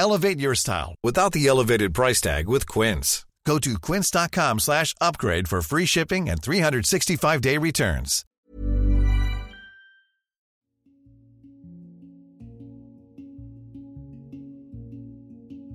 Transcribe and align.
Elevate 0.00 0.40
your 0.40 0.54
style 0.54 0.94
without 1.02 1.32
the 1.32 1.46
elevated 1.46 1.92
price 1.92 2.22
tag 2.22 2.48
with 2.48 2.66
Quince. 2.66 3.26
Go 3.44 3.58
to 3.58 3.78
quince.com 3.78 4.58
slash 4.58 4.94
upgrade 4.98 5.46
for 5.46 5.60
free 5.60 5.84
shipping 5.84 6.30
and 6.30 6.40
365-day 6.40 7.58
returns. 7.58 8.24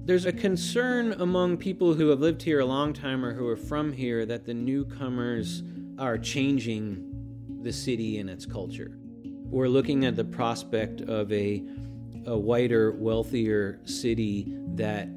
There's 0.07 0.25
a 0.25 0.33
concern 0.33 1.13
among 1.19 1.57
people 1.57 1.93
who 1.93 2.07
have 2.07 2.19
lived 2.19 2.41
here 2.41 2.61
a 2.61 2.65
long 2.65 2.93
time 2.93 3.23
or 3.23 3.31
who 3.35 3.47
are 3.47 3.55
from 3.55 3.93
here 3.93 4.25
that 4.25 4.47
the 4.47 4.55
newcomers 4.55 5.61
are 5.99 6.17
changing 6.17 7.61
the 7.61 7.71
city 7.71 8.17
and 8.17 8.31
its 8.31 8.47
culture. 8.47 8.97
We're 9.23 9.67
looking 9.67 10.03
at 10.05 10.15
the 10.15 10.25
prospect 10.25 11.01
of 11.01 11.31
a, 11.31 11.63
a 12.25 12.37
whiter, 12.37 12.91
wealthier 12.93 13.79
city 13.85 14.53
that 14.75 15.07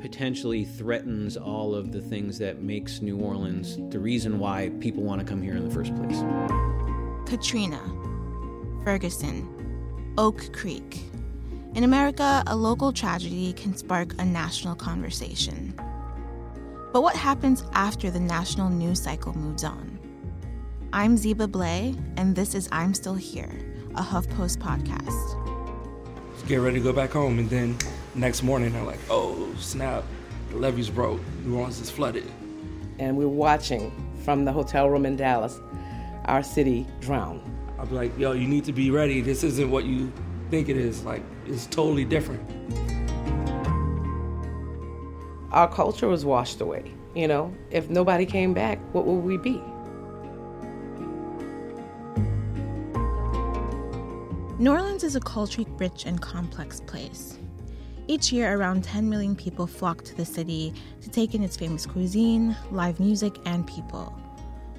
potentially 0.00 0.64
threatens 0.64 1.36
all 1.36 1.74
of 1.74 1.92
the 1.92 2.00
things 2.00 2.38
that 2.38 2.60
makes 2.60 3.00
New 3.00 3.18
Orleans 3.18 3.78
the 3.90 3.98
reason 3.98 4.38
why 4.38 4.70
people 4.80 5.02
want 5.02 5.20
to 5.20 5.26
come 5.26 5.40
here 5.40 5.56
in 5.56 5.66
the 5.66 5.74
first 5.74 5.94
place. 5.94 6.22
Katrina, 7.26 7.80
Ferguson, 8.84 10.12
Oak 10.18 10.52
Creek. 10.52 11.02
In 11.74 11.84
America, 11.84 12.42
a 12.46 12.54
local 12.54 12.92
tragedy 12.92 13.52
can 13.54 13.74
spark 13.74 14.14
a 14.18 14.24
national 14.24 14.74
conversation. 14.74 15.74
But 16.92 17.02
what 17.02 17.16
happens 17.16 17.64
after 17.72 18.10
the 18.10 18.20
national 18.20 18.68
news 18.68 19.02
cycle 19.02 19.36
moves 19.36 19.64
on? 19.64 19.98
I'm 20.92 21.16
Zeba 21.16 21.50
Blay, 21.50 21.94
and 22.16 22.36
this 22.36 22.54
is 22.54 22.68
I'm 22.70 22.94
Still 22.94 23.16
Here, 23.16 23.50
a 23.96 24.02
HuffPost 24.02 24.58
podcast. 24.58 25.53
Get 26.46 26.56
ready 26.56 26.78
to 26.78 26.84
go 26.84 26.92
back 26.92 27.12
home, 27.12 27.38
and 27.38 27.48
then 27.48 27.78
next 28.14 28.42
morning 28.42 28.74
they're 28.74 28.82
like, 28.82 29.00
oh, 29.08 29.54
snap, 29.58 30.04
the 30.50 30.56
levees 30.58 30.90
broke, 30.90 31.22
New 31.42 31.56
Orleans 31.56 31.80
is 31.80 31.88
flooded. 31.88 32.30
And 32.98 33.16
we're 33.16 33.28
watching 33.28 33.90
from 34.24 34.44
the 34.44 34.52
hotel 34.52 34.90
room 34.90 35.06
in 35.06 35.16
Dallas 35.16 35.58
our 36.26 36.42
city 36.42 36.86
drown. 37.00 37.40
I'll 37.78 37.86
be 37.86 37.94
like, 37.94 38.18
yo, 38.18 38.32
you 38.32 38.46
need 38.46 38.64
to 38.66 38.74
be 38.74 38.90
ready. 38.90 39.22
This 39.22 39.42
isn't 39.42 39.70
what 39.70 39.86
you 39.86 40.12
think 40.50 40.68
it 40.68 40.76
is. 40.76 41.02
Like, 41.02 41.22
it's 41.46 41.64
totally 41.64 42.04
different. 42.04 42.42
Our 45.50 45.68
culture 45.72 46.08
was 46.08 46.26
washed 46.26 46.60
away. 46.60 46.92
You 47.14 47.26
know, 47.26 47.54
if 47.70 47.88
nobody 47.88 48.26
came 48.26 48.52
back, 48.52 48.78
what 48.92 49.06
would 49.06 49.24
we 49.24 49.38
be? 49.38 49.62
New 54.64 54.70
Orleans 54.70 55.04
is 55.04 55.14
a 55.14 55.20
culturally 55.20 55.70
rich 55.72 56.06
and 56.06 56.22
complex 56.22 56.80
place. 56.80 57.38
Each 58.06 58.32
year, 58.32 58.56
around 58.56 58.82
10 58.82 59.10
million 59.10 59.36
people 59.36 59.66
flock 59.66 60.02
to 60.04 60.14
the 60.16 60.24
city 60.24 60.72
to 61.02 61.10
take 61.10 61.34
in 61.34 61.44
its 61.44 61.54
famous 61.54 61.84
cuisine, 61.84 62.56
live 62.70 62.98
music, 62.98 63.36
and 63.44 63.66
people. 63.66 64.18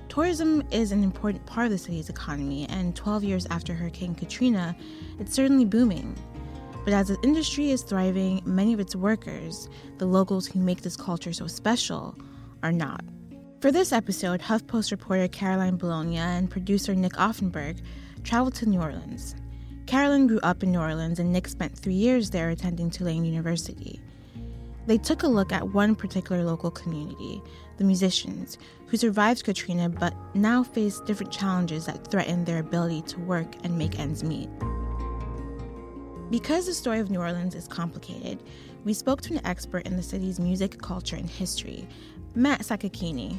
Tourism 0.09 0.63
is 0.71 0.91
an 0.91 1.03
important 1.03 1.45
part 1.45 1.65
of 1.65 1.71
the 1.71 1.77
city's 1.77 2.09
economy, 2.09 2.65
and 2.69 2.95
12 2.95 3.23
years 3.23 3.45
after 3.51 3.75
Hurricane 3.75 4.15
Katrina, 4.15 4.75
it's 5.19 5.35
certainly 5.35 5.65
booming. 5.65 6.15
But 6.83 6.95
as 6.95 7.09
the 7.09 7.21
industry 7.21 7.69
is 7.69 7.83
thriving, 7.83 8.41
many 8.43 8.73
of 8.73 8.79
its 8.79 8.95
workers, 8.95 9.69
the 9.99 10.07
locals 10.07 10.47
who 10.47 10.59
make 10.59 10.81
this 10.81 10.97
culture 10.97 11.31
so 11.31 11.45
special, 11.45 12.17
are 12.63 12.71
not. 12.71 13.03
For 13.61 13.71
this 13.71 13.91
episode, 13.91 14.41
HuffPost 14.41 14.89
reporter 14.89 15.27
Caroline 15.27 15.77
Bologna 15.77 16.17
and 16.17 16.49
producer 16.49 16.95
Nick 16.95 17.13
Offenberg 17.13 17.81
traveled 18.23 18.55
to 18.55 18.65
New 18.65 18.81
Orleans. 18.81 19.35
Carolyn 19.85 20.25
grew 20.25 20.39
up 20.41 20.63
in 20.63 20.71
New 20.71 20.79
Orleans, 20.79 21.19
and 21.19 21.31
Nick 21.31 21.47
spent 21.47 21.77
three 21.77 21.93
years 21.93 22.31
there 22.31 22.49
attending 22.49 22.89
Tulane 22.89 23.23
University. 23.23 24.01
They 24.87 24.97
took 24.97 25.23
a 25.23 25.27
look 25.27 25.51
at 25.51 25.73
one 25.73 25.95
particular 25.95 26.43
local 26.43 26.71
community, 26.71 27.41
the 27.77 27.83
musicians, 27.83 28.57
who 28.87 28.97
survived 28.97 29.43
Katrina 29.43 29.89
but 29.89 30.15
now 30.33 30.63
face 30.63 30.99
different 31.01 31.31
challenges 31.31 31.85
that 31.85 32.07
threaten 32.07 32.45
their 32.45 32.59
ability 32.59 33.03
to 33.03 33.19
work 33.19 33.47
and 33.63 33.77
make 33.77 33.99
ends 33.99 34.23
meet. 34.23 34.49
Because 36.31 36.65
the 36.65 36.73
story 36.73 36.99
of 36.99 37.11
New 37.11 37.19
Orleans 37.19 37.53
is 37.53 37.67
complicated, 37.67 38.41
we 38.83 38.93
spoke 38.93 39.21
to 39.21 39.33
an 39.33 39.45
expert 39.45 39.85
in 39.85 39.95
the 39.95 40.03
city's 40.03 40.39
music, 40.39 40.81
culture, 40.81 41.15
and 41.15 41.29
history, 41.29 41.87
Matt 42.33 42.61
Sakakeeny. 42.61 43.37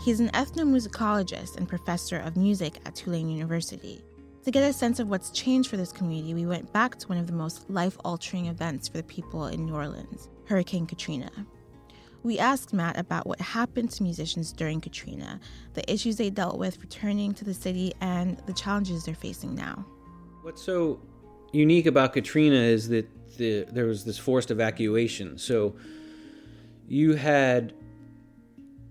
He's 0.00 0.20
an 0.20 0.28
ethnomusicologist 0.30 1.56
and 1.56 1.68
professor 1.68 2.18
of 2.18 2.36
music 2.36 2.78
at 2.84 2.94
Tulane 2.94 3.28
University. 3.28 4.02
To 4.48 4.52
get 4.52 4.62
a 4.62 4.72
sense 4.72 4.98
of 4.98 5.10
what's 5.10 5.28
changed 5.28 5.68
for 5.68 5.76
this 5.76 5.92
community, 5.92 6.32
we 6.32 6.46
went 6.46 6.72
back 6.72 6.96
to 7.00 7.08
one 7.08 7.18
of 7.18 7.26
the 7.26 7.34
most 7.34 7.68
life 7.68 7.98
altering 8.02 8.46
events 8.46 8.88
for 8.88 8.96
the 8.96 9.02
people 9.02 9.44
in 9.48 9.66
New 9.66 9.74
Orleans 9.74 10.30
Hurricane 10.46 10.86
Katrina. 10.86 11.30
We 12.22 12.38
asked 12.38 12.72
Matt 12.72 12.98
about 12.98 13.26
what 13.26 13.38
happened 13.42 13.90
to 13.90 14.02
musicians 14.02 14.54
during 14.54 14.80
Katrina, 14.80 15.38
the 15.74 15.92
issues 15.92 16.16
they 16.16 16.30
dealt 16.30 16.56
with 16.56 16.80
returning 16.80 17.34
to 17.34 17.44
the 17.44 17.52
city, 17.52 17.92
and 18.00 18.38
the 18.46 18.54
challenges 18.54 19.04
they're 19.04 19.14
facing 19.14 19.54
now. 19.54 19.84
What's 20.40 20.62
so 20.62 20.98
unique 21.52 21.84
about 21.84 22.14
Katrina 22.14 22.56
is 22.56 22.88
that 22.88 23.06
the, 23.36 23.66
there 23.70 23.84
was 23.84 24.06
this 24.06 24.16
forced 24.16 24.50
evacuation. 24.50 25.36
So 25.36 25.76
you 26.86 27.16
had 27.16 27.74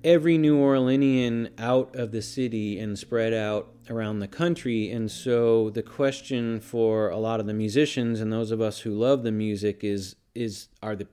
every 0.03 0.37
New 0.37 0.59
Orleanian 0.59 1.49
out 1.57 1.95
of 1.95 2.11
the 2.11 2.21
city 2.21 2.77
and 2.77 2.95
spread 2.99 3.33
out 3.33 3.73
around 3.89 4.19
the 4.19 4.27
country. 4.27 4.91
And 4.91 5.09
so 5.09 5.69
the 5.69 5.83
question 5.83 6.59
for 6.59 7.09
a 7.09 7.17
lot 7.17 7.39
of 7.39 7.47
the 7.47 7.53
musicians 7.53 8.21
and 8.21 8.31
those 8.31 8.51
of 8.51 8.61
us 8.61 8.79
who 8.79 8.91
love 8.91 9.23
the 9.23 9.31
music 9.31 9.83
is 9.83 10.15
is 10.35 10.67
are 10.83 10.95
the 10.95 11.07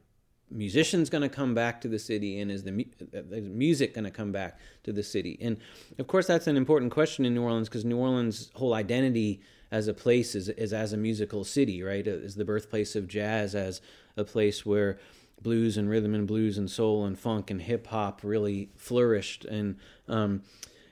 musicians 0.51 1.09
going 1.09 1.23
to 1.23 1.29
come 1.29 1.55
back 1.55 1.81
to 1.81 1.89
the 1.89 1.99
city? 1.99 2.39
And 2.41 2.51
is 2.51 2.63
the, 2.63 2.87
the 3.11 3.41
music 3.41 3.95
going 3.95 4.05
to 4.05 4.11
come 4.11 4.33
back 4.33 4.59
to 4.85 4.93
the 4.93 5.03
city? 5.03 5.39
And 5.41 5.57
of 5.99 6.07
course 6.07 6.27
that's 6.27 6.47
an 6.47 6.57
important 6.57 6.93
question 6.93 7.25
in 7.25 7.35
new 7.35 7.43
orleans 7.43 7.69
because 7.69 7.85
new 7.85 7.99
orleans 7.99 8.51
whole 8.55 8.75
identity 8.75 9.41
as 9.71 9.89
a 9.89 9.95
place 9.95 10.35
is, 10.35 10.49
is 10.51 10.73
as 10.73 10.93
a 10.93 10.97
musical 10.97 11.45
city 11.45 11.83
right? 11.83 12.07
Is 12.07 12.35
the 12.35 12.45
birthplace 12.45 12.95
of 12.95 13.09
jazz 13.09 13.55
as 13.55 13.81
a 14.17 14.25
place 14.25 14.65
where 14.65 14.99
blues 15.45 15.77
and 15.77 15.89
rhythm 15.89 16.15
and 16.15 16.27
blues 16.27 16.59
and 16.59 16.71
soul 16.71 17.05
and 17.05 17.19
funk 17.19 17.51
and 17.51 17.63
hip 17.63 17.87
hop 17.89 18.21
really 18.25 18.71
flourished. 18.77 19.45
And 19.45 19.77
um, 20.09 20.43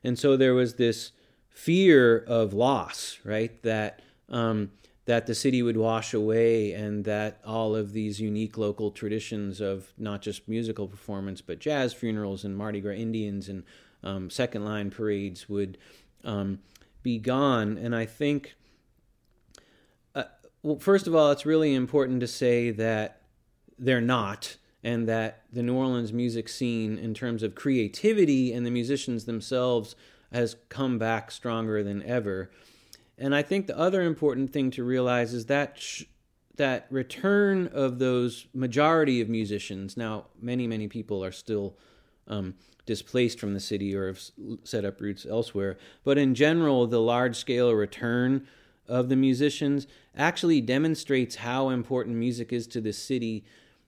and 0.04 0.18
so 0.18 0.36
there 0.36 0.54
was 0.54 0.74
this 0.74 1.12
fear 1.52 2.18
of 2.18 2.52
loss, 2.52 3.18
right? 3.24 3.62
That 3.62 4.00
um, 4.28 4.70
that 5.04 5.26
the 5.26 5.34
city 5.34 5.62
would 5.62 5.76
wash 5.76 6.14
away, 6.14 6.72
and 6.72 7.04
that 7.04 7.40
all 7.44 7.74
of 7.74 7.92
these 7.92 8.20
unique 8.20 8.56
local 8.56 8.90
traditions 8.90 9.60
of 9.60 9.92
not 9.98 10.22
just 10.22 10.48
musical 10.48 10.86
performance, 10.86 11.40
but 11.40 11.58
jazz 11.58 11.92
funerals 11.92 12.44
and 12.44 12.56
Mardi 12.56 12.80
Gras 12.80 12.94
Indians 12.94 13.48
and 13.48 13.64
um, 14.04 14.30
second 14.30 14.64
line 14.64 14.90
parades 14.90 15.48
would 15.48 15.78
um, 16.24 16.60
be 17.02 17.18
gone. 17.18 17.76
And 17.76 17.94
I 17.96 18.06
think, 18.06 18.54
uh, 20.14 20.24
well, 20.62 20.78
first 20.78 21.06
of 21.06 21.14
all, 21.14 21.32
it's 21.32 21.44
really 21.46 21.74
important 21.74 22.20
to 22.20 22.28
say 22.28 22.70
that 22.70 23.22
they're 23.78 24.00
not. 24.00 24.56
And 24.84 25.08
that 25.08 25.42
the 25.52 25.62
New 25.62 25.76
Orleans 25.76 26.12
music 26.12 26.48
scene, 26.48 26.98
in 26.98 27.14
terms 27.14 27.44
of 27.44 27.54
creativity 27.54 28.52
and 28.52 28.66
the 28.66 28.70
musicians 28.70 29.26
themselves, 29.26 29.94
has 30.32 30.56
come 30.68 30.98
back 30.98 31.30
stronger 31.30 31.82
than 31.82 32.02
ever. 32.02 32.50
And 33.18 33.34
I 33.34 33.42
think 33.42 33.66
the 33.66 33.78
other 33.78 34.02
important 34.02 34.52
thing 34.52 34.70
to 34.72 34.84
realize 34.84 35.34
is 35.34 35.46
that 35.46 35.78
sh- 35.78 36.04
that 36.56 36.86
return 36.90 37.68
of 37.68 37.98
those 37.98 38.46
majority 38.52 39.20
of 39.20 39.28
musicians. 39.28 39.96
Now, 39.96 40.26
many 40.40 40.66
many 40.66 40.88
people 40.88 41.24
are 41.24 41.32
still 41.32 41.76
um, 42.28 42.54
displaced 42.86 43.38
from 43.38 43.54
the 43.54 43.60
city 43.60 43.94
or 43.94 44.06
have 44.06 44.20
set 44.64 44.84
up 44.84 45.00
roots 45.00 45.26
elsewhere. 45.26 45.76
But 46.04 46.18
in 46.18 46.34
general, 46.34 46.86
the 46.86 47.00
large 47.00 47.36
scale 47.36 47.72
return 47.72 48.46
of 48.88 49.08
the 49.08 49.16
musicians 49.16 49.86
actually 50.16 50.60
demonstrates 50.60 51.36
how 51.36 51.68
important 51.68 52.16
music 52.16 52.52
is 52.52 52.66
to 52.68 52.80
the 52.80 52.92
city 52.92 53.44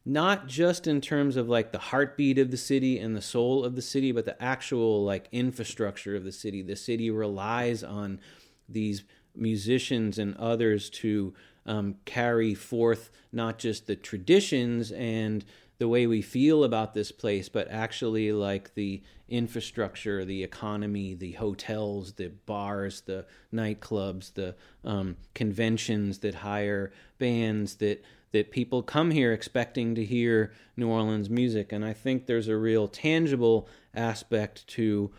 not 0.06 0.46
just 0.46 0.86
in 0.86 1.00
terms 1.00 1.36
of 1.36 1.48
like 1.48 1.72
the 1.72 1.78
heartbeat 1.78 2.38
of 2.38 2.50
the 2.50 2.56
city 2.56 2.98
and 2.98 3.16
the 3.16 3.22
soul 3.22 3.64
of 3.64 3.74
the 3.74 3.82
city 3.82 4.12
but 4.12 4.24
the 4.26 4.42
actual 4.42 5.02
like 5.04 5.28
infrastructure 5.32 6.14
of 6.14 6.24
the 6.24 6.32
city. 6.32 6.62
The 6.62 6.76
city 6.76 7.10
relies 7.10 7.82
on 7.82 8.20
these 8.68 9.04
musicians 9.34 10.18
and 10.18 10.36
others 10.36 10.90
to 10.90 11.34
um, 11.66 11.96
carry 12.04 12.54
forth 12.54 13.10
not 13.32 13.58
just 13.58 13.86
the 13.86 13.96
traditions 13.96 14.92
and 14.92 15.44
the 15.78 15.88
way 15.88 16.06
we 16.06 16.22
feel 16.22 16.62
about 16.62 16.94
this 16.94 17.10
place, 17.10 17.48
but 17.48 17.68
actually 17.68 18.30
like 18.30 18.74
the 18.74 19.02
infrastructure, 19.28 20.24
the 20.24 20.44
economy, 20.44 21.14
the 21.14 21.32
hotels, 21.32 22.12
the 22.12 22.28
bars, 22.46 23.00
the 23.02 23.26
nightclubs, 23.52 24.32
the 24.34 24.54
um, 24.84 25.16
conventions 25.34 26.18
that 26.20 26.36
hire 26.36 26.92
bands 27.18 27.76
that 27.76 28.04
that 28.34 28.50
people 28.50 28.82
come 28.82 29.12
here 29.12 29.32
expecting 29.32 29.94
to 29.94 30.04
hear 30.04 30.52
New 30.76 30.88
Orleans 30.88 31.30
music, 31.30 31.70
and 31.70 31.84
I 31.84 31.92
think 31.92 32.26
there's 32.26 32.48
a 32.48 32.56
real 32.56 32.88
tangible 32.88 33.68
aspect 33.94 34.66
to 34.70 35.12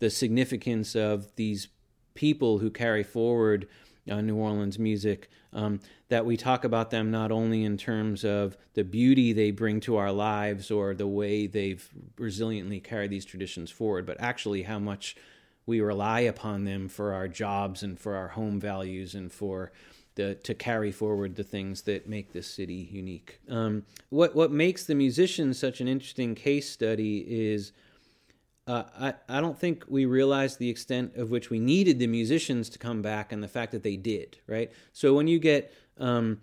the 0.00 0.10
significance 0.10 0.96
of 0.96 1.32
these 1.36 1.68
people 2.14 2.58
who 2.58 2.68
carry 2.68 3.04
forward 3.04 3.68
uh, 4.10 4.20
New 4.20 4.34
Orleans 4.34 4.80
music, 4.80 5.30
um, 5.52 5.78
that 6.08 6.26
we 6.26 6.36
talk 6.36 6.64
about 6.64 6.90
them 6.90 7.12
not 7.12 7.30
only 7.30 7.62
in 7.62 7.76
terms 7.76 8.24
of 8.24 8.56
the 8.74 8.82
beauty 8.82 9.32
they 9.32 9.52
bring 9.52 9.78
to 9.80 9.96
our 9.96 10.10
lives 10.10 10.68
or 10.68 10.92
the 10.92 11.06
way 11.06 11.46
they've 11.46 11.88
resiliently 12.16 12.82
carried 12.82 13.10
these 13.10 13.24
traditions 13.24 13.70
forward, 13.70 14.06
but 14.06 14.20
actually 14.20 14.62
how 14.62 14.80
much 14.80 15.14
we 15.66 15.80
rely 15.80 16.20
upon 16.20 16.64
them 16.64 16.88
for 16.88 17.12
our 17.12 17.28
jobs 17.28 17.84
and 17.84 17.98
for 18.00 18.16
our 18.16 18.28
home 18.28 18.58
values 18.58 19.14
and 19.14 19.32
for 19.32 19.70
the, 20.16 20.34
to 20.34 20.54
carry 20.54 20.90
forward 20.90 21.36
the 21.36 21.44
things 21.44 21.82
that 21.82 22.08
make 22.08 22.32
this 22.32 22.46
city 22.46 22.88
unique. 22.90 23.40
Um, 23.48 23.84
what 24.10 24.34
what 24.34 24.50
makes 24.50 24.84
the 24.84 24.94
musicians 24.94 25.58
such 25.58 25.80
an 25.80 25.88
interesting 25.88 26.34
case 26.34 26.68
study 26.68 27.24
is 27.28 27.72
uh, 28.66 28.82
I, 28.98 29.14
I 29.28 29.40
don't 29.40 29.58
think 29.58 29.84
we 29.86 30.06
realized 30.06 30.58
the 30.58 30.68
extent 30.68 31.14
of 31.16 31.30
which 31.30 31.50
we 31.50 31.60
needed 31.60 32.00
the 32.00 32.08
musicians 32.08 32.68
to 32.70 32.78
come 32.78 33.00
back 33.00 33.30
and 33.30 33.40
the 33.42 33.48
fact 33.48 33.70
that 33.72 33.84
they 33.84 33.96
did, 33.96 34.38
right? 34.48 34.72
So 34.92 35.14
when 35.14 35.28
you 35.28 35.38
get 35.38 35.72
um, 35.98 36.40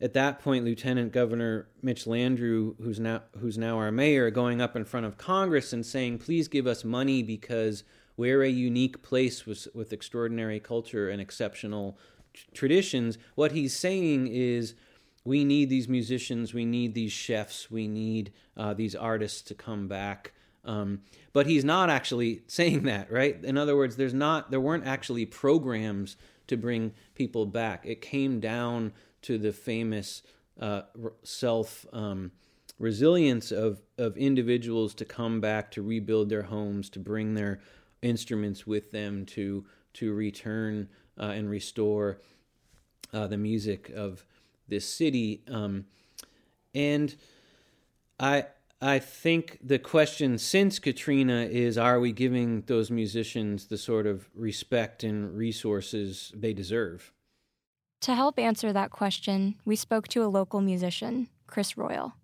at 0.00 0.14
that 0.14 0.40
point 0.40 0.64
Lieutenant 0.64 1.12
Governor 1.12 1.68
Mitch 1.82 2.06
Landrieu, 2.06 2.74
who's 2.82 2.98
now 2.98 3.22
who's 3.38 3.58
now 3.58 3.76
our 3.76 3.92
mayor, 3.92 4.30
going 4.30 4.62
up 4.62 4.76
in 4.76 4.84
front 4.84 5.06
of 5.06 5.18
Congress 5.18 5.72
and 5.72 5.84
saying, 5.84 6.18
"Please 6.18 6.48
give 6.48 6.66
us 6.66 6.84
money 6.84 7.22
because 7.22 7.84
we're 8.16 8.42
a 8.42 8.48
unique 8.48 9.02
place 9.02 9.44
with 9.44 9.68
with 9.74 9.92
extraordinary 9.92 10.60
culture 10.60 11.10
and 11.10 11.20
exceptional 11.20 11.98
traditions." 12.54 13.18
What 13.34 13.52
he's 13.52 13.74
saying 13.74 14.28
is, 14.28 14.74
we 15.24 15.44
need 15.44 15.68
these 15.68 15.88
musicians, 15.88 16.54
we 16.54 16.64
need 16.64 16.94
these 16.94 17.12
chefs, 17.12 17.70
we 17.70 17.86
need 17.86 18.32
uh, 18.56 18.74
these 18.74 18.94
artists 18.94 19.42
to 19.42 19.54
come 19.54 19.86
back. 19.86 20.32
Um, 20.64 21.02
but 21.32 21.46
he's 21.46 21.64
not 21.64 21.90
actually 21.90 22.42
saying 22.46 22.84
that, 22.84 23.10
right? 23.12 23.42
In 23.44 23.56
other 23.56 23.76
words, 23.76 23.96
there's 23.96 24.14
not 24.14 24.50
there 24.50 24.60
weren't 24.60 24.86
actually 24.86 25.26
programs 25.26 26.16
to 26.46 26.56
bring 26.56 26.92
people 27.14 27.46
back. 27.46 27.84
It 27.84 28.00
came 28.00 28.40
down 28.40 28.92
to 29.22 29.38
the 29.38 29.52
famous 29.52 30.22
uh, 30.58 30.82
self 31.22 31.86
um, 31.92 32.32
resilience 32.78 33.52
of 33.52 33.82
of 33.98 34.16
individuals 34.16 34.94
to 34.94 35.04
come 35.04 35.40
back 35.40 35.70
to 35.72 35.82
rebuild 35.82 36.28
their 36.28 36.44
homes, 36.44 36.88
to 36.90 36.98
bring 36.98 37.34
their 37.34 37.60
instruments 38.02 38.66
with 38.66 38.90
them, 38.92 39.26
to 39.26 39.64
to 39.94 40.12
return 40.12 40.88
uh, 41.18 41.24
and 41.24 41.50
restore 41.50 42.18
uh, 43.12 43.26
the 43.26 43.36
music 43.36 43.90
of 43.90 44.24
this 44.68 44.86
city. 44.86 45.42
Um, 45.50 45.86
and 46.74 47.14
I 48.20 48.46
I 48.80 49.00
think 49.00 49.58
the 49.60 49.80
question 49.80 50.38
since 50.38 50.78
Katrina 50.78 51.48
is 51.50 51.76
are 51.76 51.98
we 51.98 52.12
giving 52.12 52.62
those 52.62 52.92
musicians 52.92 53.66
the 53.66 53.78
sort 53.78 54.06
of 54.06 54.28
respect 54.34 55.02
and 55.02 55.36
resources 55.36 56.32
they 56.34 56.52
deserve? 56.52 57.12
To 58.02 58.14
help 58.14 58.38
answer 58.38 58.72
that 58.72 58.90
question, 58.90 59.56
we 59.64 59.74
spoke 59.74 60.06
to 60.08 60.22
a 60.22 60.28
local 60.28 60.60
musician, 60.60 61.28
Chris 61.48 61.76
Royal. 61.76 62.14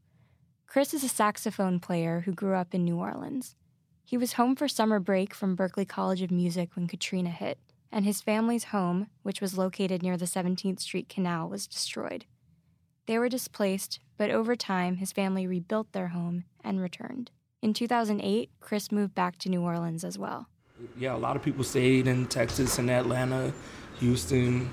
Chris 0.68 0.94
is 0.94 1.02
a 1.02 1.08
saxophone 1.08 1.80
player 1.80 2.20
who 2.20 2.32
grew 2.32 2.54
up 2.54 2.72
in 2.72 2.84
New 2.84 2.98
Orleans. 2.98 3.56
He 4.04 4.16
was 4.16 4.34
home 4.34 4.54
for 4.54 4.68
summer 4.68 5.00
break 5.00 5.34
from 5.34 5.56
Berklee 5.56 5.88
College 5.88 6.22
of 6.22 6.30
Music 6.30 6.76
when 6.76 6.86
Katrina 6.86 7.30
hit, 7.30 7.58
and 7.94 8.04
his 8.04 8.20
family's 8.20 8.64
home, 8.64 9.06
which 9.22 9.40
was 9.40 9.56
located 9.56 10.02
near 10.02 10.16
the 10.16 10.24
17th 10.24 10.80
Street 10.80 11.08
Canal, 11.08 11.48
was 11.48 11.68
destroyed. 11.68 12.26
They 13.06 13.18
were 13.18 13.28
displaced, 13.28 14.00
but 14.18 14.32
over 14.32 14.56
time, 14.56 14.96
his 14.96 15.12
family 15.12 15.46
rebuilt 15.46 15.92
their 15.92 16.08
home 16.08 16.42
and 16.64 16.80
returned. 16.80 17.30
In 17.62 17.72
2008, 17.72 18.50
Chris 18.58 18.90
moved 18.90 19.14
back 19.14 19.38
to 19.38 19.48
New 19.48 19.62
Orleans 19.62 20.02
as 20.02 20.18
well. 20.18 20.48
Yeah, 20.98 21.14
a 21.14 21.16
lot 21.16 21.36
of 21.36 21.42
people 21.42 21.62
stayed 21.62 22.08
in 22.08 22.26
Texas 22.26 22.80
and 22.80 22.90
Atlanta, 22.90 23.52
Houston, 24.00 24.72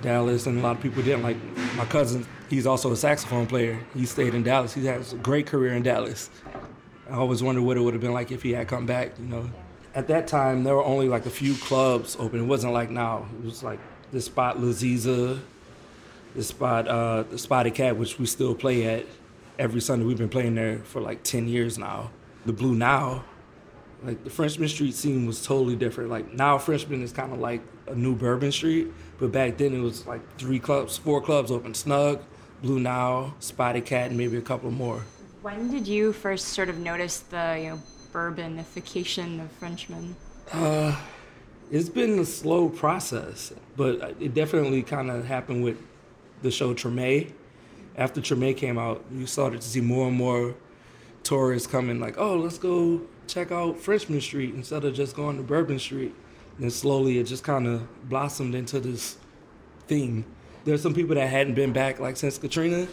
Dallas, 0.00 0.46
and 0.46 0.58
a 0.58 0.62
lot 0.62 0.74
of 0.74 0.82
people 0.82 1.02
didn't. 1.02 1.24
Like 1.24 1.36
my 1.76 1.84
cousin, 1.84 2.26
he's 2.48 2.66
also 2.66 2.92
a 2.92 2.96
saxophone 2.96 3.46
player. 3.46 3.78
He 3.92 4.06
stayed 4.06 4.34
in 4.34 4.42
Dallas. 4.42 4.72
He 4.72 4.86
has 4.86 5.12
a 5.12 5.16
great 5.16 5.46
career 5.46 5.74
in 5.74 5.82
Dallas. 5.82 6.30
I 7.10 7.14
always 7.16 7.42
wondered 7.42 7.62
what 7.64 7.76
it 7.76 7.80
would 7.80 7.92
have 7.92 8.00
been 8.00 8.14
like 8.14 8.32
if 8.32 8.42
he 8.42 8.54
had 8.54 8.68
come 8.68 8.86
back, 8.86 9.18
you 9.18 9.26
know. 9.26 9.50
At 9.98 10.06
that 10.06 10.28
time, 10.28 10.62
there 10.62 10.76
were 10.76 10.84
only 10.84 11.08
like 11.08 11.26
a 11.26 11.30
few 11.30 11.56
clubs 11.56 12.16
open. 12.20 12.38
It 12.38 12.46
wasn't 12.46 12.72
like 12.72 12.88
now. 12.88 13.26
It 13.40 13.44
was 13.44 13.64
like 13.64 13.80
this 14.12 14.26
spot, 14.26 14.58
Laziza, 14.58 15.40
this 16.36 16.46
spot, 16.46 16.86
uh, 16.86 17.24
the 17.24 17.36
Spotted 17.36 17.74
Cat, 17.74 17.96
which 17.96 18.16
we 18.16 18.24
still 18.26 18.54
play 18.54 18.86
at 18.86 19.06
every 19.58 19.80
Sunday. 19.80 20.06
We've 20.06 20.16
been 20.16 20.28
playing 20.28 20.54
there 20.54 20.78
for 20.84 21.00
like 21.00 21.24
10 21.24 21.48
years 21.48 21.78
now. 21.78 22.12
The 22.46 22.52
Blue 22.52 22.76
Nile, 22.76 23.24
like 24.04 24.22
the 24.22 24.30
Frenchmen 24.30 24.68
Street 24.68 24.94
scene 24.94 25.26
was 25.26 25.44
totally 25.44 25.74
different. 25.74 26.10
Like 26.10 26.32
now, 26.32 26.58
Frenchmen 26.58 27.02
is 27.02 27.10
kind 27.10 27.32
of 27.32 27.40
like 27.40 27.62
a 27.88 27.94
new 27.96 28.14
Bourbon 28.14 28.52
Street, 28.52 28.92
but 29.18 29.32
back 29.32 29.56
then 29.56 29.74
it 29.74 29.80
was 29.80 30.06
like 30.06 30.20
three 30.38 30.60
clubs, 30.60 30.96
four 30.96 31.20
clubs 31.20 31.50
open: 31.50 31.74
Snug, 31.74 32.22
Blue 32.62 32.78
Nile, 32.78 33.34
Spotted 33.40 33.84
Cat, 33.84 34.10
and 34.10 34.16
maybe 34.16 34.36
a 34.36 34.42
couple 34.42 34.70
more. 34.70 35.02
When 35.42 35.72
did 35.72 35.88
you 35.88 36.12
first 36.12 36.50
sort 36.50 36.68
of 36.68 36.78
notice 36.78 37.18
the 37.18 37.58
you 37.60 37.70
know 37.70 37.82
bourbonification 38.12 39.42
of 39.42 39.50
Frenchmen? 39.52 40.16
Uh, 40.52 40.96
it's 41.70 41.88
been 41.88 42.18
a 42.18 42.24
slow 42.24 42.68
process, 42.68 43.52
but 43.76 44.16
it 44.20 44.34
definitely 44.34 44.82
kind 44.82 45.10
of 45.10 45.24
happened 45.26 45.62
with 45.64 45.76
the 46.42 46.50
show 46.50 46.74
Treme. 46.74 47.32
After 47.96 48.20
Treme 48.20 48.56
came 48.56 48.78
out, 48.78 49.04
you 49.12 49.26
started 49.26 49.60
to 49.60 49.66
see 49.66 49.80
more 49.80 50.08
and 50.08 50.16
more 50.16 50.54
tourists 51.22 51.66
coming, 51.66 52.00
like, 52.00 52.16
oh, 52.16 52.36
let's 52.36 52.58
go 52.58 53.02
check 53.26 53.52
out 53.52 53.78
Frenchmen 53.78 54.20
Street 54.20 54.54
instead 54.54 54.84
of 54.84 54.94
just 54.94 55.14
going 55.14 55.36
to 55.36 55.42
Bourbon 55.42 55.78
Street. 55.78 56.14
And 56.58 56.72
slowly 56.72 57.18
it 57.18 57.24
just 57.24 57.44
kind 57.44 57.66
of 57.66 58.08
blossomed 58.08 58.54
into 58.54 58.80
this 58.80 59.16
thing. 59.86 60.24
There's 60.64 60.82
some 60.82 60.94
people 60.94 61.14
that 61.14 61.28
hadn't 61.28 61.54
been 61.54 61.72
back 61.72 62.00
like 62.00 62.16
since 62.16 62.38
Katrina. 62.38 62.88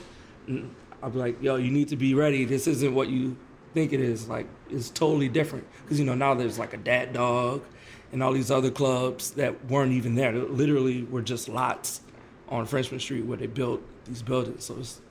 Be 0.47 0.63
like, 1.01 1.41
yo, 1.41 1.55
you 1.55 1.71
need 1.71 1.87
to 1.89 1.95
be 1.95 2.13
ready. 2.13 2.45
This 2.45 2.67
isn't 2.67 2.93
what 2.93 3.09
you 3.09 3.37
think 3.75 3.93
it 3.93 3.99
is. 3.99 4.27
Like, 4.27 4.47
it's 4.71 4.89
totally 4.89 5.29
different. 5.29 5.67
Because, 5.83 5.99
you 5.99 6.05
know, 6.05 6.15
now 6.15 6.33
there's 6.33 6.57
like 6.57 6.73
a 6.73 6.77
Dat 6.77 7.13
Dog 7.13 7.63
and 8.11 8.23
all 8.23 8.33
these 8.33 8.49
other 8.49 8.71
clubs 8.71 9.31
that 9.31 9.65
weren't 9.69 9.91
even 9.91 10.15
there. 10.15 10.31
Literally 10.31 11.03
were 11.03 11.21
just 11.21 11.47
lots 11.47 12.01
on 12.49 12.65
Frenchmen 12.65 12.99
Street 12.99 13.25
where 13.25 13.37
they 13.37 13.47
built 13.47 13.81
these 14.05 14.23
buildings. 14.23 14.65
So 14.65 14.77
it's 14.79 15.01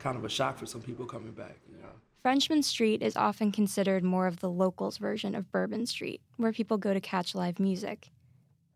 kind 0.00 0.16
of 0.16 0.24
a 0.24 0.28
shock 0.28 0.58
for 0.58 0.66
some 0.66 0.80
people 0.80 1.04
coming 1.04 1.32
back. 1.32 1.56
You 1.70 1.78
know? 1.82 1.90
Frenchmen 2.22 2.62
Street 2.62 3.02
is 3.02 3.16
often 3.16 3.52
considered 3.52 4.02
more 4.02 4.26
of 4.26 4.40
the 4.40 4.50
locals' 4.50 4.98
version 4.98 5.34
of 5.34 5.52
Bourbon 5.52 5.86
Street, 5.86 6.20
where 6.38 6.52
people 6.52 6.78
go 6.78 6.94
to 6.94 7.00
catch 7.00 7.34
live 7.34 7.60
music. 7.60 8.10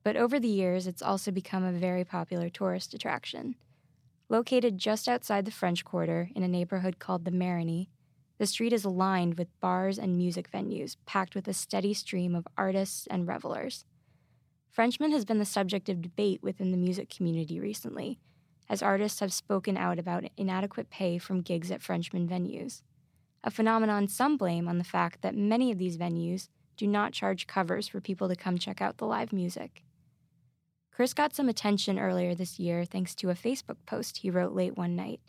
But 0.04 0.16
over 0.16 0.38
the 0.38 0.48
years, 0.48 0.86
it's 0.86 1.02
also 1.02 1.30
become 1.30 1.64
a 1.64 1.72
very 1.72 2.04
popular 2.04 2.48
tourist 2.48 2.94
attraction. 2.94 3.56
Located 4.28 4.78
just 4.78 5.08
outside 5.08 5.44
the 5.44 5.50
French 5.50 5.84
Quarter 5.84 6.30
in 6.34 6.42
a 6.42 6.48
neighborhood 6.48 6.98
called 6.98 7.24
the 7.24 7.30
Marigny, 7.30 7.88
the 8.40 8.46
street 8.46 8.72
is 8.72 8.86
lined 8.86 9.36
with 9.36 9.60
bars 9.60 9.98
and 9.98 10.16
music 10.16 10.50
venues 10.50 10.96
packed 11.04 11.34
with 11.34 11.46
a 11.46 11.52
steady 11.52 11.92
stream 11.92 12.34
of 12.34 12.48
artists 12.56 13.06
and 13.10 13.28
revelers. 13.28 13.84
Frenchmen 14.70 15.12
has 15.12 15.26
been 15.26 15.38
the 15.38 15.44
subject 15.44 15.90
of 15.90 16.00
debate 16.00 16.42
within 16.42 16.70
the 16.70 16.78
music 16.78 17.10
community 17.14 17.60
recently, 17.60 18.18
as 18.66 18.82
artists 18.82 19.20
have 19.20 19.30
spoken 19.30 19.76
out 19.76 19.98
about 19.98 20.24
inadequate 20.38 20.88
pay 20.88 21.18
from 21.18 21.42
gigs 21.42 21.70
at 21.70 21.82
Frenchmen 21.82 22.26
venues. 22.26 22.80
A 23.44 23.50
phenomenon 23.50 24.08
some 24.08 24.38
blame 24.38 24.68
on 24.68 24.78
the 24.78 24.84
fact 24.84 25.20
that 25.20 25.34
many 25.36 25.70
of 25.70 25.76
these 25.76 25.98
venues 25.98 26.48
do 26.78 26.86
not 26.86 27.12
charge 27.12 27.46
covers 27.46 27.88
for 27.88 28.00
people 28.00 28.26
to 28.26 28.34
come 28.34 28.56
check 28.56 28.80
out 28.80 28.96
the 28.96 29.06
live 29.06 29.34
music. 29.34 29.82
Chris 30.90 31.12
got 31.12 31.34
some 31.34 31.50
attention 31.50 31.98
earlier 31.98 32.34
this 32.34 32.58
year 32.58 32.86
thanks 32.86 33.14
to 33.16 33.28
a 33.28 33.34
Facebook 33.34 33.76
post 33.84 34.16
he 34.16 34.30
wrote 34.30 34.54
late 34.54 34.78
one 34.78 34.96
night. 34.96 35.20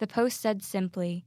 The 0.00 0.06
post 0.06 0.38
said 0.38 0.62
simply, 0.62 1.24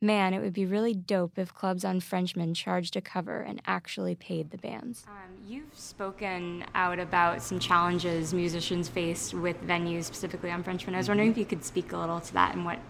Man, 0.00 0.34
it 0.34 0.40
would 0.40 0.52
be 0.52 0.66
really 0.66 0.92
dope 0.92 1.38
if 1.38 1.54
clubs 1.54 1.84
on 1.84 1.98
Frenchmen 2.00 2.52
charged 2.52 2.94
a 2.94 3.00
cover 3.00 3.40
and 3.40 3.62
actually 3.66 4.14
paid 4.14 4.50
the 4.50 4.58
bands. 4.58 5.04
Um, 5.08 5.14
you've 5.46 5.72
spoken 5.72 6.64
out 6.74 6.98
about 6.98 7.42
some 7.42 7.58
challenges 7.58 8.34
musicians 8.34 8.88
face 8.88 9.32
with 9.32 9.60
venues, 9.66 10.04
specifically 10.04 10.50
on 10.50 10.62
Frenchmen. 10.62 10.94
I 10.94 10.98
was 10.98 11.08
wondering 11.08 11.30
if 11.30 11.38
you 11.38 11.46
could 11.46 11.64
speak 11.64 11.92
a 11.92 11.96
little 11.96 12.20
to 12.20 12.34
that 12.34 12.54
and 12.54 12.66
what 12.66 12.80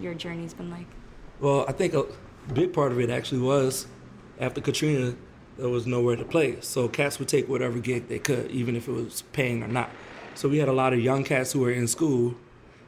your 0.00 0.14
journey's 0.14 0.54
been 0.54 0.70
like. 0.70 0.86
Well, 1.38 1.66
I 1.68 1.72
think 1.72 1.92
a 1.92 2.06
big 2.54 2.72
part 2.72 2.92
of 2.92 2.98
it 2.98 3.10
actually 3.10 3.42
was 3.42 3.86
after 4.40 4.60
Katrina, 4.60 5.14
there 5.56 5.68
was 5.68 5.86
nowhere 5.86 6.16
to 6.16 6.24
play. 6.24 6.60
So 6.60 6.88
cats 6.88 7.18
would 7.18 7.28
take 7.28 7.48
whatever 7.48 7.78
gig 7.78 8.08
they 8.08 8.18
could, 8.18 8.50
even 8.50 8.74
if 8.76 8.88
it 8.88 8.92
was 8.92 9.22
paying 9.32 9.62
or 9.62 9.68
not. 9.68 9.90
So 10.34 10.48
we 10.48 10.58
had 10.58 10.68
a 10.68 10.72
lot 10.72 10.92
of 10.92 11.00
young 11.00 11.24
cats 11.24 11.52
who 11.52 11.60
were 11.60 11.70
in 11.70 11.86
school 11.86 12.34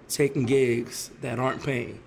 taking 0.09 0.47
gigs 0.47 1.11
that 1.21 1.39
aren't 1.39 1.63
paying. 1.63 2.01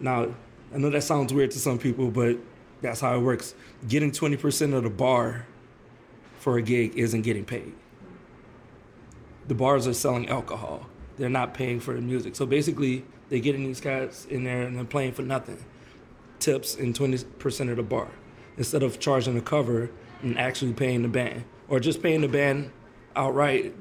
Now, 0.00 0.34
I 0.74 0.78
know 0.78 0.90
that 0.90 1.02
sounds 1.02 1.32
weird 1.32 1.50
to 1.52 1.58
some 1.58 1.78
people, 1.78 2.10
but 2.10 2.36
that's 2.80 3.00
how 3.00 3.16
it 3.16 3.20
works. 3.20 3.54
Getting 3.88 4.10
20% 4.10 4.74
of 4.74 4.82
the 4.84 4.90
bar 4.90 5.46
for 6.38 6.56
a 6.58 6.62
gig 6.62 6.96
isn't 6.96 7.22
getting 7.22 7.44
paid. 7.44 7.72
The 9.48 9.54
bars 9.54 9.86
are 9.86 9.94
selling 9.94 10.28
alcohol. 10.28 10.86
They're 11.16 11.28
not 11.28 11.54
paying 11.54 11.80
for 11.80 11.94
the 11.94 12.00
music. 12.00 12.36
So 12.36 12.46
basically, 12.46 13.04
they're 13.28 13.40
getting 13.40 13.64
these 13.64 13.80
cats 13.80 14.24
in 14.26 14.44
there 14.44 14.62
and 14.62 14.76
they're 14.76 14.84
playing 14.84 15.12
for 15.12 15.22
nothing. 15.22 15.64
Tips 16.38 16.76
and 16.76 16.94
20% 16.94 17.70
of 17.70 17.76
the 17.76 17.82
bar. 17.82 18.08
Instead 18.56 18.82
of 18.82 19.00
charging 19.00 19.34
the 19.34 19.40
cover 19.40 19.90
and 20.22 20.38
actually 20.38 20.72
paying 20.74 21.02
the 21.02 21.08
band. 21.08 21.44
Or 21.66 21.80
just 21.80 22.02
paying 22.02 22.20
the 22.20 22.28
band 22.28 22.70
outright. 23.16 23.74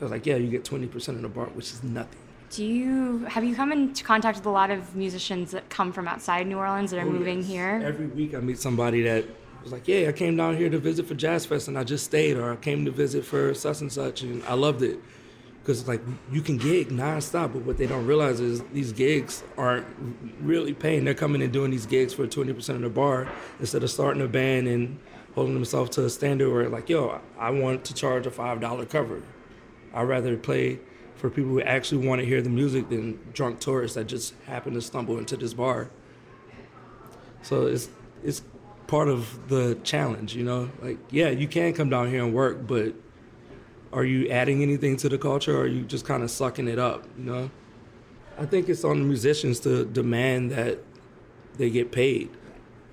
Was 0.00 0.10
like, 0.10 0.26
yeah, 0.26 0.36
you 0.36 0.50
get 0.50 0.64
20% 0.64 1.08
of 1.08 1.22
the 1.22 1.28
bar, 1.28 1.46
which 1.46 1.70
is 1.70 1.84
nothing. 1.84 2.18
Do 2.52 2.66
you 2.66 3.24
have 3.28 3.44
you 3.44 3.54
come 3.54 3.72
into 3.72 4.04
contact 4.04 4.36
with 4.36 4.44
a 4.44 4.50
lot 4.50 4.70
of 4.70 4.94
musicians 4.94 5.52
that 5.52 5.70
come 5.70 5.90
from 5.90 6.06
outside 6.06 6.46
New 6.46 6.58
Orleans 6.58 6.90
that 6.90 6.98
are 6.98 7.06
Oh, 7.08 7.10
moving 7.10 7.38
yes. 7.38 7.46
here? 7.46 7.80
Every 7.82 8.06
week 8.08 8.34
I 8.34 8.40
meet 8.40 8.58
somebody 8.58 9.00
that 9.04 9.24
was 9.62 9.72
like, 9.72 9.88
"Yeah, 9.88 10.08
I 10.08 10.12
came 10.12 10.36
down 10.36 10.58
here 10.58 10.68
to 10.68 10.76
visit 10.78 11.06
for 11.06 11.14
Jazz 11.14 11.46
Fest 11.46 11.68
and 11.68 11.78
I 11.78 11.84
just 11.84 12.04
stayed," 12.04 12.36
or 12.36 12.52
"I 12.52 12.56
came 12.56 12.84
to 12.84 12.90
visit 12.90 13.24
for 13.24 13.54
such 13.54 13.80
and 13.80 13.90
such 13.90 14.20
and 14.20 14.42
I 14.46 14.52
loved 14.52 14.82
it." 14.82 15.00
Because 15.62 15.78
it's 15.80 15.88
like 15.88 16.02
you 16.30 16.42
can 16.42 16.58
gig 16.58 16.90
nonstop, 16.90 17.54
but 17.54 17.62
what 17.62 17.78
they 17.78 17.86
don't 17.86 18.06
realize 18.06 18.38
is 18.38 18.60
these 18.74 18.92
gigs 18.92 19.44
aren't 19.56 19.86
really 20.42 20.74
paying. 20.74 21.04
They're 21.04 21.14
coming 21.14 21.40
and 21.40 21.52
doing 21.54 21.70
these 21.70 21.86
gigs 21.86 22.12
for 22.12 22.26
twenty 22.26 22.52
percent 22.52 22.76
of 22.76 22.82
the 22.82 22.90
bar 22.90 23.28
instead 23.60 23.82
of 23.82 23.90
starting 23.90 24.20
a 24.20 24.28
band 24.28 24.68
and 24.68 24.98
holding 25.34 25.54
themselves 25.54 25.88
to 25.96 26.04
a 26.04 26.10
standard 26.10 26.52
where 26.52 26.68
like, 26.68 26.90
"Yo, 26.90 27.18
I 27.38 27.48
want 27.50 27.84
to 27.86 27.94
charge 27.94 28.26
a 28.26 28.30
five 28.30 28.60
dollar 28.60 28.84
cover." 28.84 29.22
I'd 29.94 30.02
rather 30.02 30.36
play 30.36 30.80
for 31.22 31.30
people 31.30 31.52
who 31.52 31.62
actually 31.62 32.04
want 32.04 32.20
to 32.20 32.26
hear 32.26 32.42
the 32.42 32.50
music 32.50 32.88
than 32.88 33.16
drunk 33.32 33.60
tourists 33.60 33.94
that 33.94 34.08
just 34.08 34.34
happen 34.46 34.74
to 34.74 34.80
stumble 34.82 35.18
into 35.18 35.36
this 35.36 35.54
bar. 35.54 35.88
So 37.42 37.66
it's 37.66 37.88
it's 38.24 38.42
part 38.88 39.06
of 39.06 39.48
the 39.48 39.78
challenge, 39.84 40.34
you 40.34 40.42
know. 40.42 40.68
Like, 40.82 40.98
yeah, 41.12 41.28
you 41.30 41.46
can 41.46 41.74
come 41.74 41.88
down 41.88 42.10
here 42.10 42.24
and 42.24 42.34
work, 42.34 42.66
but 42.66 42.94
are 43.92 44.04
you 44.04 44.30
adding 44.30 44.62
anything 44.62 44.96
to 44.96 45.08
the 45.08 45.16
culture, 45.16 45.56
or 45.56 45.60
are 45.60 45.66
you 45.68 45.82
just 45.82 46.04
kind 46.04 46.24
of 46.24 46.30
sucking 46.30 46.66
it 46.66 46.80
up, 46.80 47.06
you 47.16 47.22
know? 47.22 47.50
I 48.36 48.44
think 48.44 48.68
it's 48.68 48.82
on 48.82 48.98
the 48.98 49.04
musicians 49.04 49.60
to 49.60 49.84
demand 49.84 50.50
that 50.50 50.80
they 51.56 51.70
get 51.70 51.92
paid, 51.92 52.30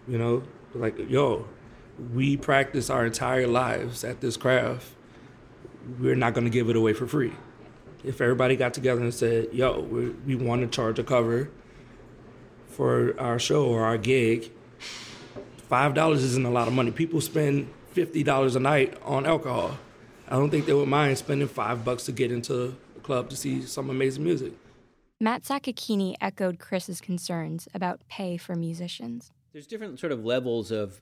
you 0.07 0.19
know. 0.19 0.43
Like, 0.75 1.09
yo, 1.09 1.48
we 2.13 2.38
practice 2.38 2.91
our 2.91 3.07
entire 3.07 3.48
lives 3.48 4.03
at 4.03 4.21
this 4.21 4.38
craft. 4.38 4.91
We're 6.00 6.13
not 6.13 6.36
going 6.36 6.45
to 6.45 6.51
give 6.51 6.69
it 6.69 6.75
away 6.75 6.93
for 6.93 7.07
free. 7.07 7.33
If 8.03 8.22
everybody 8.22 8.56
got 8.56 8.74
together 8.74 9.01
and 9.01 9.13
said, 9.13 9.50
yo, 9.51 9.82
we, 9.82 10.10
we 10.10 10.36
want 10.36 10.62
to 10.62 10.68
charge 10.68 11.00
a 11.00 11.03
cover 11.03 11.50
for 12.68 13.20
our 13.20 13.39
show 13.39 13.65
or 13.65 13.84
our 13.84 13.98
gig, 13.98 14.51
five 15.68 15.94
dollars 15.94 16.24
isn't 16.24 16.46
a 16.46 16.50
lot 16.50 16.68
of 16.68 16.74
money. 16.74 16.91
People 16.91 17.20
spend 17.20 17.70
fifty 17.91 18.24
dollars 18.24 18.56
a 18.56 18.60
night 18.60 18.98
on 19.03 19.25
alcohol. 19.25 19.77
I 20.27 20.34
don't 20.34 20.50
think 20.50 20.65
they 20.65 20.74
would 20.74 20.88
mind 20.88 21.18
spending 21.18 21.48
five 21.48 21.84
bucks 21.84 22.06
to 22.06 22.12
get 22.12 22.32
into 22.32 22.75
a 22.96 23.00
club 23.01 23.29
to 23.32 23.36
see 23.36 23.63
some 23.63 23.89
amazing 23.89 24.24
music. 24.24 24.53
Matt 25.20 25.44
Sakakeeny 25.44 26.15
echoed 26.22 26.60
Chris's 26.60 27.01
concerns 27.01 27.68
about 27.74 28.01
pay 28.08 28.38
for 28.38 28.56
musicians. 28.56 29.32
There's 29.51 29.68
different 29.68 30.00
sort 30.00 30.13
of 30.13 30.24
levels 30.24 30.72
of 30.72 31.01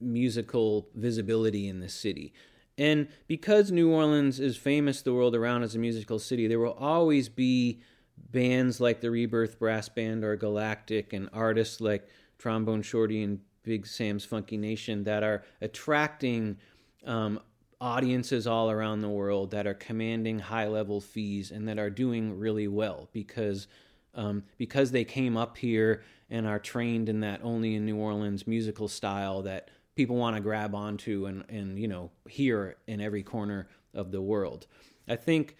musical 0.00 0.88
visibility 0.94 1.68
in 1.68 1.80
the 1.80 1.88
city. 1.88 2.34
And 2.76 3.08
because 3.28 3.70
New 3.70 3.90
Orleans 3.90 4.40
is 4.40 4.56
famous 4.56 5.02
the 5.02 5.14
world 5.14 5.34
around 5.34 5.62
as 5.62 5.74
a 5.74 5.78
musical 5.78 6.18
city, 6.18 6.46
there 6.48 6.58
will 6.58 6.72
always 6.72 7.28
be 7.28 7.80
bands 8.16 8.80
like 8.80 9.00
the 9.00 9.10
Rebirth 9.10 9.58
Brass 9.58 9.88
Band 9.88 10.24
or 10.24 10.36
Galactic 10.36 11.12
and 11.12 11.28
artists 11.32 11.80
like 11.80 12.08
Trombone 12.38 12.82
Shorty 12.82 13.22
and 13.22 13.40
Big 13.62 13.86
Sam's 13.86 14.24
Funky 14.24 14.56
Nation 14.56 15.04
that 15.04 15.22
are 15.22 15.44
attracting 15.60 16.58
um, 17.06 17.40
audiences 17.80 18.46
all 18.46 18.70
around 18.70 19.00
the 19.00 19.08
world 19.08 19.50
that 19.52 19.66
are 19.66 19.74
commanding 19.74 20.38
high 20.38 20.68
level 20.68 21.00
fees 21.00 21.50
and 21.50 21.68
that 21.68 21.78
are 21.78 21.90
doing 21.90 22.38
really 22.38 22.68
well 22.68 23.08
because 23.12 23.66
um, 24.14 24.44
because 24.58 24.92
they 24.92 25.04
came 25.04 25.36
up 25.36 25.56
here 25.56 26.04
and 26.30 26.46
are 26.46 26.60
trained 26.60 27.08
in 27.08 27.20
that 27.20 27.40
only 27.42 27.74
in 27.74 27.84
New 27.84 27.96
Orleans 27.96 28.46
musical 28.46 28.86
style 28.86 29.42
that 29.42 29.70
people 29.94 30.16
want 30.16 30.36
to 30.36 30.42
grab 30.42 30.74
onto 30.74 31.26
and, 31.26 31.44
and 31.48 31.78
you 31.78 31.88
know 31.88 32.10
hear 32.28 32.76
in 32.86 33.00
every 33.00 33.22
corner 33.22 33.68
of 33.94 34.10
the 34.10 34.22
world. 34.22 34.66
I 35.08 35.16
think 35.16 35.56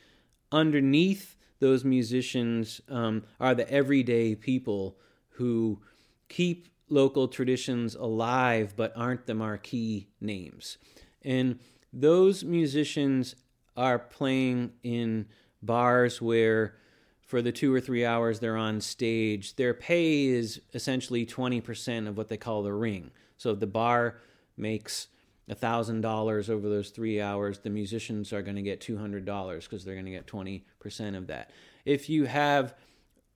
underneath 0.50 1.36
those 1.60 1.84
musicians 1.84 2.80
um, 2.88 3.24
are 3.40 3.54
the 3.54 3.70
everyday 3.70 4.34
people 4.34 4.96
who 5.30 5.80
keep 6.28 6.68
local 6.88 7.28
traditions 7.28 7.94
alive 7.94 8.74
but 8.76 8.92
aren't 8.96 9.26
the 9.26 9.34
marquee 9.34 10.08
names. 10.20 10.78
And 11.22 11.58
those 11.92 12.44
musicians 12.44 13.34
are 13.76 13.98
playing 13.98 14.72
in 14.82 15.26
bars 15.62 16.20
where 16.20 16.76
for 17.22 17.40
the 17.40 17.52
two 17.52 17.74
or 17.74 17.80
three 17.80 18.04
hours 18.04 18.38
they're 18.38 18.56
on 18.56 18.80
stage, 18.80 19.56
their 19.56 19.74
pay 19.74 20.26
is 20.26 20.60
essentially 20.74 21.24
20% 21.24 22.06
of 22.06 22.16
what 22.16 22.28
they 22.28 22.36
call 22.36 22.62
the 22.62 22.72
ring. 22.72 23.10
So 23.36 23.50
if 23.50 23.60
the 23.60 23.66
bar 23.66 24.18
makes 24.56 25.08
$1,000 25.50 26.50
over 26.50 26.68
those 26.68 26.90
three 26.90 27.20
hours, 27.20 27.58
the 27.58 27.70
musicians 27.70 28.32
are 28.32 28.42
going 28.42 28.56
to 28.56 28.62
get 28.62 28.80
$200 28.80 29.60
because 29.62 29.84
they're 29.84 29.94
going 29.94 30.06
to 30.06 30.10
get 30.10 30.26
20% 30.26 31.16
of 31.16 31.26
that. 31.26 31.50
If 31.84 32.08
you 32.08 32.24
have 32.24 32.74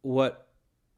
what 0.02 0.48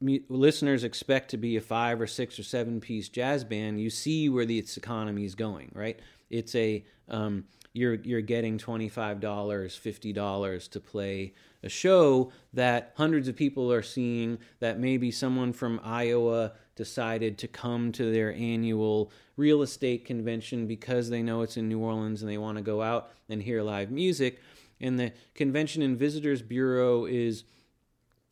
listeners 0.01 0.83
expect 0.83 1.29
to 1.31 1.37
be 1.37 1.57
a 1.57 1.61
five 1.61 2.01
or 2.01 2.07
six 2.07 2.39
or 2.39 2.43
seven 2.43 2.79
piece 2.79 3.09
jazz 3.09 3.43
band, 3.43 3.79
you 3.79 3.89
see 3.89 4.29
where 4.29 4.45
the, 4.45 4.57
its 4.57 4.77
economy 4.77 5.25
is 5.25 5.35
going, 5.35 5.71
right? 5.73 5.99
It's 6.29 6.55
a 6.55 6.83
um, 7.09 7.45
you're 7.73 7.95
you're 7.95 8.21
getting 8.21 8.57
twenty 8.57 8.89
five 8.89 9.19
dollars, 9.19 9.75
fifty 9.75 10.13
dollars 10.13 10.67
to 10.69 10.79
play 10.79 11.33
a 11.63 11.69
show 11.69 12.31
that 12.53 12.93
hundreds 12.97 13.27
of 13.27 13.35
people 13.35 13.71
are 13.71 13.83
seeing. 13.83 14.39
That 14.59 14.79
maybe 14.79 15.11
someone 15.11 15.53
from 15.53 15.79
Iowa 15.83 16.53
decided 16.81 17.37
to 17.37 17.47
come 17.47 17.91
to 17.91 18.11
their 18.11 18.33
annual 18.33 19.11
real 19.37 19.61
estate 19.61 20.03
convention 20.03 20.65
because 20.65 21.11
they 21.11 21.21
know 21.21 21.43
it's 21.43 21.55
in 21.55 21.69
New 21.69 21.77
Orleans 21.77 22.23
and 22.23 22.31
they 22.31 22.39
want 22.39 22.57
to 22.57 22.63
go 22.63 22.81
out 22.81 23.11
and 23.29 23.43
hear 23.43 23.61
live 23.61 23.91
music. 23.91 24.41
And 24.79 24.99
the 24.99 25.13
Convention 25.35 25.83
and 25.83 25.95
Visitors 25.95 26.41
Bureau 26.41 27.05
is 27.05 27.43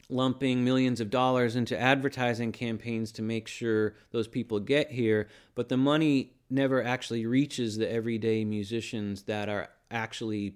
lumping 0.09 0.63
millions 0.63 0.99
of 0.99 1.11
dollars 1.11 1.55
into 1.55 1.79
advertising 1.79 2.51
campaigns 2.51 3.11
to 3.11 3.21
make 3.21 3.47
sure 3.47 3.93
those 4.09 4.27
people 4.27 4.59
get 4.59 4.89
here, 4.89 5.27
but 5.53 5.69
the 5.69 5.77
money 5.77 6.33
never 6.49 6.83
actually 6.83 7.27
reaches 7.27 7.77
the 7.77 7.87
everyday 7.87 8.43
musicians 8.43 9.21
that 9.25 9.47
are 9.47 9.69
actually 9.91 10.55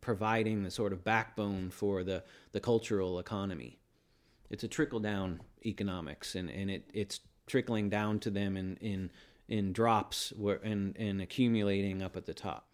providing 0.00 0.62
the 0.62 0.70
sort 0.70 0.92
of 0.92 1.02
backbone 1.02 1.70
for 1.70 2.04
the, 2.04 2.22
the 2.52 2.60
cultural 2.60 3.18
economy. 3.18 3.80
It's 4.48 4.62
a 4.62 4.68
trickle 4.68 5.00
down 5.00 5.40
economics 5.66 6.36
and, 6.36 6.48
and 6.48 6.70
it, 6.70 6.88
it's 6.94 7.18
trickling 7.46 7.88
down 7.88 8.18
to 8.20 8.30
them 8.30 8.56
in, 8.56 8.76
in, 8.76 9.10
in 9.48 9.72
drops 9.72 10.32
where, 10.36 10.60
and, 10.62 10.96
and 10.96 11.20
accumulating 11.20 12.02
up 12.02 12.16
at 12.16 12.26
the 12.26 12.34
top. 12.34 12.66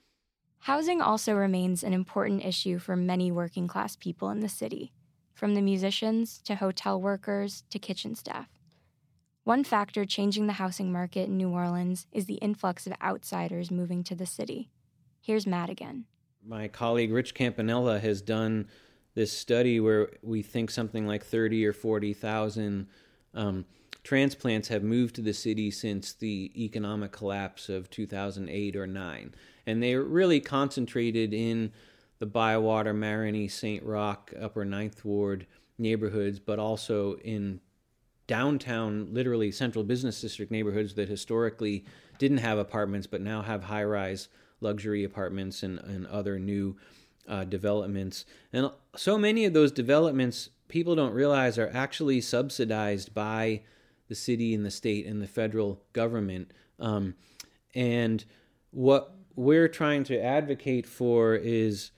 Housing 0.60 1.00
also 1.00 1.34
remains 1.34 1.82
an 1.82 1.92
important 1.92 2.44
issue 2.44 2.78
for 2.78 2.96
many 2.96 3.30
working 3.30 3.68
class 3.68 3.96
people 3.96 4.28
in 4.30 4.40
the 4.40 4.48
city, 4.48 4.92
from 5.32 5.54
the 5.54 5.62
musicians 5.62 6.42
to 6.42 6.56
hotel 6.56 7.00
workers 7.00 7.62
to 7.70 7.78
kitchen 7.78 8.14
staff. 8.14 8.48
One 9.44 9.64
factor 9.64 10.04
changing 10.04 10.46
the 10.46 10.54
housing 10.54 10.92
market 10.92 11.28
in 11.28 11.38
New 11.38 11.48
Orleans 11.50 12.06
is 12.12 12.26
the 12.26 12.34
influx 12.34 12.87
of 12.87 12.92
outsiders 13.00 13.70
moving 13.70 14.04
to 14.04 14.14
the 14.14 14.26
city. 14.26 14.68
Here's 15.22 15.46
Matt 15.46 15.70
again. 15.70 16.04
My 16.46 16.68
colleague 16.68 17.12
Rich 17.12 17.34
Campanella 17.34 17.98
has 17.98 18.20
done 18.20 18.68
this 19.14 19.32
study 19.32 19.80
where 19.80 20.10
we 20.22 20.42
think 20.42 20.70
something 20.70 21.06
like 21.06 21.25
30 21.25 21.66
or 21.66 21.72
40,000 21.72 22.87
um, 23.34 23.64
transplants 24.05 24.69
have 24.69 24.83
moved 24.83 25.14
to 25.17 25.23
the 25.23 25.35
city 25.35 25.71
since 25.71 26.12
the 26.12 26.52
economic 26.57 27.12
collapse 27.12 27.69
of 27.69 27.90
2008 27.90 28.76
or 28.76 28.87
9. 28.87 29.35
And 29.67 29.83
they're 29.83 30.02
really 30.02 30.40
concentrated 30.40 31.35
in 31.35 31.73
the 32.19 32.26
Bywater, 32.26 32.95
Marigny, 32.95 33.50
St. 33.50 33.83
Roch, 33.85 34.33
Upper 34.40 34.64
Ninth 34.64 35.05
Ward 35.05 35.47
neighborhoods, 35.78 36.38
but 36.38 36.59
also 36.59 37.17
in 37.19 37.61
downtown, 38.26 39.09
literally 39.12 39.50
central 39.50 39.85
business 39.85 40.21
district 40.21 40.52
neighborhoods 40.52 40.95
that 40.95 41.09
historically 41.09 41.85
didn't 42.19 42.38
have 42.38 42.59
apartments 42.59 43.07
but 43.07 43.21
now 43.21 43.43
have 43.43 43.64
high 43.64 43.85
rise 43.85 44.28
luxury 44.61 45.05
apartments 45.05 45.62
and, 45.62 45.78
and 45.81 46.07
other 46.07 46.38
new 46.38 46.76
uh, 47.28 47.45
developments. 47.45 48.25
And 48.52 48.71
so 48.97 49.19
many 49.19 49.45
of 49.45 49.52
those 49.52 49.71
developments, 49.71 50.50
people 50.69 50.97
don't 50.97 51.12
realize, 51.12 51.59
are 51.59 51.71
actually 51.73 52.21
subsidized 52.21 53.14
by 53.14 53.62
the 54.09 54.15
city 54.15 54.55
and 54.55 54.65
the 54.65 54.71
state 54.71 55.07
and 55.07 55.23
the 55.23 55.27
federal 55.27 55.83
government. 55.93 56.53
Um, 56.79 57.15
and 57.75 58.25
what 58.71 59.15
we're 59.37 59.69
trying 59.69 60.05
to 60.05 60.21
advocate 60.21 60.87
for 60.87 61.35
is 61.35 61.91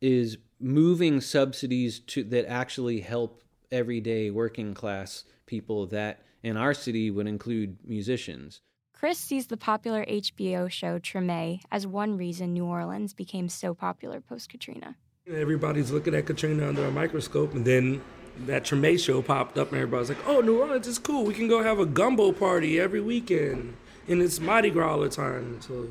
is 0.00 0.38
moving 0.58 1.20
subsidies 1.20 2.00
to 2.00 2.24
that 2.24 2.46
actually 2.46 3.00
help 3.00 3.42
everyday 3.70 4.30
working 4.30 4.74
class 4.74 5.24
people 5.46 5.86
that 5.86 6.22
in 6.42 6.56
our 6.56 6.74
city 6.74 7.10
would 7.10 7.26
include 7.26 7.76
musicians. 7.84 8.60
Chris 8.94 9.18
sees 9.18 9.46
the 9.46 9.56
popular 9.56 10.04
HBO 10.04 10.70
show 10.70 10.98
Treme 10.98 11.60
as 11.70 11.86
one 11.86 12.16
reason 12.16 12.52
New 12.52 12.66
Orleans 12.66 13.14
became 13.14 13.48
so 13.48 13.74
popular 13.74 14.20
post 14.20 14.50
Katrina. 14.50 14.96
Everybody's 15.26 15.90
looking 15.90 16.14
at 16.14 16.26
Katrina 16.26 16.68
under 16.68 16.84
a 16.84 16.90
microscope, 16.90 17.54
and 17.54 17.64
then 17.64 18.02
that 18.46 18.64
Treme 18.64 18.98
show 18.98 19.22
popped 19.22 19.58
up, 19.58 19.72
and 19.72 19.80
everybody's 19.80 20.08
like, 20.08 20.26
"Oh, 20.26 20.40
New 20.40 20.60
Orleans 20.60 20.86
is 20.86 20.98
cool. 20.98 21.24
We 21.24 21.34
can 21.34 21.48
go 21.48 21.62
have 21.62 21.78
a 21.78 21.86
gumbo 21.86 22.32
party 22.32 22.80
every 22.80 23.00
weekend, 23.00 23.74
and 24.08 24.22
it's 24.22 24.40
Mardi 24.40 24.70
Gras 24.70 24.92
all 24.92 25.00
the 25.00 25.08
time." 25.08 25.60
So 25.60 25.88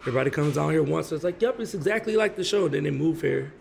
everybody 0.00 0.30
comes 0.30 0.54
down 0.54 0.70
here 0.70 0.82
once. 0.82 1.12
It's 1.12 1.24
like, 1.24 1.40
"Yep, 1.40 1.60
it's 1.60 1.74
exactly 1.74 2.16
like 2.16 2.36
the 2.36 2.44
show." 2.44 2.68
Then 2.68 2.84
they 2.84 2.90
move 2.90 3.22
here. 3.22 3.52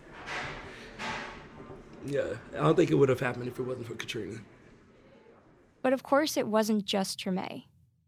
Yeah, 2.05 2.35
I 2.53 2.57
don't 2.57 2.75
think 2.75 2.91
it 2.91 2.95
would 2.95 3.09
have 3.09 3.21
happened 3.21 3.47
if 3.47 3.59
it 3.59 3.63
wasn't 3.63 3.87
for 3.87 3.95
Katrina. 3.95 4.39
But 5.81 5.93
of 5.93 6.03
course, 6.03 6.37
it 6.37 6.47
wasn't 6.47 6.85
just 6.85 7.19
Treme. 7.19 7.65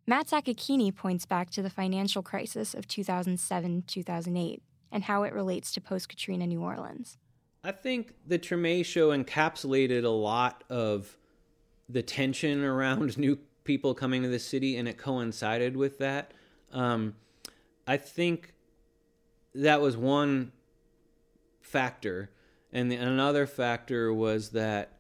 Matt 0.07 0.27
Sakakeeny 0.27 0.95
points 0.95 1.25
back 1.25 1.49
to 1.51 1.61
the 1.61 1.69
financial 1.69 2.21
crisis 2.21 2.73
of 2.73 2.87
2007 2.87 3.83
2008 3.87 4.61
and 4.91 5.03
how 5.05 5.23
it 5.23 5.33
relates 5.33 5.73
to 5.73 5.81
post 5.81 6.09
Katrina 6.09 6.45
New 6.45 6.61
Orleans. 6.61 7.17
I 7.65 7.71
think 7.71 8.13
the 8.27 8.37
Treme 8.37 8.85
show 8.85 9.09
encapsulated 9.09 10.03
a 10.03 10.09
lot 10.09 10.63
of 10.69 11.17
the 11.89 12.03
tension 12.03 12.63
around 12.63 13.17
new 13.17 13.39
people 13.63 13.95
coming 13.95 14.21
to 14.21 14.27
the 14.27 14.37
city, 14.37 14.77
and 14.77 14.87
it 14.87 14.99
coincided 14.99 15.75
with 15.75 15.97
that. 15.97 16.31
Um, 16.71 17.15
I 17.87 17.97
think 17.97 18.53
that 19.55 19.81
was 19.81 19.97
one 19.97 20.51
factor, 21.59 22.29
and 22.71 22.91
the, 22.91 22.97
another 22.97 23.47
factor 23.47 24.13
was 24.13 24.49
that 24.49 24.99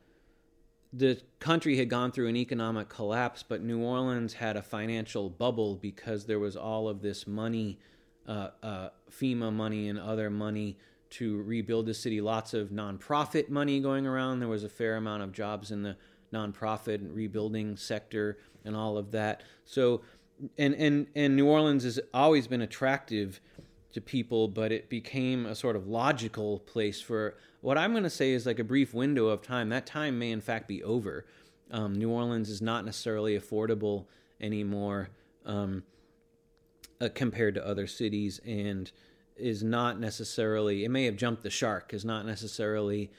the 0.91 1.21
country 1.37 1.77
had 1.77 1.87
gone 1.87 2.11
through 2.11 2.29
an 2.29 2.35
economic 2.35 2.89
collapse, 2.89 3.43
but 3.43 3.61
New 3.61 3.83
Orleans 3.83 4.33
had 4.33 4.57
a 4.57 4.63
financial 4.63 5.29
bubble 5.29 5.75
because 5.75 6.25
there 6.25 6.39
was 6.39 6.55
all 6.55 6.87
of 6.87 7.03
this 7.03 7.27
money, 7.27 7.77
uh, 8.27 8.49
uh, 8.63 8.89
FEMA 9.11 9.53
money 9.53 9.87
and 9.87 9.99
other 9.99 10.31
money 10.31 10.79
to 11.17 11.41
rebuild 11.43 11.85
the 11.85 11.93
city. 11.93 12.21
Lots 12.21 12.53
of 12.53 12.69
nonprofit 12.69 13.49
money 13.49 13.79
going 13.79 14.05
around. 14.05 14.39
There 14.39 14.49
was 14.49 14.63
a 14.63 14.69
fair 14.69 14.95
amount 14.95 15.23
of 15.23 15.31
jobs 15.31 15.71
in 15.71 15.83
the 15.83 15.95
nonprofit 16.33 16.95
and 16.95 17.13
rebuilding 17.13 17.77
sector 17.77 18.37
and 18.63 18.75
all 18.75 18.97
of 18.97 19.11
that. 19.11 19.43
So, 19.63 20.01
and 20.57 20.73
and 20.75 21.07
and 21.15 21.35
New 21.35 21.47
Orleans 21.47 21.83
has 21.83 21.99
always 22.13 22.47
been 22.47 22.61
attractive 22.61 23.39
to 23.93 24.01
people, 24.01 24.49
but 24.49 24.73
it 24.73 24.89
became 24.89 25.45
a 25.45 25.55
sort 25.55 25.77
of 25.77 25.87
logical 25.87 26.59
place 26.59 27.01
for 27.01 27.35
what 27.61 27.77
I'm 27.77 27.91
going 27.91 28.03
to 28.03 28.09
say 28.09 28.31
is 28.31 28.45
like 28.45 28.59
a 28.59 28.63
brief 28.63 28.93
window 28.93 29.27
of 29.27 29.41
time. 29.41 29.69
That 29.69 29.85
time 29.85 30.19
may, 30.19 30.31
in 30.31 30.41
fact, 30.41 30.67
be 30.67 30.83
over. 30.83 31.25
Um, 31.71 31.93
New 31.95 32.11
Orleans 32.11 32.49
is 32.49 32.61
not 32.61 32.85
necessarily 32.85 33.39
affordable 33.39 34.05
anymore 34.41 35.09
um, 35.45 35.83
uh, 36.99 37.09
compared 37.15 37.55
to 37.55 37.65
other 37.65 37.87
cities 37.87 38.39
and 38.45 38.91
is 39.35 39.63
not 39.63 39.99
necessarily, 39.99 40.85
it 40.85 40.89
may 40.89 41.05
have 41.05 41.15
jumped 41.15 41.43
the 41.43 41.49
shark, 41.49 41.93
is 41.93 42.05
not 42.05 42.25
necessarily 42.25 43.11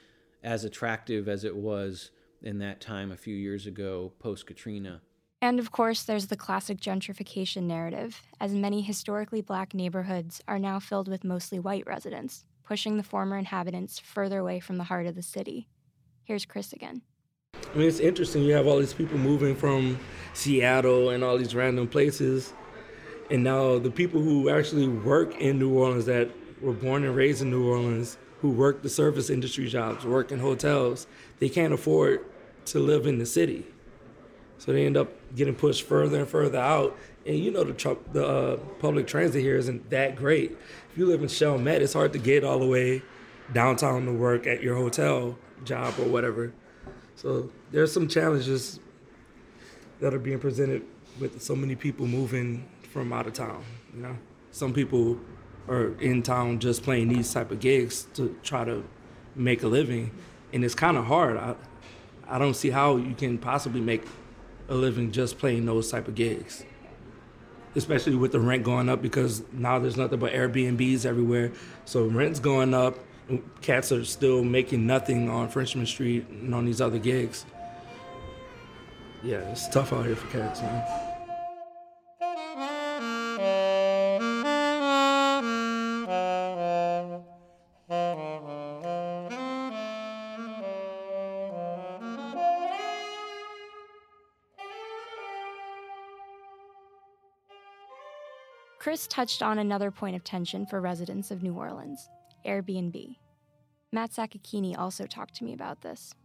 as 0.43 0.63
attractive 0.63 1.27
as 1.27 1.43
it 1.43 1.55
was 1.55 2.11
in 2.41 2.59
that 2.59 2.79
time 2.81 3.11
a 3.11 3.17
few 3.17 3.35
years 3.35 3.65
ago 3.65 4.13
post 4.19 4.45
Katrina. 4.45 5.01
And 5.41 5.59
of 5.59 5.71
course, 5.71 6.03
there's 6.03 6.27
the 6.27 6.35
classic 6.35 6.79
gentrification 6.79 7.63
narrative, 7.63 8.21
as 8.39 8.53
many 8.53 8.81
historically 8.81 9.41
black 9.41 9.73
neighborhoods 9.73 10.41
are 10.47 10.57
now 10.57 10.79
filled 10.79 11.07
with 11.07 11.23
mostly 11.23 11.59
white 11.59 11.85
residents, 11.85 12.45
pushing 12.63 12.97
the 12.97 13.03
former 13.03 13.37
inhabitants 13.37 13.99
further 13.99 14.39
away 14.39 14.59
from 14.59 14.77
the 14.77 14.85
heart 14.85 15.05
of 15.05 15.15
the 15.15 15.21
city. 15.21 15.67
Here's 16.23 16.45
Chris 16.45 16.73
again. 16.73 17.03
I 17.53 17.77
mean, 17.77 17.87
it's 17.87 17.99
interesting. 17.99 18.43
You 18.43 18.53
have 18.53 18.65
all 18.65 18.79
these 18.79 18.93
people 18.93 19.17
moving 19.17 19.55
from 19.55 19.99
Seattle 20.33 21.11
and 21.11 21.23
all 21.23 21.37
these 21.37 21.53
random 21.53 21.87
places. 21.87 22.53
And 23.29 23.43
now 23.43 23.79
the 23.79 23.91
people 23.91 24.21
who 24.21 24.49
actually 24.49 24.87
work 24.87 25.35
in 25.35 25.59
New 25.59 25.73
Orleans 25.73 26.05
that 26.05 26.29
were 26.61 26.73
born 26.73 27.03
and 27.03 27.15
raised 27.15 27.41
in 27.41 27.51
New 27.51 27.69
Orleans, 27.69 28.17
who 28.41 28.51
work 28.51 28.81
the 28.81 28.89
service 28.89 29.29
industry 29.29 29.67
jobs, 29.67 30.05
work 30.05 30.31
in 30.31 30.39
hotels, 30.39 31.07
they 31.39 31.49
can't 31.49 31.73
afford 31.73 32.25
to 32.65 32.79
live 32.79 33.05
in 33.05 33.17
the 33.17 33.25
city. 33.25 33.65
So 34.59 34.71
they 34.71 34.85
end 34.85 34.97
up 34.97 35.09
getting 35.35 35.55
pushed 35.55 35.83
further 35.83 36.19
and 36.19 36.27
further 36.27 36.57
out. 36.57 36.97
And 37.25 37.37
you 37.37 37.51
know 37.51 37.63
the, 37.63 37.97
the 38.11 38.25
uh, 38.25 38.55
public 38.79 39.07
transit 39.07 39.41
here 39.41 39.57
isn't 39.57 39.89
that 39.89 40.15
great 40.15 40.57
if 40.97 41.01
you 41.01 41.05
live 41.05 41.21
in 41.21 41.27
Chalmette, 41.27 41.81
it's 41.81 41.93
hard 41.93 42.11
to 42.13 42.17
get 42.17 42.43
all 42.43 42.57
the 42.57 42.65
way 42.65 43.03
downtown 43.53 44.07
to 44.07 44.11
work 44.11 44.47
at 44.47 44.63
your 44.63 44.75
hotel 44.75 45.37
job 45.63 45.93
or 45.99 46.05
whatever. 46.05 46.51
So 47.13 47.51
there's 47.69 47.93
some 47.93 48.07
challenges 48.07 48.79
that 49.99 50.11
are 50.11 50.17
being 50.17 50.39
presented 50.39 50.81
with 51.19 51.39
so 51.39 51.55
many 51.55 51.75
people 51.75 52.07
moving 52.07 52.67
from 52.91 53.13
out 53.13 53.27
of 53.27 53.33
town. 53.33 53.63
You 53.95 54.01
know, 54.03 54.17
some 54.51 54.73
people 54.73 55.19
are 55.67 55.93
in 55.99 56.23
town 56.23 56.59
just 56.59 56.83
playing 56.83 57.09
these 57.09 57.31
type 57.31 57.51
of 57.51 57.59
gigs 57.59 58.07
to 58.13 58.35
try 58.43 58.63
to 58.63 58.83
make 59.35 59.63
a 59.63 59.67
living, 59.67 60.11
and 60.53 60.63
it's 60.63 60.75
kind 60.75 60.97
of 60.97 61.05
hard. 61.05 61.37
I, 61.37 61.55
I 62.27 62.37
don't 62.39 62.55
see 62.55 62.69
how 62.69 62.97
you 62.97 63.13
can 63.13 63.37
possibly 63.37 63.81
make 63.81 64.03
a 64.69 64.75
living 64.75 65.11
just 65.11 65.37
playing 65.37 65.65
those 65.65 65.89
type 65.91 66.07
of 66.07 66.15
gigs 66.15 66.63
especially 67.77 68.15
with 68.15 68.31
the 68.31 68.39
rent 68.39 68.63
going 68.63 68.89
up 68.89 69.01
because 69.03 69.43
now 69.53 69.77
there's 69.77 69.97
nothing 69.97 70.19
but 70.19 70.33
Airbnbs 70.33 71.05
everywhere. 71.05 71.51
So 71.85 72.05
rent's 72.05 72.39
going 72.39 72.73
up. 72.73 72.97
Cats 73.61 73.91
are 73.91 74.03
still 74.03 74.43
making 74.43 74.87
nothing 74.87 75.29
on 75.29 75.47
Frenchmen 75.47 75.85
Street 75.85 76.27
and 76.27 76.55
on 76.55 76.65
these 76.65 76.81
other 76.81 76.97
gigs. 76.97 77.45
Yeah, 79.23 79.39
it's 79.51 79.67
tough 79.69 79.93
out 79.93 80.05
here 80.05 80.15
for 80.15 80.27
cats, 80.27 80.61
man. 80.61 81.06
Chris 98.97 99.05
touched 99.05 99.43
on 99.43 99.59
another 99.59 99.91
point 99.91 100.15
of 100.15 100.23
tension 100.23 100.65
for 100.65 100.81
residents 100.81 101.29
of 101.29 101.43
New 101.43 101.53
Orleans 101.53 102.09
Airbnb. 102.47 103.15
Matt 103.91 104.09
Sakakeeny 104.09 104.75
also 104.75 105.05
talked 105.05 105.35
to 105.35 105.43
me 105.43 105.53
about 105.53 105.83
this. 105.83 106.15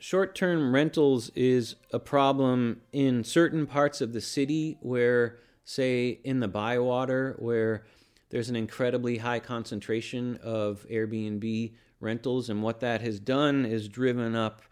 Short 0.00 0.34
term 0.34 0.74
rentals 0.74 1.30
is 1.36 1.76
a 1.92 2.00
problem 2.00 2.80
in 2.92 3.22
certain 3.22 3.68
parts 3.68 4.00
of 4.00 4.12
the 4.12 4.20
city 4.20 4.78
where, 4.80 5.38
say, 5.64 6.18
in 6.24 6.40
the 6.40 6.48
Bywater, 6.48 7.36
where 7.38 7.84
there's 8.30 8.48
an 8.48 8.56
incredibly 8.56 9.18
high 9.18 9.38
concentration 9.38 10.40
of 10.42 10.84
Airbnb 10.90 11.72
rentals. 12.00 12.50
And 12.50 12.64
what 12.64 12.80
that 12.80 13.00
has 13.00 13.20
done 13.20 13.64
is 13.64 13.88
driven 13.88 14.34
up, 14.34 14.62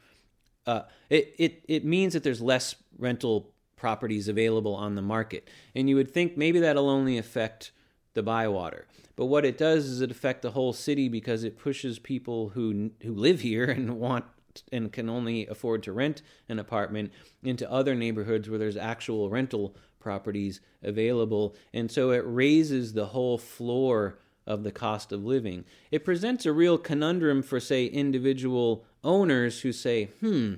uh, 0.66 0.82
it, 1.08 1.32
it, 1.38 1.64
it 1.68 1.84
means 1.84 2.12
that 2.14 2.24
there's 2.24 2.42
less 2.42 2.74
rental 2.98 3.52
properties 3.80 4.28
available 4.28 4.74
on 4.74 4.94
the 4.94 5.02
market. 5.02 5.48
And 5.74 5.88
you 5.88 5.96
would 5.96 6.12
think 6.12 6.36
maybe 6.36 6.60
that'll 6.60 6.90
only 6.90 7.16
affect 7.16 7.72
the 8.12 8.22
Bywater. 8.22 8.86
But 9.16 9.26
what 9.26 9.44
it 9.44 9.56
does 9.58 9.86
is 9.86 10.00
it 10.00 10.10
affect 10.10 10.42
the 10.42 10.50
whole 10.50 10.72
city 10.72 11.08
because 11.08 11.42
it 11.42 11.58
pushes 11.58 11.98
people 11.98 12.50
who 12.50 12.90
who 13.02 13.14
live 13.14 13.40
here 13.40 13.64
and 13.70 13.98
want 13.98 14.26
and 14.70 14.92
can 14.92 15.08
only 15.08 15.46
afford 15.46 15.82
to 15.84 15.92
rent 15.92 16.22
an 16.48 16.58
apartment 16.58 17.12
into 17.42 17.70
other 17.70 17.94
neighborhoods 17.94 18.48
where 18.48 18.58
there's 18.58 18.76
actual 18.76 19.30
rental 19.30 19.74
properties 19.98 20.60
available. 20.82 21.54
And 21.72 21.90
so 21.90 22.10
it 22.10 22.22
raises 22.26 22.92
the 22.92 23.06
whole 23.06 23.38
floor 23.38 24.18
of 24.46 24.64
the 24.64 24.72
cost 24.72 25.12
of 25.12 25.24
living. 25.24 25.64
It 25.90 26.04
presents 26.04 26.44
a 26.44 26.52
real 26.52 26.78
conundrum 26.78 27.42
for, 27.42 27.60
say, 27.60 27.86
individual 27.86 28.84
owners 29.04 29.60
who 29.60 29.72
say, 29.72 30.06
hmm, 30.20 30.54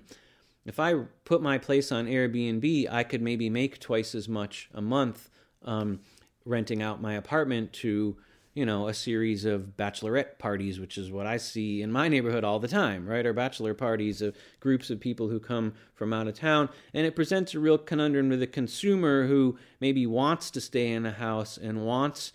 if 0.64 0.78
I 0.78 0.94
put 1.24 1.42
my 1.42 1.58
place 1.58 1.90
on 1.90 2.06
Airbnb, 2.06 2.88
I 2.90 3.02
could 3.04 3.22
maybe 3.22 3.50
make 3.50 3.78
twice 3.78 4.14
as 4.14 4.28
much 4.28 4.68
a 4.72 4.82
month 4.82 5.28
um, 5.62 6.00
renting 6.44 6.82
out 6.82 7.00
my 7.00 7.14
apartment 7.14 7.72
to 7.74 8.16
you 8.54 8.66
know, 8.66 8.88
a 8.88 8.94
series 8.94 9.46
of 9.46 9.76
bachelorette 9.78 10.38
parties, 10.38 10.78
which 10.78 10.98
is 10.98 11.10
what 11.10 11.26
I 11.26 11.38
see 11.38 11.80
in 11.80 11.90
my 11.90 12.08
neighborhood 12.08 12.44
all 12.44 12.58
the 12.58 12.68
time, 12.68 13.06
right? 13.06 13.24
Or 13.24 13.32
bachelor 13.32 13.72
parties 13.72 14.20
of 14.20 14.36
groups 14.60 14.90
of 14.90 15.00
people 15.00 15.28
who 15.28 15.40
come 15.40 15.72
from 15.94 16.12
out 16.12 16.28
of 16.28 16.34
town. 16.34 16.68
And 16.92 17.06
it 17.06 17.16
presents 17.16 17.54
a 17.54 17.60
real 17.60 17.78
conundrum 17.78 18.28
to 18.28 18.36
the 18.36 18.46
consumer 18.46 19.26
who 19.26 19.56
maybe 19.80 20.06
wants 20.06 20.50
to 20.50 20.60
stay 20.60 20.90
in 20.90 21.06
a 21.06 21.12
house 21.12 21.56
and 21.56 21.86
wants 21.86 22.32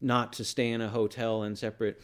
not 0.00 0.32
to 0.34 0.44
stay 0.44 0.70
in 0.70 0.80
a 0.80 0.88
hotel 0.88 1.42
and 1.42 1.58
separate 1.58 2.00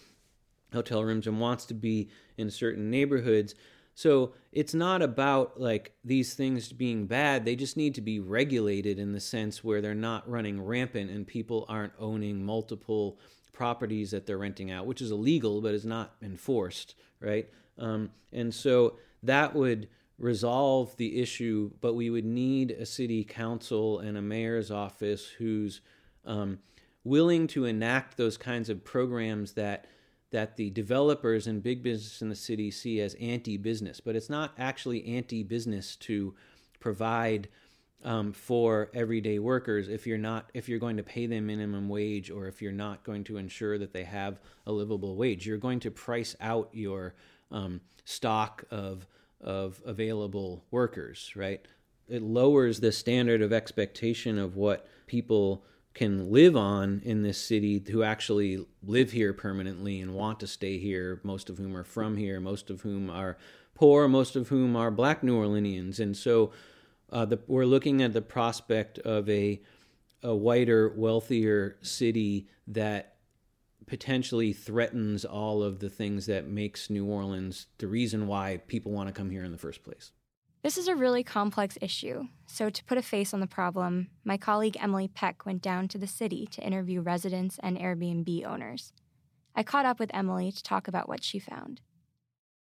hotel 0.72 1.04
rooms 1.04 1.28
and 1.28 1.38
wants 1.38 1.64
to 1.66 1.74
be 1.74 2.08
in 2.36 2.50
certain 2.50 2.90
neighborhoods. 2.90 3.54
So 3.94 4.32
it's 4.52 4.74
not 4.74 5.02
about 5.02 5.60
like 5.60 5.92
these 6.04 6.34
things 6.34 6.72
being 6.72 7.06
bad. 7.06 7.44
They 7.44 7.56
just 7.56 7.76
need 7.76 7.94
to 7.96 8.00
be 8.00 8.20
regulated 8.20 8.98
in 8.98 9.12
the 9.12 9.20
sense 9.20 9.62
where 9.62 9.80
they're 9.80 9.94
not 9.94 10.28
running 10.28 10.64
rampant 10.64 11.10
and 11.10 11.26
people 11.26 11.66
aren't 11.68 11.92
owning 11.98 12.44
multiple 12.44 13.18
properties 13.52 14.10
that 14.12 14.26
they're 14.26 14.38
renting 14.38 14.70
out, 14.70 14.86
which 14.86 15.02
is 15.02 15.10
illegal 15.10 15.60
but 15.60 15.74
is 15.74 15.84
not 15.84 16.14
enforced, 16.22 16.94
right? 17.20 17.48
Um, 17.78 18.10
and 18.32 18.52
so 18.52 18.96
that 19.22 19.54
would 19.54 19.88
resolve 20.18 20.96
the 20.96 21.20
issue, 21.20 21.70
but 21.80 21.94
we 21.94 22.08
would 22.08 22.24
need 22.24 22.70
a 22.70 22.86
city 22.86 23.24
council 23.24 23.98
and 23.98 24.16
a 24.16 24.22
mayor's 24.22 24.70
office 24.70 25.26
who's 25.26 25.80
um, 26.24 26.58
willing 27.04 27.46
to 27.48 27.64
enact 27.64 28.16
those 28.16 28.36
kinds 28.36 28.68
of 28.68 28.84
programs 28.84 29.52
that 29.52 29.86
that 30.32 30.56
the 30.56 30.70
developers 30.70 31.46
and 31.46 31.62
big 31.62 31.82
business 31.82 32.20
in 32.20 32.28
the 32.28 32.34
city 32.34 32.70
see 32.70 33.00
as 33.00 33.14
anti-business, 33.14 34.00
but 34.00 34.16
it's 34.16 34.30
not 34.30 34.52
actually 34.58 35.06
anti-business 35.06 35.96
to 35.96 36.34
provide 36.80 37.48
um, 38.04 38.32
for 38.32 38.90
everyday 38.94 39.38
workers 39.38 39.88
if 39.88 40.06
you're 40.06 40.18
not 40.18 40.50
if 40.54 40.68
you're 40.68 40.80
going 40.80 40.96
to 40.96 41.02
pay 41.02 41.26
them 41.26 41.46
minimum 41.46 41.88
wage 41.88 42.30
or 42.30 42.48
if 42.48 42.60
you're 42.60 42.72
not 42.72 43.04
going 43.04 43.22
to 43.24 43.36
ensure 43.36 43.78
that 43.78 43.92
they 43.92 44.04
have 44.04 44.40
a 44.66 44.72
livable 44.72 45.16
wage. 45.16 45.46
You're 45.46 45.58
going 45.58 45.80
to 45.80 45.90
price 45.90 46.34
out 46.40 46.68
your 46.72 47.14
um, 47.50 47.80
stock 48.04 48.64
of 48.70 49.06
of 49.40 49.80
available 49.84 50.64
workers, 50.70 51.32
right? 51.36 51.64
It 52.08 52.22
lowers 52.22 52.80
the 52.80 52.92
standard 52.92 53.42
of 53.42 53.52
expectation 53.52 54.38
of 54.38 54.56
what 54.56 54.86
people 55.06 55.64
can 55.94 56.30
live 56.30 56.56
on 56.56 57.02
in 57.04 57.22
this 57.22 57.38
city 57.38 57.82
who 57.90 58.02
actually 58.02 58.64
live 58.82 59.12
here 59.12 59.32
permanently 59.32 60.00
and 60.00 60.14
want 60.14 60.40
to 60.40 60.46
stay 60.46 60.78
here, 60.78 61.20
most 61.22 61.50
of 61.50 61.58
whom 61.58 61.76
are 61.76 61.84
from 61.84 62.16
here, 62.16 62.40
most 62.40 62.70
of 62.70 62.80
whom 62.80 63.10
are 63.10 63.36
poor, 63.74 64.08
most 64.08 64.36
of 64.36 64.48
whom 64.48 64.76
are 64.76 64.90
black 64.90 65.22
New 65.22 65.36
Orleanians. 65.36 66.00
And 66.00 66.16
so 66.16 66.52
uh, 67.10 67.26
the, 67.26 67.40
we're 67.46 67.66
looking 67.66 68.02
at 68.02 68.12
the 68.12 68.22
prospect 68.22 68.98
of 69.00 69.28
a, 69.28 69.60
a 70.22 70.34
whiter, 70.34 70.88
wealthier 70.96 71.76
city 71.82 72.48
that 72.66 73.16
potentially 73.86 74.52
threatens 74.54 75.24
all 75.24 75.62
of 75.62 75.80
the 75.80 75.90
things 75.90 76.24
that 76.26 76.46
makes 76.46 76.88
New 76.88 77.04
Orleans 77.04 77.66
the 77.78 77.86
reason 77.86 78.26
why 78.26 78.62
people 78.66 78.92
want 78.92 79.08
to 79.08 79.12
come 79.12 79.28
here 79.28 79.44
in 79.44 79.52
the 79.52 79.58
first 79.58 79.84
place. 79.84 80.12
This 80.62 80.78
is 80.78 80.86
a 80.86 80.94
really 80.94 81.24
complex 81.24 81.76
issue, 81.80 82.28
so 82.46 82.70
to 82.70 82.84
put 82.84 82.96
a 82.96 83.02
face 83.02 83.34
on 83.34 83.40
the 83.40 83.48
problem, 83.48 84.10
my 84.24 84.36
colleague 84.36 84.76
Emily 84.78 85.08
Peck 85.08 85.44
went 85.44 85.60
down 85.60 85.88
to 85.88 85.98
the 85.98 86.06
city 86.06 86.46
to 86.52 86.62
interview 86.62 87.00
residents 87.00 87.58
and 87.64 87.76
Airbnb 87.76 88.46
owners. 88.46 88.92
I 89.56 89.64
caught 89.64 89.86
up 89.86 89.98
with 89.98 90.14
Emily 90.14 90.52
to 90.52 90.62
talk 90.62 90.86
about 90.86 91.08
what 91.08 91.24
she 91.24 91.40
found. 91.40 91.80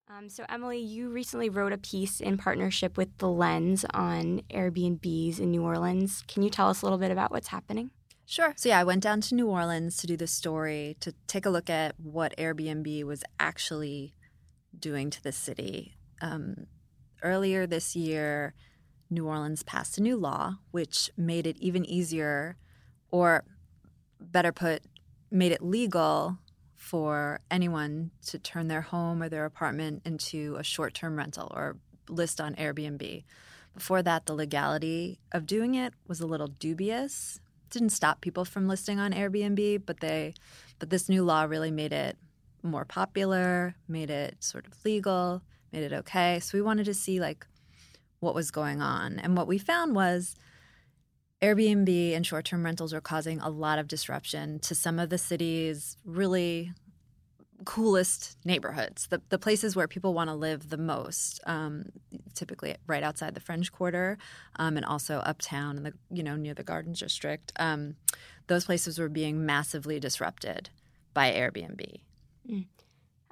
Um, 0.09 0.27
so, 0.27 0.43
Emily, 0.49 0.79
you 0.79 1.09
recently 1.09 1.49
wrote 1.49 1.71
a 1.71 1.77
piece 1.77 2.19
in 2.19 2.37
partnership 2.37 2.97
with 2.97 3.17
The 3.17 3.29
Lens 3.29 3.85
on 3.93 4.41
Airbnbs 4.49 5.39
in 5.39 5.51
New 5.51 5.63
Orleans. 5.63 6.21
Can 6.27 6.43
you 6.43 6.49
tell 6.49 6.69
us 6.69 6.81
a 6.81 6.85
little 6.85 6.99
bit 6.99 7.11
about 7.11 7.31
what's 7.31 7.47
happening? 7.47 7.91
Sure. 8.25 8.53
So, 8.57 8.67
yeah, 8.69 8.79
I 8.79 8.83
went 8.83 9.03
down 9.03 9.21
to 9.21 9.35
New 9.35 9.47
Orleans 9.47 9.95
to 9.97 10.07
do 10.07 10.17
the 10.17 10.27
story, 10.27 10.97
to 10.99 11.13
take 11.27 11.45
a 11.45 11.49
look 11.49 11.69
at 11.69 11.97
what 11.97 12.35
Airbnb 12.37 13.05
was 13.05 13.23
actually 13.39 14.13
doing 14.77 15.09
to 15.11 15.23
the 15.23 15.31
city. 15.31 15.95
Um, 16.21 16.67
earlier 17.25 17.67
this 17.67 17.95
year, 17.95 18.53
New 19.09 19.27
Orleans 19.27 19.63
passed 19.63 19.97
a 19.97 20.01
new 20.01 20.15
law 20.15 20.55
which 20.71 21.09
made 21.17 21.45
it 21.45 21.57
even 21.57 21.83
easier, 21.85 22.55
or 23.11 23.43
better 24.19 24.51
put, 24.51 24.83
made 25.29 25.51
it 25.51 25.61
legal 25.61 26.37
for 26.75 27.39
anyone 27.49 28.11
to 28.27 28.37
turn 28.37 28.67
their 28.67 28.81
home 28.81 29.21
or 29.21 29.27
their 29.27 29.45
apartment 29.45 30.01
into 30.05 30.55
a 30.57 30.63
short 30.63 30.93
term 30.93 31.17
rental 31.17 31.51
or 31.55 31.77
list 32.07 32.39
on 32.39 32.55
Airbnb. 32.55 33.23
Before 33.73 34.01
that, 34.03 34.25
the 34.25 34.33
legality 34.33 35.19
of 35.31 35.45
doing 35.45 35.75
it 35.75 35.93
was 36.07 36.21
a 36.21 36.27
little 36.27 36.47
dubious. 36.47 37.39
It 37.65 37.73
didn't 37.73 37.89
stop 37.89 38.21
people 38.21 38.45
from 38.45 38.67
listing 38.67 38.99
on 38.99 39.11
Airbnb, 39.13 39.83
but 39.85 39.99
they 39.99 40.33
but 40.79 40.89
this 40.89 41.09
new 41.09 41.23
law 41.23 41.43
really 41.43 41.71
made 41.71 41.93
it 41.93 42.17
more 42.63 42.85
popular, 42.85 43.75
made 43.87 44.09
it 44.09 44.43
sort 44.43 44.67
of 44.67 44.73
legal, 44.85 45.41
made 45.75 45.91
it 45.91 45.93
okay. 45.93 46.39
So 46.39 46.57
we 46.57 46.61
wanted 46.61 46.85
to 46.85 46.93
see 46.93 47.19
like 47.19 47.45
what 48.19 48.33
was 48.33 48.51
going 48.51 48.81
on. 48.81 49.19
And 49.19 49.35
what 49.35 49.47
we 49.47 49.57
found 49.57 49.95
was 49.95 50.35
Airbnb 51.41 52.15
and 52.15 52.25
short 52.25 52.45
term 52.45 52.63
rentals 52.63 52.93
are 52.93 53.01
causing 53.01 53.39
a 53.41 53.49
lot 53.49 53.77
of 53.77 53.87
disruption 53.87 54.59
to 54.59 54.73
some 54.73 54.99
of 54.99 55.09
the 55.09 55.17
city's 55.17 55.97
really 56.05 56.71
coolest 57.63 58.37
neighborhoods, 58.43 59.07
the, 59.07 59.21
the 59.29 59.37
places 59.37 59.75
where 59.75 59.87
people 59.87 60.13
want 60.13 60.29
to 60.29 60.33
live 60.33 60.69
the 60.69 60.77
most, 60.77 61.39
um, 61.45 61.85
typically 62.33 62.75
right 62.85 63.01
outside 63.01 63.33
the 63.33 63.39
French 63.39 63.71
Quarter 63.71 64.17
um, 64.57 64.75
and 64.75 64.85
also 64.85 65.19
uptown 65.19 65.77
and 65.77 65.85
the 65.85 65.93
you 66.11 66.23
know 66.23 66.35
near 66.35 66.53
the 66.53 66.63
Garden 66.63 66.93
District. 66.93 67.53
Um, 67.57 67.95
those 68.47 68.65
places 68.65 68.99
were 68.99 69.09
being 69.09 69.45
massively 69.45 69.99
disrupted 69.99 70.69
by 71.13 71.31
Airbnb. 71.31 72.01
Mm. 72.49 72.65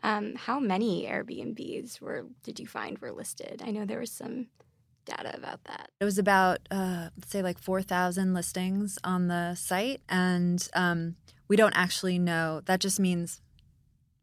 Um, 0.04 0.36
how 0.36 0.60
many 0.60 1.06
Airbnbs 1.06 2.02
were 2.02 2.26
did 2.44 2.60
you 2.60 2.68
find 2.68 3.00
were 3.00 3.12
listed? 3.12 3.64
I 3.66 3.72
know 3.72 3.86
there 3.86 4.00
was 4.00 4.12
some 4.12 4.48
data 5.06 5.36
about 5.36 5.64
that. 5.64 5.90
It 6.00 6.06
was 6.06 6.18
about 6.18 6.60
uh, 6.70 7.10
let's 7.18 7.32
say 7.32 7.42
like 7.42 7.58
four 7.58 7.82
thousand 7.82 8.34
listings 8.34 9.00
on 9.04 9.30
the 9.30 9.56
site, 9.56 10.02
and 10.10 10.68
um, 10.74 11.16
we 11.48 11.56
don't 11.56 11.76
actually 11.76 12.20
know. 12.20 12.62
That 12.66 12.82
just 12.82 13.00
means 13.00 13.42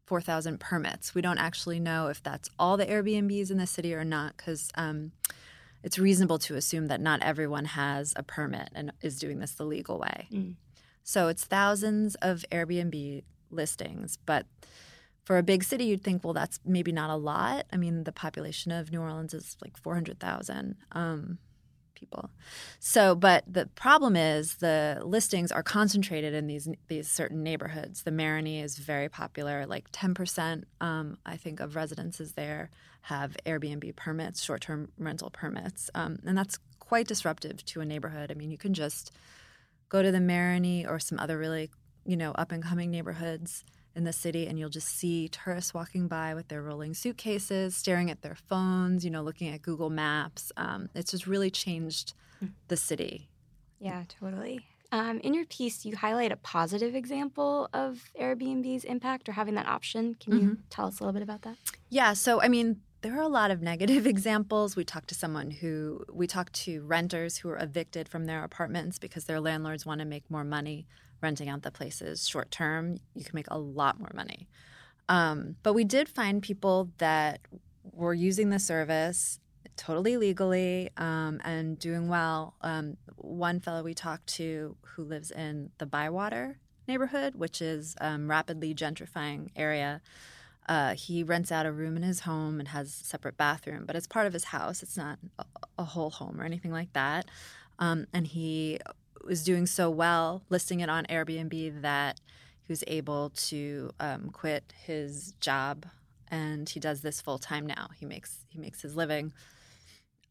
four 0.05 0.21
thousand 0.21 0.59
permits. 0.59 1.15
We 1.15 1.21
don't 1.21 1.39
actually 1.39 1.79
know 1.79 2.07
if 2.07 2.21
that's 2.21 2.49
all 2.59 2.77
the 2.77 2.85
Airbnbs 2.85 3.51
in 3.51 3.57
the 3.57 3.67
city 3.67 3.93
or 3.93 4.05
not, 4.05 4.37
because. 4.37 4.69
Um, 4.75 5.11
it's 5.83 5.97
reasonable 5.97 6.37
to 6.37 6.55
assume 6.55 6.89
that 6.89 7.01
not 7.01 7.23
everyone 7.23 7.65
has 7.65 8.13
a 8.15 8.21
permit 8.21 8.69
and 8.75 8.91
is 9.01 9.17
doing 9.17 9.39
this 9.39 9.53
the 9.53 9.63
legal 9.63 9.97
way. 9.97 10.27
Mm. 10.31 10.53
So 11.03 11.27
it's 11.27 11.43
thousands 11.43 12.13
of 12.21 12.45
Airbnb 12.51 13.23
listings, 13.49 14.19
but 14.27 14.45
for 15.31 15.37
a 15.37 15.43
big 15.43 15.63
city, 15.63 15.85
you'd 15.85 16.03
think, 16.03 16.25
well, 16.25 16.33
that's 16.33 16.59
maybe 16.65 16.91
not 16.91 17.09
a 17.09 17.15
lot. 17.15 17.65
I 17.71 17.77
mean, 17.77 18.03
the 18.03 18.11
population 18.11 18.69
of 18.69 18.91
New 18.91 18.99
Orleans 18.99 19.33
is 19.33 19.55
like 19.63 19.77
400,000 19.77 20.75
um, 20.91 21.37
people. 21.95 22.29
So, 22.79 23.15
but 23.15 23.45
the 23.47 23.67
problem 23.67 24.17
is 24.17 24.55
the 24.55 25.01
listings 25.05 25.49
are 25.53 25.63
concentrated 25.63 26.33
in 26.33 26.47
these 26.47 26.67
these 26.89 27.07
certain 27.07 27.43
neighborhoods. 27.43 28.03
The 28.03 28.11
Marigny 28.11 28.61
is 28.61 28.77
very 28.77 29.07
popular. 29.07 29.65
Like 29.65 29.89
10%, 29.93 30.65
um, 30.81 31.17
I 31.25 31.37
think, 31.37 31.61
of 31.61 31.77
residences 31.77 32.33
there 32.33 32.69
have 33.03 33.37
Airbnb 33.45 33.95
permits, 33.95 34.43
short 34.43 34.59
term 34.59 34.89
rental 34.97 35.29
permits. 35.29 35.89
Um, 35.95 36.19
and 36.25 36.37
that's 36.37 36.59
quite 36.81 37.07
disruptive 37.07 37.63
to 37.67 37.79
a 37.79 37.85
neighborhood. 37.85 38.31
I 38.31 38.33
mean, 38.33 38.51
you 38.51 38.57
can 38.57 38.73
just 38.73 39.13
go 39.87 40.03
to 40.03 40.11
the 40.11 40.17
Marigny 40.17 40.85
or 40.85 40.99
some 40.99 41.19
other 41.19 41.37
really, 41.37 41.69
you 42.03 42.17
know, 42.17 42.33
up 42.33 42.51
and 42.51 42.61
coming 42.61 42.91
neighborhoods 42.91 43.63
in 43.95 44.03
the 44.03 44.13
city 44.13 44.47
and 44.47 44.57
you'll 44.57 44.69
just 44.69 44.87
see 44.87 45.27
tourists 45.27 45.73
walking 45.73 46.07
by 46.07 46.33
with 46.33 46.47
their 46.47 46.61
rolling 46.61 46.93
suitcases, 46.93 47.75
staring 47.75 48.09
at 48.09 48.21
their 48.21 48.35
phones, 48.35 49.03
you 49.03 49.11
know, 49.11 49.21
looking 49.21 49.49
at 49.49 49.61
Google 49.61 49.89
Maps. 49.89 50.51
Um, 50.57 50.89
it's 50.95 51.11
just 51.11 51.27
really 51.27 51.49
changed 51.49 52.13
hmm. 52.39 52.47
the 52.67 52.77
city. 52.77 53.29
Yeah, 53.79 54.03
totally. 54.19 54.65
Um, 54.93 55.19
in 55.19 55.33
your 55.33 55.45
piece, 55.45 55.85
you 55.85 55.95
highlight 55.95 56.31
a 56.31 56.35
positive 56.35 56.95
example 56.95 57.69
of 57.73 58.11
Airbnb's 58.19 58.83
impact 58.83 59.29
or 59.29 59.31
having 59.31 59.55
that 59.55 59.67
option. 59.67 60.15
Can 60.15 60.33
you 60.33 60.39
mm-hmm. 60.41 60.61
tell 60.69 60.87
us 60.87 60.99
a 60.99 61.03
little 61.03 61.13
bit 61.13 61.23
about 61.23 61.43
that? 61.43 61.55
Yeah, 61.89 62.13
so 62.13 62.41
I 62.41 62.49
mean, 62.49 62.81
there 63.01 63.17
are 63.17 63.21
a 63.21 63.27
lot 63.29 63.51
of 63.51 63.61
negative 63.61 64.05
examples. 64.15 64.75
We 64.75 64.83
talked 64.83 65.07
to 65.09 65.15
someone 65.15 65.49
who, 65.49 66.03
we 66.11 66.27
talked 66.27 66.53
to 66.65 66.81
renters 66.81 67.37
who 67.37 67.47
were 67.47 67.57
evicted 67.57 68.09
from 68.09 68.25
their 68.25 68.43
apartments 68.43 68.99
because 68.99 69.25
their 69.25 69.39
landlords 69.39 69.85
want 69.85 69.99
to 69.99 70.05
make 70.05 70.29
more 70.29 70.43
money 70.43 70.87
renting 71.21 71.49
out 71.49 71.61
the 71.61 71.71
places 71.71 72.27
short 72.27 72.51
term, 72.51 72.99
you 73.13 73.23
can 73.23 73.35
make 73.35 73.47
a 73.49 73.57
lot 73.57 73.99
more 73.99 74.11
money. 74.13 74.47
Um, 75.09 75.55
but 75.63 75.73
we 75.73 75.83
did 75.83 76.07
find 76.07 76.41
people 76.41 76.89
that 76.97 77.41
were 77.93 78.13
using 78.13 78.49
the 78.49 78.59
service 78.59 79.39
totally 79.75 80.17
legally 80.17 80.89
um, 80.97 81.41
and 81.43 81.77
doing 81.79 82.07
well. 82.07 82.55
Um, 82.61 82.97
one 83.15 83.59
fellow 83.59 83.83
we 83.83 83.93
talked 83.93 84.27
to 84.35 84.75
who 84.81 85.03
lives 85.03 85.31
in 85.31 85.71
the 85.79 85.85
Bywater 85.85 86.59
neighborhood, 86.87 87.35
which 87.35 87.61
is 87.61 87.95
um, 88.01 88.29
rapidly 88.29 88.75
gentrifying 88.75 89.49
area. 89.55 90.01
Uh, 90.67 90.93
he 90.93 91.23
rents 91.23 91.51
out 91.51 91.65
a 91.65 91.71
room 91.71 91.97
in 91.97 92.03
his 92.03 92.21
home 92.21 92.59
and 92.59 92.69
has 92.69 93.01
a 93.01 93.03
separate 93.03 93.37
bathroom, 93.37 93.85
but 93.85 93.95
it's 93.95 94.07
part 94.07 94.27
of 94.27 94.33
his 94.33 94.45
house. 94.45 94.83
It's 94.83 94.97
not 94.97 95.17
a, 95.39 95.45
a 95.79 95.83
whole 95.83 96.11
home 96.11 96.39
or 96.39 96.43
anything 96.43 96.71
like 96.71 96.93
that. 96.93 97.25
Um, 97.79 98.05
and 98.13 98.27
he 98.27 98.79
was 99.25 99.43
doing 99.43 99.65
so 99.65 99.89
well 99.89 100.43
listing 100.49 100.79
it 100.79 100.89
on 100.89 101.05
Airbnb 101.05 101.81
that 101.81 102.19
he 102.63 102.71
was 102.71 102.83
able 102.87 103.31
to 103.31 103.91
um, 103.99 104.29
quit 104.31 104.73
his 104.85 105.33
job, 105.39 105.85
and 106.29 106.69
he 106.69 106.79
does 106.79 107.01
this 107.01 107.21
full 107.21 107.37
time 107.39 107.65
now. 107.65 107.89
He 107.99 108.05
makes 108.05 108.45
he 108.49 108.59
makes 108.59 108.81
his 108.81 108.95
living 108.95 109.33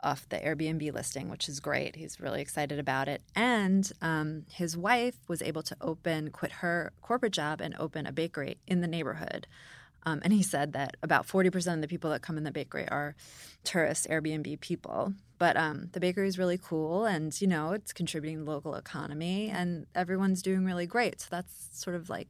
off 0.03 0.29
the 0.29 0.38
Airbnb 0.38 0.92
listing, 0.92 1.29
which 1.29 1.48
is 1.48 1.61
great. 1.61 1.96
He's 1.96 2.20
really 2.20 2.40
excited 2.40 2.79
about 2.79 3.09
it. 3.09 3.22
And 3.35 3.90
um, 4.00 4.44
his 4.50 4.76
wife 4.76 5.16
was 5.29 5.42
able 5.42 5.62
to 5.64 5.76
open, 5.81 6.31
quit 6.31 6.53
her 6.53 6.92
corporate 7.03 7.33
job, 7.33 7.61
and 7.61 7.74
open 7.79 8.07
a 8.07 8.12
bakery 8.12 8.59
in 8.66 8.81
the 8.81 8.87
neighborhood. 8.87 9.46
Um, 10.04 10.20
and 10.22 10.32
he 10.32 10.42
said 10.42 10.72
that 10.72 10.96
about 11.02 11.26
40% 11.26 11.74
of 11.74 11.80
the 11.82 11.88
people 11.88 12.10
that 12.10 12.22
come 12.22 12.38
in 12.38 12.44
the 12.44 12.50
bakery 12.50 12.88
are 12.88 13.14
tourist 13.64 14.08
Airbnb 14.08 14.60
people. 14.60 15.12
But 15.38 15.56
um, 15.56 15.88
the 15.92 16.00
bakery 16.00 16.28
is 16.28 16.38
really 16.38 16.58
cool 16.58 17.04
and, 17.04 17.38
you 17.40 17.46
know, 17.46 17.72
it's 17.72 17.92
contributing 17.92 18.38
to 18.38 18.44
the 18.44 18.50
local 18.50 18.74
economy 18.74 19.50
and 19.50 19.86
everyone's 19.94 20.42
doing 20.42 20.64
really 20.64 20.86
great. 20.86 21.20
So 21.20 21.28
that's 21.30 21.68
sort 21.72 21.96
of 21.96 22.08
like 22.10 22.28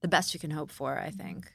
the 0.00 0.08
best 0.08 0.34
you 0.34 0.40
can 0.40 0.50
hope 0.50 0.70
for, 0.70 0.98
I 0.98 1.10
think. 1.10 1.52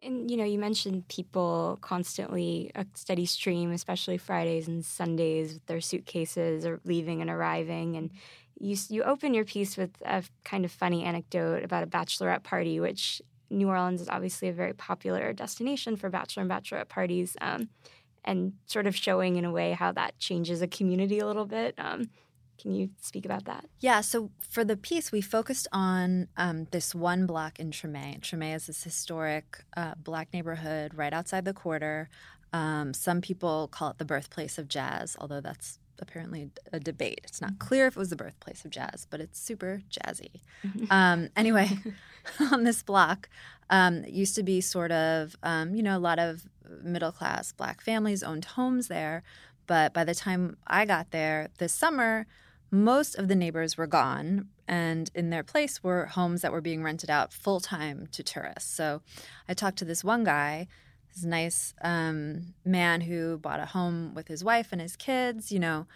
And 0.00 0.30
you 0.30 0.36
know, 0.36 0.44
you 0.44 0.58
mentioned 0.58 1.08
people 1.08 1.78
constantly 1.80 2.70
a 2.76 2.86
steady 2.94 3.26
stream, 3.26 3.72
especially 3.72 4.16
Fridays 4.16 4.68
and 4.68 4.84
Sundays, 4.84 5.54
with 5.54 5.66
their 5.66 5.80
suitcases 5.80 6.64
or 6.64 6.80
leaving 6.84 7.20
and 7.20 7.28
arriving. 7.28 7.96
And 7.96 8.12
you 8.60 8.76
you 8.88 9.02
open 9.02 9.34
your 9.34 9.44
piece 9.44 9.76
with 9.76 9.90
a 10.04 10.22
kind 10.44 10.64
of 10.64 10.70
funny 10.70 11.02
anecdote 11.02 11.64
about 11.64 11.82
a 11.82 11.88
bachelorette 11.88 12.44
party, 12.44 12.78
which 12.78 13.20
New 13.50 13.68
Orleans 13.68 14.00
is 14.00 14.08
obviously 14.08 14.48
a 14.48 14.52
very 14.52 14.72
popular 14.72 15.32
destination 15.32 15.96
for 15.96 16.10
bachelor 16.10 16.42
and 16.42 16.50
bachelorette 16.50 16.88
parties, 16.88 17.36
um, 17.40 17.68
and 18.24 18.52
sort 18.66 18.86
of 18.86 18.94
showing 18.94 19.36
in 19.36 19.44
a 19.44 19.50
way 19.50 19.72
how 19.72 19.92
that 19.92 20.18
changes 20.18 20.60
a 20.60 20.66
community 20.66 21.18
a 21.18 21.26
little 21.26 21.46
bit. 21.46 21.74
Um, 21.78 22.10
can 22.58 22.74
you 22.74 22.90
speak 23.00 23.24
about 23.24 23.44
that? 23.44 23.64
Yeah, 23.80 24.00
so 24.00 24.30
for 24.40 24.64
the 24.64 24.76
piece, 24.76 25.12
we 25.12 25.20
focused 25.20 25.68
on 25.72 26.28
um, 26.36 26.66
this 26.72 26.94
one 26.94 27.24
block 27.24 27.60
in 27.60 27.70
Treme. 27.70 28.20
Treme 28.20 28.54
is 28.54 28.66
this 28.66 28.82
historic 28.82 29.64
uh, 29.76 29.94
black 29.96 30.32
neighborhood 30.32 30.92
right 30.94 31.12
outside 31.12 31.44
the 31.44 31.54
quarter. 31.54 32.10
Um, 32.52 32.92
some 32.94 33.20
people 33.20 33.68
call 33.68 33.90
it 33.90 33.98
the 33.98 34.04
birthplace 34.04 34.58
of 34.58 34.68
jazz, 34.68 35.16
although 35.20 35.40
that's 35.40 35.78
apparently 36.00 36.50
a 36.72 36.80
debate. 36.80 37.20
It's 37.24 37.40
not 37.40 37.58
clear 37.58 37.86
if 37.86 37.96
it 37.96 37.98
was 37.98 38.10
the 38.10 38.16
birthplace 38.16 38.64
of 38.64 38.70
jazz, 38.70 39.06
but 39.08 39.20
it's 39.20 39.40
super 39.40 39.82
jazzy. 39.90 40.40
Mm-hmm. 40.64 40.84
Um, 40.90 41.28
anyway, 41.36 41.70
on 42.52 42.64
this 42.64 42.82
block, 42.82 43.28
um, 43.70 44.04
it 44.04 44.10
used 44.10 44.34
to 44.36 44.42
be 44.42 44.60
sort 44.60 44.92
of, 44.92 45.36
um, 45.42 45.74
you 45.74 45.82
know, 45.82 45.96
a 45.96 46.00
lot 46.00 46.18
of 46.18 46.48
middle 46.82 47.12
class 47.12 47.52
black 47.52 47.80
families 47.80 48.22
owned 48.22 48.44
homes 48.44 48.88
there. 48.88 49.22
But 49.66 49.92
by 49.92 50.04
the 50.04 50.14
time 50.14 50.56
I 50.66 50.84
got 50.84 51.10
there 51.10 51.48
this 51.58 51.74
summer, 51.74 52.26
most 52.70 53.14
of 53.14 53.28
the 53.28 53.34
neighbors 53.34 53.76
were 53.76 53.86
gone, 53.86 54.48
and 54.66 55.10
in 55.14 55.30
their 55.30 55.42
place 55.42 55.82
were 55.82 56.06
homes 56.06 56.42
that 56.42 56.52
were 56.52 56.60
being 56.60 56.82
rented 56.82 57.10
out 57.10 57.32
full 57.32 57.60
time 57.60 58.08
to 58.12 58.22
tourists. 58.22 58.70
So 58.70 59.02
I 59.48 59.54
talked 59.54 59.78
to 59.78 59.84
this 59.84 60.04
one 60.04 60.24
guy, 60.24 60.68
this 61.18 61.28
nice 61.28 61.74
um, 61.82 62.54
man 62.64 63.00
who 63.00 63.38
bought 63.38 63.60
a 63.60 63.66
home 63.66 64.14
with 64.14 64.28
his 64.28 64.44
wife 64.44 64.68
and 64.72 64.80
his 64.80 64.96
kids, 64.96 65.50
you 65.50 65.58
know, 65.58 65.86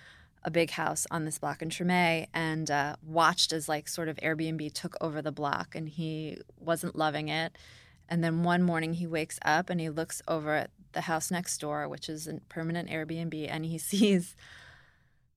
a 0.45 0.51
big 0.51 0.71
house 0.71 1.07
on 1.11 1.25
this 1.25 1.39
block 1.39 1.63
in 1.63 1.69
Treme, 1.69 2.27
and 2.35 2.71
uh, 2.71 2.97
watched 3.03 3.53
as 3.53 3.69
like 3.69 3.89
sort 3.89 4.09
of 4.09 4.17
Airbnb 4.17 4.73
took 4.75 4.97
over 5.01 5.23
the 5.23 5.33
block, 5.33 5.75
and 5.75 5.89
he 5.89 6.39
wasn't 6.59 6.97
loving 6.97 7.29
it. 7.29 7.57
And 8.09 8.23
then 8.23 8.43
one 8.43 8.63
morning 8.63 8.95
he 8.95 9.07
wakes 9.07 9.39
up 9.45 9.71
and 9.71 9.81
he 9.81 9.89
looks 9.89 10.21
over 10.27 10.55
at 10.55 10.71
the 10.93 11.03
house 11.03 11.31
next 11.31 11.59
door, 11.59 11.89
which 11.89 12.09
is 12.09 12.27
a 12.27 12.41
permanent 12.49 12.91
Airbnb, 12.91 13.47
and 13.49 13.65
he 13.65 13.79
sees 13.79 14.35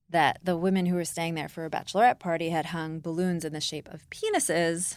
that 0.08 0.38
the 0.42 0.56
women 0.56 0.86
who 0.86 0.94
were 0.94 1.04
staying 1.04 1.34
there 1.34 1.48
for 1.48 1.64
a 1.64 1.70
bachelorette 1.70 2.18
party 2.18 2.50
had 2.50 2.66
hung 2.66 3.00
balloons 3.00 3.44
in 3.44 3.52
the 3.52 3.60
shape 3.60 3.88
of 3.88 4.08
penises 4.10 4.96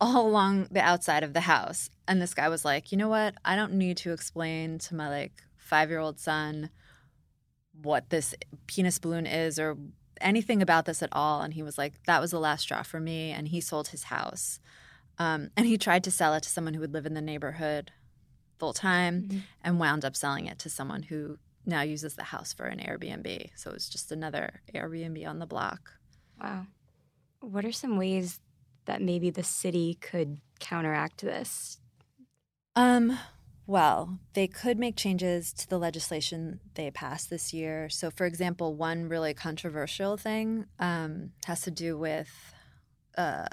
all 0.00 0.26
along 0.26 0.68
the 0.70 0.80
outside 0.80 1.22
of 1.22 1.32
the 1.32 1.42
house. 1.42 1.90
And 2.08 2.20
this 2.20 2.34
guy 2.34 2.48
was 2.48 2.64
like, 2.64 2.90
you 2.90 2.98
know 2.98 3.08
what? 3.08 3.34
I 3.44 3.56
don't 3.56 3.74
need 3.74 3.96
to 3.98 4.12
explain 4.12 4.78
to 4.80 4.94
my 4.94 5.08
like 5.08 5.42
five 5.56 5.90
year 5.90 5.98
old 5.98 6.18
son 6.18 6.70
what 7.82 8.10
this 8.10 8.34
penis 8.66 8.98
balloon 8.98 9.26
is 9.26 9.58
or 9.58 9.76
anything 10.20 10.62
about 10.62 10.86
this 10.86 11.02
at 11.02 11.10
all. 11.12 11.42
And 11.42 11.54
he 11.54 11.62
was 11.62 11.78
like, 11.78 11.94
that 12.06 12.20
was 12.20 12.30
the 12.30 12.40
last 12.40 12.62
straw 12.62 12.82
for 12.82 13.00
me. 13.00 13.30
And 13.30 13.48
he 13.48 13.60
sold 13.60 13.88
his 13.88 14.04
house. 14.04 14.60
Um, 15.18 15.50
and 15.56 15.66
he 15.66 15.76
tried 15.76 16.04
to 16.04 16.10
sell 16.10 16.34
it 16.34 16.42
to 16.44 16.48
someone 16.48 16.74
who 16.74 16.80
would 16.80 16.94
live 16.94 17.06
in 17.06 17.14
the 17.14 17.20
neighborhood 17.20 17.92
full 18.58 18.72
time 18.72 19.22
mm-hmm. 19.22 19.38
and 19.62 19.78
wound 19.78 20.04
up 20.04 20.16
selling 20.16 20.46
it 20.46 20.58
to 20.60 20.70
someone 20.70 21.02
who 21.04 21.38
now 21.66 21.82
uses 21.82 22.14
the 22.14 22.24
house 22.24 22.52
for 22.52 22.66
an 22.66 22.78
Airbnb. 22.78 23.50
So 23.54 23.70
it's 23.70 23.88
just 23.88 24.12
another 24.12 24.62
Airbnb 24.74 25.26
on 25.26 25.38
the 25.38 25.46
block. 25.46 25.92
Wow. 26.40 26.66
What 27.40 27.64
are 27.64 27.72
some 27.72 27.96
ways 27.96 28.40
that 28.90 29.00
maybe 29.00 29.30
the 29.30 29.44
city 29.44 29.96
could 30.00 30.38
counteract 30.58 31.20
this? 31.20 31.78
Um, 32.74 33.16
well, 33.68 34.18
they 34.32 34.48
could 34.48 34.80
make 34.80 34.96
changes 34.96 35.52
to 35.52 35.68
the 35.68 35.78
legislation 35.78 36.58
they 36.74 36.90
passed 36.90 37.30
this 37.30 37.54
year. 37.54 37.88
So, 37.88 38.10
for 38.10 38.26
example, 38.26 38.74
one 38.74 39.08
really 39.08 39.32
controversial 39.32 40.16
thing 40.16 40.66
um, 40.80 41.30
has 41.46 41.60
to 41.62 41.70
do 41.70 41.96
with 41.96 42.28
uh, 43.16 43.46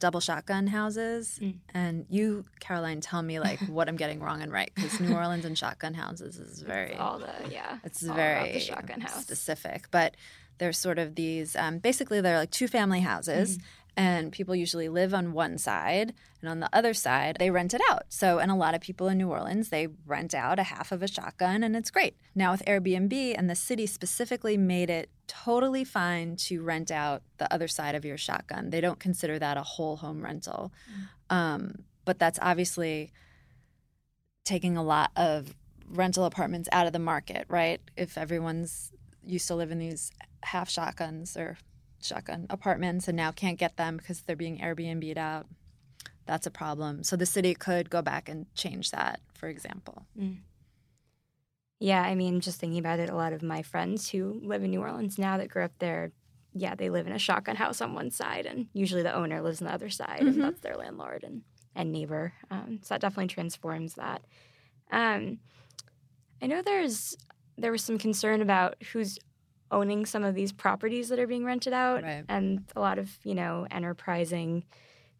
double 0.00 0.18
shotgun 0.18 0.66
houses. 0.66 1.38
Mm. 1.40 1.58
And 1.72 2.06
you, 2.08 2.44
Caroline, 2.58 3.00
tell 3.00 3.22
me 3.22 3.38
like 3.38 3.60
what 3.68 3.88
I'm 3.88 3.94
getting 3.94 4.18
wrong 4.18 4.42
and 4.42 4.50
right 4.50 4.72
because 4.74 4.98
New 4.98 5.14
Orleans 5.14 5.44
and 5.44 5.56
shotgun 5.56 5.94
houses 5.94 6.40
is 6.40 6.60
very 6.60 6.90
it's 6.90 7.00
all 7.00 7.20
the 7.20 7.32
yeah. 7.48 7.78
It's 7.84 8.00
very 8.02 8.58
shotgun 8.58 9.02
house. 9.02 9.22
specific, 9.22 9.92
but 9.92 10.16
there's 10.58 10.76
sort 10.76 10.98
of 10.98 11.14
these. 11.14 11.54
Um, 11.54 11.78
basically, 11.78 12.20
they're 12.20 12.38
like 12.38 12.50
two 12.50 12.66
family 12.66 13.00
houses, 13.00 13.58
mm-hmm 13.58 13.66
and 13.96 14.32
people 14.32 14.54
usually 14.54 14.88
live 14.88 15.12
on 15.12 15.32
one 15.32 15.58
side 15.58 16.14
and 16.40 16.48
on 16.48 16.60
the 16.60 16.68
other 16.72 16.94
side 16.94 17.36
they 17.38 17.50
rent 17.50 17.74
it 17.74 17.80
out. 17.90 18.04
So 18.08 18.38
and 18.38 18.50
a 18.50 18.54
lot 18.54 18.74
of 18.74 18.80
people 18.80 19.08
in 19.08 19.18
new 19.18 19.28
orleans 19.28 19.68
they 19.68 19.88
rent 20.06 20.34
out 20.34 20.58
a 20.58 20.64
half 20.64 20.92
of 20.92 21.02
a 21.02 21.08
shotgun 21.08 21.62
and 21.62 21.76
it's 21.76 21.90
great. 21.90 22.16
Now 22.34 22.52
with 22.52 22.64
airbnb 22.64 23.34
and 23.36 23.50
the 23.50 23.54
city 23.54 23.86
specifically 23.86 24.56
made 24.56 24.88
it 24.88 25.10
totally 25.26 25.84
fine 25.84 26.36
to 26.36 26.62
rent 26.62 26.90
out 26.90 27.22
the 27.38 27.52
other 27.52 27.68
side 27.68 27.94
of 27.94 28.04
your 28.04 28.16
shotgun. 28.16 28.70
They 28.70 28.80
don't 28.80 28.98
consider 28.98 29.38
that 29.38 29.56
a 29.56 29.62
whole 29.62 29.96
home 29.96 30.22
rental. 30.22 30.72
Mm. 31.30 31.36
um, 31.36 31.74
but 32.04 32.18
that's 32.18 32.38
obviously 32.42 33.12
taking 34.44 34.76
a 34.76 34.82
lot 34.82 35.12
of 35.14 35.54
rental 35.88 36.24
apartments 36.24 36.68
out 36.72 36.86
of 36.86 36.92
the 36.92 36.98
market 36.98 37.44
right? 37.48 37.80
If 37.96 38.16
everyone's 38.16 38.92
used 39.24 39.46
to 39.48 39.54
live 39.54 39.70
in 39.70 39.78
these 39.78 40.10
half 40.42 40.68
shotguns 40.68 41.36
or 41.36 41.58
shotgun 42.04 42.46
apartments 42.50 43.08
and 43.08 43.16
now 43.16 43.30
can't 43.32 43.58
get 43.58 43.76
them 43.76 43.96
because 43.96 44.20
they're 44.20 44.36
being 44.36 44.58
Airbnb'd 44.58 45.18
out. 45.18 45.46
That's 46.26 46.46
a 46.46 46.50
problem. 46.50 47.02
So 47.02 47.16
the 47.16 47.26
city 47.26 47.54
could 47.54 47.90
go 47.90 48.02
back 48.02 48.28
and 48.28 48.46
change 48.54 48.90
that, 48.90 49.20
for 49.34 49.48
example. 49.48 50.06
Mm. 50.18 50.38
Yeah, 51.80 52.02
I 52.02 52.14
mean, 52.14 52.40
just 52.40 52.60
thinking 52.60 52.78
about 52.78 53.00
it, 53.00 53.10
a 53.10 53.16
lot 53.16 53.32
of 53.32 53.42
my 53.42 53.62
friends 53.62 54.10
who 54.10 54.40
live 54.44 54.62
in 54.62 54.70
New 54.70 54.80
Orleans 54.80 55.18
now 55.18 55.36
that 55.38 55.48
grew 55.48 55.64
up 55.64 55.72
there, 55.80 56.12
yeah, 56.54 56.76
they 56.76 56.90
live 56.90 57.08
in 57.08 57.12
a 57.12 57.18
shotgun 57.18 57.56
house 57.56 57.80
on 57.80 57.94
one 57.94 58.10
side, 58.10 58.46
and 58.46 58.68
usually 58.72 59.02
the 59.02 59.14
owner 59.14 59.42
lives 59.42 59.60
on 59.60 59.66
the 59.66 59.74
other 59.74 59.90
side, 59.90 60.20
mm-hmm. 60.20 60.28
and 60.28 60.42
that's 60.42 60.60
their 60.60 60.76
landlord 60.76 61.24
and, 61.24 61.42
and 61.74 61.90
neighbor. 61.90 62.34
Um, 62.52 62.78
so 62.82 62.94
that 62.94 63.00
definitely 63.00 63.28
transforms 63.28 63.94
that. 63.94 64.22
Um, 64.92 65.38
I 66.40 66.46
know 66.46 66.62
there's 66.62 67.16
there 67.58 67.72
was 67.72 67.82
some 67.82 67.98
concern 67.98 68.42
about 68.42 68.76
who's 68.92 69.18
owning 69.72 70.06
some 70.06 70.22
of 70.22 70.34
these 70.34 70.52
properties 70.52 71.08
that 71.08 71.18
are 71.18 71.26
being 71.26 71.44
rented 71.44 71.72
out 71.72 72.02
right. 72.02 72.24
and 72.28 72.62
a 72.76 72.80
lot 72.80 72.98
of 72.98 73.10
you 73.24 73.34
know 73.34 73.66
enterprising 73.70 74.62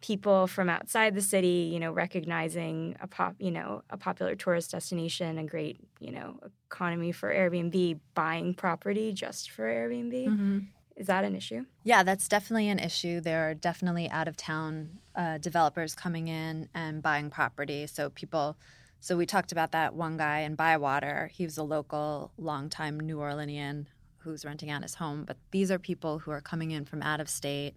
people 0.02 0.46
from 0.46 0.68
outside 0.68 1.14
the 1.14 1.22
city 1.22 1.70
you 1.72 1.80
know 1.80 1.90
recognizing 1.90 2.94
a 3.00 3.06
pop 3.06 3.34
you 3.38 3.50
know 3.50 3.82
a 3.88 3.96
popular 3.96 4.34
tourist 4.34 4.72
destination 4.72 5.38
a 5.38 5.44
great 5.44 5.78
you 6.00 6.12
know 6.12 6.38
economy 6.70 7.12
for 7.12 7.32
airbnb 7.32 7.98
buying 8.14 8.52
property 8.52 9.12
just 9.12 9.50
for 9.50 9.64
airbnb. 9.64 10.28
Mm-hmm. 10.28 10.58
is 10.96 11.06
that 11.06 11.24
an 11.24 11.34
issue? 11.34 11.64
Yeah 11.84 12.02
that's 12.02 12.28
definitely 12.28 12.68
an 12.68 12.78
issue. 12.78 13.20
There 13.20 13.48
are 13.48 13.54
definitely 13.54 14.10
out 14.10 14.28
of 14.28 14.36
town 14.36 14.98
uh, 15.14 15.38
developers 15.38 15.94
coming 15.94 16.28
in 16.28 16.68
and 16.74 17.02
buying 17.02 17.30
property. 17.30 17.86
So 17.86 18.10
people 18.10 18.56
so 19.00 19.16
we 19.16 19.26
talked 19.26 19.50
about 19.50 19.72
that 19.72 19.94
one 19.94 20.16
guy 20.16 20.40
in 20.40 20.54
bywater. 20.54 21.28
He 21.32 21.44
was 21.44 21.58
a 21.58 21.64
local 21.64 22.30
longtime 22.38 23.00
new 23.00 23.16
orleanian 23.16 23.86
who's 24.24 24.44
renting 24.44 24.70
out 24.70 24.82
his 24.82 24.94
home, 24.94 25.24
but 25.24 25.36
these 25.50 25.70
are 25.70 25.78
people 25.78 26.18
who 26.18 26.30
are 26.30 26.40
coming 26.40 26.70
in 26.70 26.84
from 26.84 27.02
out 27.02 27.20
of 27.20 27.28
state 27.28 27.74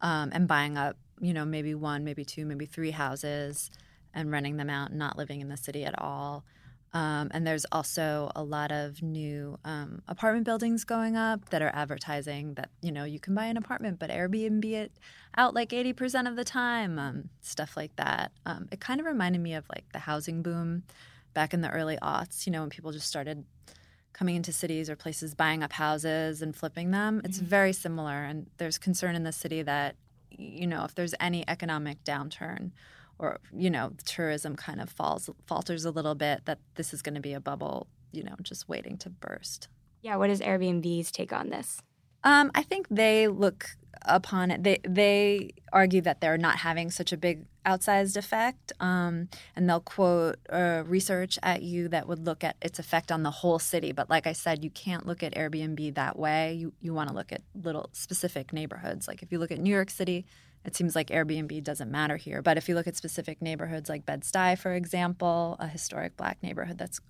um, 0.00 0.30
and 0.32 0.48
buying 0.48 0.76
up, 0.76 0.96
you 1.20 1.32
know, 1.32 1.44
maybe 1.44 1.74
one, 1.74 2.04
maybe 2.04 2.24
two, 2.24 2.46
maybe 2.46 2.66
three 2.66 2.90
houses 2.90 3.70
and 4.14 4.30
renting 4.30 4.56
them 4.56 4.70
out, 4.70 4.92
not 4.92 5.16
living 5.16 5.40
in 5.40 5.48
the 5.48 5.56
city 5.56 5.84
at 5.84 5.98
all. 5.98 6.44
Um, 6.92 7.30
and 7.32 7.46
there's 7.46 7.66
also 7.70 8.32
a 8.34 8.42
lot 8.42 8.72
of 8.72 9.00
new 9.00 9.58
um, 9.64 10.02
apartment 10.08 10.44
buildings 10.44 10.84
going 10.84 11.16
up 11.16 11.50
that 11.50 11.62
are 11.62 11.70
advertising 11.72 12.54
that 12.54 12.70
you 12.82 12.90
know 12.90 13.04
you 13.04 13.20
can 13.20 13.34
buy 13.34 13.44
an 13.44 13.56
apartment, 13.56 14.00
but 14.00 14.10
Airbnb 14.10 14.64
it 14.64 14.92
out 15.36 15.54
like 15.54 15.70
80% 15.70 16.28
of 16.28 16.34
the 16.34 16.42
time, 16.42 16.98
um, 16.98 17.28
stuff 17.40 17.76
like 17.76 17.94
that. 17.96 18.32
Um, 18.44 18.68
it 18.72 18.80
kind 18.80 18.98
of 18.98 19.06
reminded 19.06 19.40
me 19.40 19.54
of 19.54 19.64
like 19.68 19.84
the 19.92 20.00
housing 20.00 20.42
boom 20.42 20.82
back 21.32 21.54
in 21.54 21.60
the 21.60 21.70
early 21.70 21.96
aughts. 22.02 22.44
You 22.44 22.52
know, 22.52 22.60
when 22.60 22.70
people 22.70 22.90
just 22.90 23.06
started 23.06 23.44
coming 24.12 24.36
into 24.36 24.52
cities 24.52 24.90
or 24.90 24.96
places 24.96 25.34
buying 25.34 25.62
up 25.62 25.72
houses 25.72 26.42
and 26.42 26.54
flipping 26.54 26.90
them. 26.90 27.20
It's 27.24 27.38
mm-hmm. 27.38 27.46
very 27.46 27.72
similar, 27.72 28.24
and 28.24 28.46
there's 28.58 28.78
concern 28.78 29.14
in 29.14 29.24
the 29.24 29.32
city 29.32 29.62
that 29.62 29.96
you 30.40 30.66
know, 30.66 30.84
if 30.84 30.94
there's 30.94 31.14
any 31.20 31.44
economic 31.48 32.02
downturn 32.04 32.70
or, 33.18 33.38
you 33.54 33.70
know, 33.70 33.92
tourism 34.04 34.56
kind 34.56 34.80
of 34.80 34.88
falls 34.88 35.28
falters 35.46 35.84
a 35.84 35.90
little 35.90 36.14
bit, 36.14 36.46
that 36.46 36.58
this 36.76 36.94
is 36.94 37.02
going 37.02 37.14
to 37.14 37.20
be 37.20 37.32
a 37.32 37.40
bubble, 37.40 37.86
you 38.12 38.22
know, 38.22 38.34
just 38.42 38.68
waiting 38.68 38.96
to 38.98 39.10
burst. 39.10 39.68
Yeah, 40.02 40.16
what 40.16 40.30
is 40.30 40.40
Airbnb's 40.40 41.10
take 41.10 41.32
on 41.32 41.50
this? 41.50 41.82
Um, 42.24 42.50
I 42.54 42.62
think 42.62 42.86
they 42.90 43.28
look 43.28 43.70
upon 44.02 44.50
it. 44.50 44.62
They 44.62 44.78
they 44.86 45.50
argue 45.72 46.00
that 46.02 46.20
they're 46.20 46.38
not 46.38 46.56
having 46.58 46.90
such 46.90 47.12
a 47.12 47.16
big 47.16 47.44
outsized 47.66 48.16
effect, 48.16 48.72
um, 48.80 49.28
and 49.54 49.68
they'll 49.68 49.80
quote 49.80 50.36
uh, 50.50 50.82
research 50.86 51.38
at 51.42 51.62
you 51.62 51.88
that 51.88 52.08
would 52.08 52.24
look 52.24 52.42
at 52.42 52.56
its 52.62 52.78
effect 52.78 53.12
on 53.12 53.22
the 53.22 53.30
whole 53.30 53.58
city. 53.58 53.92
But 53.92 54.08
like 54.08 54.26
I 54.26 54.32
said, 54.32 54.64
you 54.64 54.70
can't 54.70 55.06
look 55.06 55.22
at 55.22 55.34
Airbnb 55.34 55.94
that 55.94 56.18
way. 56.18 56.54
You 56.54 56.72
you 56.80 56.94
want 56.94 57.08
to 57.08 57.14
look 57.14 57.32
at 57.32 57.42
little 57.54 57.90
specific 57.92 58.52
neighborhoods. 58.52 59.06
Like 59.06 59.22
if 59.22 59.32
you 59.32 59.38
look 59.38 59.50
at 59.50 59.58
New 59.58 59.74
York 59.74 59.90
City, 59.90 60.26
it 60.64 60.76
seems 60.76 60.94
like 60.94 61.08
Airbnb 61.08 61.62
doesn't 61.64 61.90
matter 61.90 62.16
here. 62.16 62.42
But 62.42 62.56
if 62.56 62.68
you 62.68 62.74
look 62.74 62.86
at 62.86 62.96
specific 62.96 63.40
neighborhoods 63.40 63.88
like 63.88 64.06
Bed 64.06 64.22
Stuy, 64.22 64.58
for 64.58 64.72
example, 64.72 65.56
a 65.58 65.68
historic 65.68 66.16
black 66.16 66.42
neighborhood 66.42 66.78
that's 66.78 67.00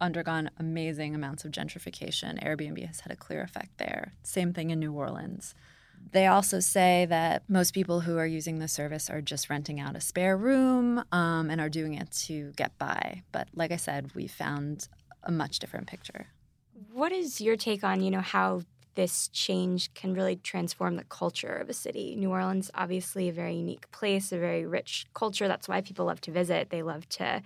undergone 0.00 0.50
amazing 0.58 1.14
amounts 1.14 1.44
of 1.44 1.52
gentrification, 1.52 2.42
Airbnb 2.44 2.84
has 2.86 3.00
had 3.00 3.12
a 3.12 3.16
clear 3.16 3.42
effect 3.42 3.78
there. 3.78 4.12
Same 4.22 4.52
thing 4.52 4.70
in 4.70 4.80
New 4.80 4.92
Orleans. 4.92 5.54
They 6.12 6.26
also 6.26 6.60
say 6.60 7.06
that 7.08 7.42
most 7.48 7.74
people 7.74 8.00
who 8.00 8.16
are 8.16 8.26
using 8.26 8.58
the 8.58 8.68
service 8.68 9.10
are 9.10 9.20
just 9.20 9.50
renting 9.50 9.80
out 9.80 9.96
a 9.96 10.00
spare 10.00 10.36
room 10.36 11.02
um, 11.12 11.50
and 11.50 11.60
are 11.60 11.68
doing 11.68 11.94
it 11.94 12.10
to 12.26 12.52
get 12.56 12.78
by. 12.78 13.22
But 13.32 13.48
like 13.54 13.72
I 13.72 13.76
said, 13.76 14.14
we 14.14 14.26
found 14.26 14.88
a 15.24 15.32
much 15.32 15.58
different 15.58 15.88
picture. 15.88 16.28
What 16.92 17.12
is 17.12 17.40
your 17.40 17.56
take 17.56 17.82
on, 17.82 18.02
you 18.02 18.10
know, 18.10 18.20
how 18.20 18.62
this 18.94 19.28
change 19.28 19.92
can 19.94 20.14
really 20.14 20.36
transform 20.36 20.96
the 20.96 21.04
culture 21.04 21.54
of 21.54 21.68
a 21.68 21.74
city? 21.74 22.14
New 22.16 22.30
Orleans, 22.30 22.70
obviously, 22.74 23.28
a 23.28 23.32
very 23.32 23.56
unique 23.56 23.90
place, 23.90 24.32
a 24.32 24.38
very 24.38 24.64
rich 24.64 25.06
culture. 25.12 25.48
That's 25.48 25.68
why 25.68 25.80
people 25.80 26.06
love 26.06 26.20
to 26.22 26.30
visit. 26.30 26.70
They 26.70 26.82
love 26.82 27.08
to, 27.10 27.42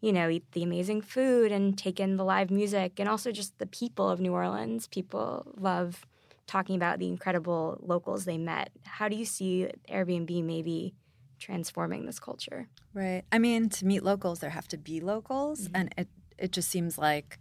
you 0.00 0.12
know, 0.12 0.28
eat 0.28 0.44
the 0.52 0.62
amazing 0.62 1.00
food 1.00 1.50
and 1.50 1.76
take 1.76 1.98
in 1.98 2.16
the 2.16 2.24
live 2.24 2.50
music 2.50 3.00
and 3.00 3.08
also 3.08 3.32
just 3.32 3.58
the 3.58 3.66
people 3.66 4.08
of 4.10 4.20
New 4.20 4.32
Orleans. 4.32 4.86
People 4.86 5.54
love 5.58 6.06
talking 6.46 6.76
about 6.76 6.98
the 6.98 7.08
incredible 7.08 7.78
locals 7.82 8.24
they 8.24 8.38
met. 8.38 8.70
How 8.84 9.08
do 9.08 9.16
you 9.16 9.24
see 9.24 9.68
Airbnb 9.90 10.44
maybe 10.44 10.94
transforming 11.38 12.06
this 12.06 12.18
culture? 12.18 12.68
Right. 12.92 13.22
I 13.32 13.38
mean, 13.38 13.68
to 13.70 13.86
meet 13.86 14.02
locals, 14.02 14.40
there 14.40 14.50
have 14.50 14.68
to 14.68 14.78
be 14.78 15.00
locals, 15.00 15.62
mm-hmm. 15.62 15.76
and 15.76 15.94
it 15.96 16.08
it 16.38 16.52
just 16.52 16.70
seems 16.70 16.98
like 16.98 17.38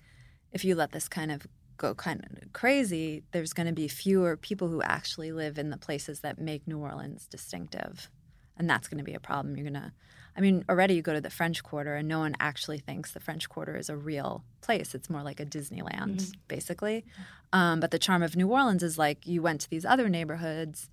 if 0.52 0.64
you 0.64 0.76
let 0.76 0.92
this 0.92 1.08
kind 1.08 1.32
of 1.32 1.48
go 1.78 1.96
kind 1.96 2.24
of 2.24 2.54
crazy, 2.54 3.24
there's 3.32 3.54
going 3.54 3.68
to 3.68 3.74
be 3.74 3.88
fewer 3.88 4.38
people 4.38 4.68
who 4.68 4.82
actually 4.82 5.32
live 5.32 5.58
in 5.58 5.72
the 5.72 5.78
places 5.78 6.20
that 6.20 6.40
make 6.40 6.68
New 6.68 6.78
Orleans 6.78 7.28
distinctive, 7.28 8.10
and 8.58 8.70
that's 8.70 8.88
going 8.88 9.00
to 9.00 9.04
be 9.04 9.16
a 9.16 9.20
problem. 9.20 9.56
You're 9.56 9.70
going 9.70 9.82
to 9.82 9.92
I 10.36 10.42
mean, 10.42 10.66
already 10.68 10.96
you 10.96 11.02
go 11.02 11.14
to 11.14 11.22
the 11.22 11.30
French 11.30 11.64
Quarter 11.64 11.96
and 11.96 12.08
no 12.08 12.20
one 12.20 12.36
actually 12.40 12.80
thinks 12.80 13.12
the 13.12 13.20
French 13.20 13.50
Quarter 13.50 13.78
is 13.78 13.90
a 13.90 13.96
real 13.96 14.44
place. 14.62 14.96
It's 14.96 15.10
more 15.10 15.22
like 15.22 15.40
a 15.40 15.46
Disneyland, 15.46 16.16
mm-hmm. 16.16 16.32
basically. 16.48 17.06
Um, 17.52 17.80
but 17.80 17.92
the 17.92 18.00
charm 18.00 18.24
of 18.24 18.36
New 18.36 18.48
Orleans 18.48 18.82
is 18.82 18.98
like 18.98 19.28
you 19.28 19.42
went 19.42 19.62
to 19.62 19.70
these 19.70 19.86
other 19.86 20.10
neighborhoods 20.10 20.90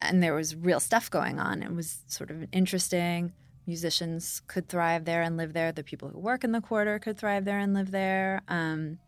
and 0.00 0.22
there 0.22 0.34
was 0.34 0.56
real 0.56 0.80
stuff 0.80 1.10
going 1.10 1.38
on. 1.38 1.62
It 1.62 1.74
was 1.74 1.98
sort 2.06 2.30
of 2.30 2.46
interesting. 2.52 3.32
Musicians 3.66 4.40
could 4.46 4.68
thrive 4.68 5.04
there 5.04 5.22
and 5.22 5.36
live 5.36 5.52
there. 5.52 5.72
The 5.72 5.82
people 5.82 6.08
who 6.08 6.18
work 6.18 6.44
in 6.44 6.52
the 6.52 6.60
quarter 6.60 6.98
could 6.98 7.18
thrive 7.18 7.44
there 7.44 7.58
and 7.58 7.74
live 7.74 7.90
there. 7.90 8.42
Um, 8.48 8.98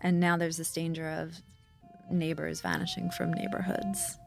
and 0.00 0.18
now 0.18 0.36
there's 0.36 0.56
this 0.56 0.72
danger 0.72 1.08
of 1.08 1.40
neighbors 2.10 2.60
vanishing 2.60 3.10
from 3.10 3.32
neighborhoods. 3.32 4.18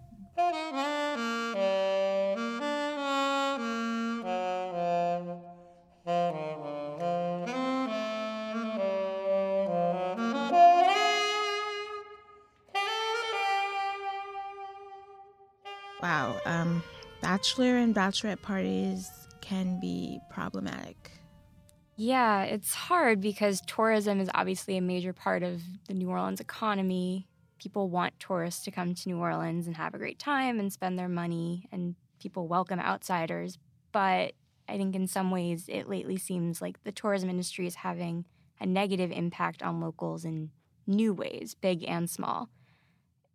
Bachelor 17.46 17.78
and 17.78 17.94
bachelorette 17.94 18.42
parties 18.42 19.08
can 19.40 19.80
be 19.80 20.20
problematic. 20.32 21.12
Yeah, 21.96 22.42
it's 22.42 22.74
hard 22.74 23.22
because 23.22 23.62
tourism 23.68 24.20
is 24.20 24.32
obviously 24.34 24.78
a 24.78 24.82
major 24.82 25.14
part 25.14 25.44
of 25.44 25.62
the 25.88 25.94
New 25.94 26.10
Orleans 26.10 26.40
economy. 26.40 27.28
People 27.60 27.88
want 27.88 28.20
tourists 28.20 28.64
to 28.64 28.72
come 28.72 28.96
to 28.96 29.10
New 29.10 29.20
Orleans 29.20 29.68
and 29.68 29.78
have 29.78 29.94
a 29.94 30.00
great 30.00 30.18
time 30.18 30.60
and 30.60 30.74
spend 30.74 30.98
their 30.98 31.08
money, 31.08 31.70
and 31.72 31.94
people 32.20 32.48
welcome 32.48 32.80
outsiders. 32.80 33.60
But 33.92 34.34
I 34.68 34.78
think 34.78 34.96
in 34.96 35.06
some 35.06 35.30
ways 35.30 35.66
it 35.68 35.88
lately 35.88 36.18
seems 36.18 36.64
like 36.64 36.84
the 36.84 36.92
tourism 36.92 37.30
industry 37.30 37.68
is 37.68 37.76
having 37.76 38.26
a 38.60 38.66
negative 38.66 39.12
impact 39.12 39.62
on 39.62 39.82
locals 39.82 40.26
in 40.26 40.50
new 40.88 41.14
ways, 41.14 41.56
big 41.62 41.86
and 41.88 42.10
small. 42.10 42.50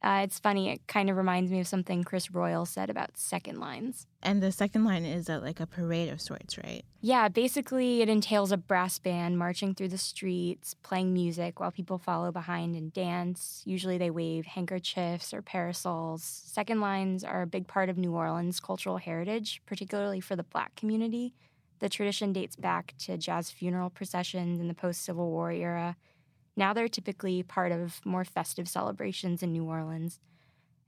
Uh, 0.03 0.23
it's 0.25 0.39
funny. 0.39 0.71
It 0.71 0.87
kind 0.87 1.11
of 1.11 1.17
reminds 1.17 1.51
me 1.51 1.61
of 1.61 1.69
something 1.69 2.05
Chris 2.05 2.31
Royal 2.31 2.65
said 2.65 2.89
about 2.89 3.19
second 3.19 3.61
lines. 3.61 4.07
And 4.23 4.43
the 4.43 4.51
second 4.51 4.85
line 4.85 5.05
is 5.05 5.29
a, 5.29 5.39
like 5.39 5.61
a 5.61 5.67
parade 5.67 6.09
of 6.09 6.23
sorts, 6.23 6.57
right? 6.57 6.85
Yeah, 7.03 7.29
basically, 7.29 8.01
it 8.01 8.09
entails 8.09 8.51
a 8.51 8.57
brass 8.57 8.99
band 8.99 9.39
marching 9.39 9.75
through 9.75 9.89
the 9.89 9.99
streets, 9.99 10.75
playing 10.83 11.13
music 11.13 11.61
while 11.61 11.71
people 11.71 11.99
follow 11.99 12.33
behind 12.33 12.77
and 12.77 12.93
dance. 12.93 13.63
Usually, 13.67 13.99
they 13.99 14.11
wave 14.11 14.47
handkerchiefs 14.47 15.35
or 15.35 15.43
parasols. 15.43 16.23
Second 16.23 16.81
lines 16.81 17.23
are 17.23 17.43
a 17.43 17.47
big 17.47 17.67
part 17.67 17.91
of 17.91 17.99
New 17.99 18.15
Orleans' 18.15 18.59
cultural 18.59 18.97
heritage, 18.97 19.61
particularly 19.67 20.21
for 20.21 20.35
the 20.35 20.45
black 20.45 20.77
community. 20.77 21.35
The 21.81 21.89
tradition 21.91 22.33
dates 22.33 22.57
back 22.57 22.95
to 23.01 23.17
jazz 23.19 23.51
funeral 23.51 23.91
processions 23.91 24.61
in 24.61 24.69
the 24.69 24.75
post 24.75 25.03
Civil 25.03 25.31
War 25.31 25.51
era 25.51 25.97
now 26.57 26.73
they're 26.73 26.89
typically 26.89 27.43
part 27.43 27.73
of 27.73 28.01
more 28.05 28.25
festive 28.25 28.69
celebrations 28.69 29.43
in 29.43 29.53
New 29.53 29.65
Orleans. 29.65 30.19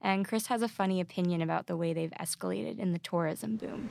And 0.01 0.27
Chris 0.27 0.47
has 0.49 0.63
a 0.63 0.69
funny 0.69 1.01
opinion 1.01 1.43
about 1.43 1.67
the 1.67 1.77
way 1.77 1.93
they've 1.93 2.13
escalated 2.21 2.79
in 2.79 2.93
the 2.93 2.99
tourism 2.99 3.57
boom. 3.57 3.91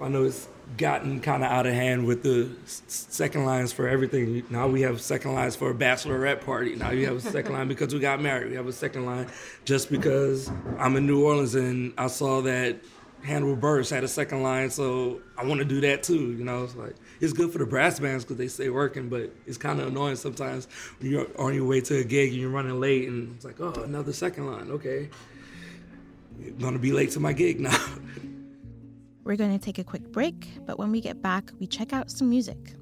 I 0.00 0.06
know 0.06 0.24
it's 0.24 0.48
gotten 0.76 1.20
kind 1.20 1.42
of 1.42 1.50
out 1.50 1.66
of 1.66 1.74
hand 1.74 2.06
with 2.06 2.22
the 2.22 2.48
second 2.66 3.44
lines 3.44 3.72
for 3.72 3.88
everything. 3.88 4.44
Now 4.48 4.68
we 4.68 4.82
have 4.82 5.00
second 5.00 5.34
lines 5.34 5.56
for 5.56 5.70
a 5.70 5.74
bachelorette 5.74 6.44
party. 6.44 6.76
Now 6.76 6.90
you 6.90 7.06
have 7.06 7.16
a 7.16 7.20
second 7.20 7.52
line 7.54 7.66
because 7.66 7.92
we 7.92 7.98
got 7.98 8.20
married. 8.20 8.50
We 8.50 8.56
have 8.56 8.68
a 8.68 8.72
second 8.72 9.06
line 9.06 9.26
just 9.64 9.90
because 9.90 10.52
I'm 10.78 10.94
in 10.94 11.06
New 11.06 11.24
Orleans 11.24 11.56
and 11.56 11.92
I 11.98 12.06
saw 12.06 12.40
that 12.42 12.76
Hannibal 13.24 13.56
Buress 13.56 13.90
had 13.90 14.04
a 14.04 14.08
second 14.08 14.44
line, 14.44 14.70
so 14.70 15.20
I 15.36 15.44
want 15.44 15.58
to 15.58 15.64
do 15.64 15.80
that 15.80 16.04
too. 16.04 16.32
You 16.32 16.44
know, 16.44 16.62
it's 16.62 16.76
like 16.76 16.94
it's 17.20 17.32
good 17.32 17.50
for 17.50 17.58
the 17.58 17.66
brass 17.66 17.98
bands 17.98 18.24
because 18.24 18.36
they 18.36 18.48
stay 18.48 18.70
working, 18.70 19.08
but 19.08 19.32
it's 19.46 19.58
kind 19.58 19.80
of 19.80 19.88
annoying 19.88 20.16
sometimes 20.16 20.68
when 21.00 21.10
you're 21.10 21.26
on 21.38 21.54
your 21.54 21.66
way 21.66 21.80
to 21.82 21.98
a 21.98 22.04
gig 22.04 22.30
and 22.30 22.40
you're 22.40 22.50
running 22.50 22.78
late, 22.78 23.08
and 23.08 23.34
it's 23.34 23.44
like, 23.44 23.60
oh, 23.60 23.72
another 23.82 24.12
second 24.12 24.46
line. 24.46 24.70
Okay, 24.70 25.08
I'm 26.38 26.58
gonna 26.58 26.78
be 26.78 26.92
late 26.92 27.10
to 27.12 27.20
my 27.20 27.32
gig 27.32 27.60
now. 27.60 27.78
We're 29.28 29.36
going 29.36 29.52
to 29.52 29.62
take 29.62 29.78
a 29.78 29.84
quick 29.84 30.10
break, 30.10 30.56
but 30.64 30.78
when 30.78 30.90
we 30.90 31.02
get 31.02 31.20
back, 31.20 31.50
we 31.60 31.66
check 31.66 31.92
out 31.92 32.10
some 32.10 32.30
music. 32.30 32.72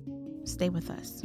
Stay 0.45 0.69
with 0.69 0.91
us. 0.91 1.25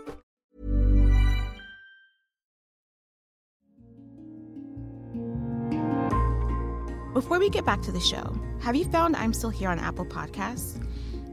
Before 7.21 7.37
we 7.37 7.51
get 7.51 7.65
back 7.65 7.83
to 7.83 7.91
the 7.91 7.99
show, 7.99 8.35
have 8.61 8.75
you 8.75 8.83
found 8.85 9.15
I'm 9.15 9.31
Still 9.31 9.51
Here 9.51 9.69
on 9.69 9.77
Apple 9.77 10.07
Podcasts? 10.07 10.83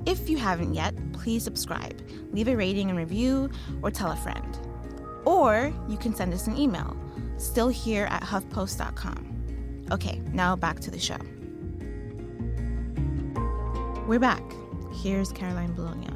If 0.05 0.29
you 0.29 0.37
haven't 0.37 0.75
yet, 0.75 0.95
please 1.15 1.43
subscribe, 1.43 2.07
leave 2.31 2.47
a 2.47 2.55
rating 2.55 2.91
and 2.91 2.99
review, 2.99 3.49
or 3.81 3.91
tell 3.91 4.13
a 4.13 4.17
friend. 4.17 4.59
Or 5.25 5.73
you 5.89 5.97
can 5.97 6.15
send 6.15 6.35
us 6.35 6.47
an 6.47 6.59
email, 6.59 6.95
stillhere 7.37 8.07
at 8.11 8.23
huffpost.com. 8.23 9.87
Okay, 9.91 10.21
now 10.31 10.55
back 10.55 10.79
to 10.81 10.91
the 10.91 10.99
show. 10.99 11.17
We're 14.07 14.19
back. 14.19 14.43
Here's 15.03 15.33
Caroline 15.33 15.73
Bologna. 15.73 16.11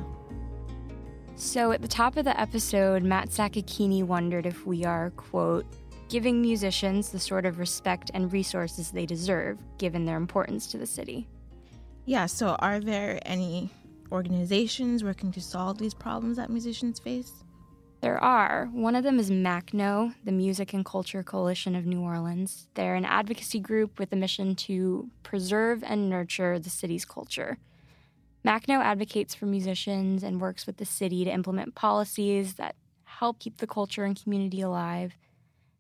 So, 1.35 1.73
at 1.73 1.81
the 1.81 1.89
top 1.89 2.19
of 2.19 2.27
the 2.27 2.39
episode, 2.39 3.05
Matt 3.05 3.31
Sakakeeny 3.31 4.05
wondered 4.05 4.45
if 4.45 4.67
we 4.67 4.85
are, 4.85 5.13
quote, 5.13 5.65
giving 6.13 6.43
musicians 6.43 7.09
the 7.09 7.19
sort 7.19 7.47
of 7.47 7.59
respect 7.59 8.11
and 8.13 8.31
resources 8.35 8.91
they 8.91 9.07
deserve, 9.07 9.59
given 9.79 10.05
their 10.05 10.19
importance 10.19 10.67
to 10.67 10.77
the 10.77 10.87
city. 10.87 11.27
Yeah, 12.05 12.27
so 12.27 12.49
are 12.59 12.81
there 12.81 13.19
any 13.25 13.71
organizations 14.11 15.03
working 15.03 15.33
to 15.33 15.41
solve 15.41 15.79
these 15.79 15.95
problems 15.95 16.37
that 16.37 16.51
musicians 16.51 17.01
face? 17.01 17.33
There 18.03 18.23
are. 18.23 18.67
One 18.75 18.95
of 18.95 19.05
them 19.05 19.19
is 19.19 19.31
MaCCNO, 19.31 20.15
the 20.23 20.33
Music 20.33 20.75
and 20.75 20.85
Culture 20.85 21.23
Coalition 21.23 21.75
of 21.75 21.87
New 21.87 22.03
Orleans. 22.03 22.69
They're 22.75 22.95
an 22.95 23.07
advocacy 23.07 23.61
group 23.61 23.99
with 23.99 24.13
a 24.13 24.17
mission 24.17 24.55
to 24.67 25.09
preserve 25.23 25.83
and 25.83 26.11
nurture 26.11 26.59
the 26.59 26.69
city's 26.69 27.07
culture. 27.07 27.57
MaCCNO 28.45 28.83
advocates 28.83 29.35
for 29.35 29.47
musicians 29.47 30.23
and 30.23 30.43
works 30.43 30.67
with 30.67 30.77
the 30.77 30.85
city 30.85 31.25
to 31.25 31.31
implement 31.31 31.75
policies 31.75 32.57
that 32.57 32.77
help 33.05 33.39
keep 33.39 33.57
the 33.57 33.67
culture 33.67 34.05
and 34.05 34.23
community 34.23 34.61
alive. 34.61 35.17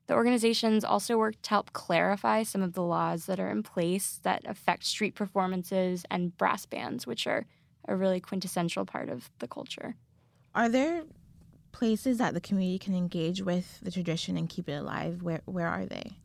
The 0.06 0.14
organizations 0.14 0.84
also 0.84 1.16
work 1.16 1.40
to 1.42 1.50
help 1.50 1.72
clarify 1.72 2.42
some 2.42 2.62
of 2.62 2.72
the 2.72 2.82
laws 2.82 3.26
that 3.26 3.38
are 3.38 3.50
in 3.50 3.62
place 3.62 4.20
that 4.24 4.42
affect 4.46 4.84
street 4.84 5.14
performances 5.14 6.04
and 6.10 6.36
brass 6.36 6.66
bands, 6.66 7.06
which 7.06 7.26
are 7.26 7.46
a 7.86 7.96
really 7.96 8.20
quintessential 8.20 8.84
part 8.84 9.08
of 9.08 9.30
the 9.38 9.48
culture. 9.48 9.96
Are 10.54 10.68
there 10.68 11.04
places 11.72 12.18
that 12.18 12.34
the 12.34 12.40
community 12.40 12.78
can 12.78 12.94
engage 12.94 13.42
with 13.42 13.80
the 13.80 13.90
tradition 13.90 14.36
and 14.36 14.48
keep 14.48 14.68
it 14.68 14.74
alive? 14.74 15.22
Where 15.22 15.40
where 15.46 15.68
are 15.68 15.86
they? 15.86 16.18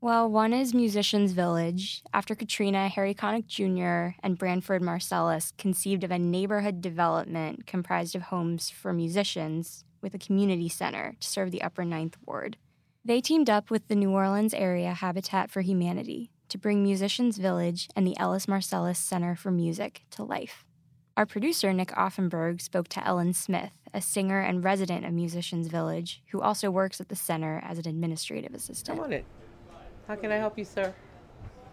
Well, 0.00 0.30
one 0.30 0.52
is 0.52 0.74
Musicians 0.74 1.32
Village. 1.32 2.02
After 2.12 2.34
Katrina, 2.34 2.88
Harry 2.88 3.14
Connick 3.14 3.46
Jr. 3.46 4.16
and 4.22 4.38
Branford 4.38 4.82
Marsalis 4.82 5.56
conceived 5.56 6.04
of 6.04 6.10
a 6.10 6.18
neighborhood 6.18 6.80
development 6.80 7.66
comprised 7.66 8.14
of 8.14 8.22
homes 8.22 8.70
for 8.70 8.92
musicians 8.92 9.84
with 10.02 10.14
a 10.14 10.18
community 10.18 10.68
center 10.68 11.16
to 11.18 11.26
serve 11.26 11.50
the 11.50 11.62
Upper 11.62 11.84
Ninth 11.84 12.16
Ward. 12.24 12.56
They 13.06 13.20
teamed 13.20 13.48
up 13.48 13.70
with 13.70 13.86
the 13.86 13.94
New 13.94 14.10
Orleans 14.10 14.52
Area 14.52 14.92
Habitat 14.92 15.48
for 15.48 15.60
Humanity 15.60 16.32
to 16.48 16.58
bring 16.58 16.82
Musicians 16.82 17.38
Village 17.38 17.88
and 17.94 18.04
the 18.04 18.18
Ellis 18.18 18.46
Marsalis 18.46 18.96
Center 18.96 19.36
for 19.36 19.52
Music 19.52 20.02
to 20.10 20.24
life. 20.24 20.64
Our 21.16 21.24
producer, 21.24 21.72
Nick 21.72 21.90
Offenberg, 21.90 22.60
spoke 22.60 22.88
to 22.88 23.06
Ellen 23.06 23.32
Smith, 23.32 23.70
a 23.94 24.00
singer 24.00 24.40
and 24.40 24.64
resident 24.64 25.06
of 25.06 25.12
Musicians 25.12 25.68
Village, 25.68 26.20
who 26.32 26.40
also 26.40 26.68
works 26.68 27.00
at 27.00 27.08
the 27.08 27.14
center 27.14 27.62
as 27.64 27.78
an 27.78 27.86
administrative 27.86 28.52
assistant. 28.52 28.98
Come 28.98 29.04
on 29.04 29.12
in. 29.12 29.24
How 30.08 30.16
can 30.16 30.32
I 30.32 30.38
help 30.38 30.58
you, 30.58 30.64
sir? 30.64 30.92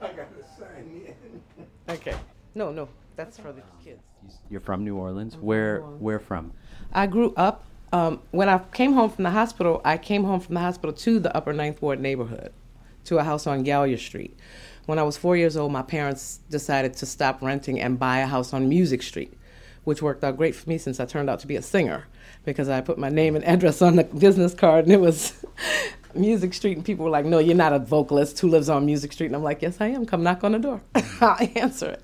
I 0.03 0.09
gotta 0.09 0.27
sign 0.55 1.03
in. 1.07 1.71
Okay. 1.95 2.13
No, 2.53 2.71
no, 2.71 2.87
that's 3.15 3.39
for 3.39 3.51
the 3.51 3.63
kids. 3.83 4.03
You're 4.51 4.61
from 4.61 4.83
New 4.83 4.97
Orleans. 4.97 5.35
Where 5.37 5.79
where 5.79 6.19
from? 6.19 6.53
I 6.91 7.07
grew 7.07 7.33
up. 7.35 7.65
Um, 7.93 8.21
when 8.31 8.49
I 8.49 8.57
came 8.57 8.93
home 8.93 9.11
from 9.11 9.23
the 9.23 9.29
hospital, 9.29 9.79
I 9.85 9.97
came 9.97 10.23
home 10.23 10.39
from 10.39 10.55
the 10.55 10.61
hospital 10.61 10.93
to 10.93 11.19
the 11.19 11.35
Upper 11.37 11.53
Ninth 11.53 11.79
Ward 11.79 12.01
neighborhood, 12.01 12.51
to 13.05 13.19
a 13.19 13.23
house 13.23 13.45
on 13.45 13.63
Gallier 13.63 13.99
Street. 13.99 14.35
When 14.87 14.97
I 14.97 15.03
was 15.03 15.15
four 15.15 15.37
years 15.37 15.55
old, 15.55 15.71
my 15.71 15.83
parents 15.83 16.39
decided 16.49 16.95
to 16.95 17.05
stop 17.05 17.39
renting 17.43 17.79
and 17.79 17.99
buy 17.99 18.17
a 18.17 18.25
house 18.25 18.51
on 18.51 18.67
Music 18.67 19.03
Street, 19.03 19.31
which 19.83 20.01
worked 20.01 20.23
out 20.23 20.37
great 20.37 20.55
for 20.55 20.67
me 20.67 20.79
since 20.79 20.99
I 20.99 21.05
turned 21.05 21.29
out 21.29 21.39
to 21.41 21.47
be 21.47 21.55
a 21.55 21.61
singer 21.61 22.07
because 22.45 22.67
I 22.67 22.81
put 22.81 22.97
my 22.97 23.09
name 23.09 23.35
and 23.35 23.45
address 23.45 23.79
on 23.83 23.95
the 23.95 24.05
business 24.05 24.55
card 24.55 24.85
and 24.85 24.93
it 24.93 24.99
was 24.99 25.45
Music 26.15 26.55
Street, 26.55 26.77
and 26.77 26.85
people 26.85 27.05
were 27.05 27.11
like, 27.11 27.25
"No, 27.25 27.37
you're 27.37 27.55
not 27.55 27.73
a 27.73 27.79
vocalist 27.79 28.39
who 28.39 28.47
lives 28.47 28.69
on 28.69 28.87
Music 28.87 29.13
Street." 29.13 29.27
And 29.27 29.35
I'm 29.35 29.43
like, 29.43 29.61
"Yes, 29.61 29.77
I 29.79 29.87
am. 29.87 30.05
Come 30.05 30.23
knock 30.23 30.43
on 30.43 30.53
the 30.53 30.59
door. 30.59 30.81
I'll 31.21 31.47
answer 31.55 31.89
it." 31.89 32.03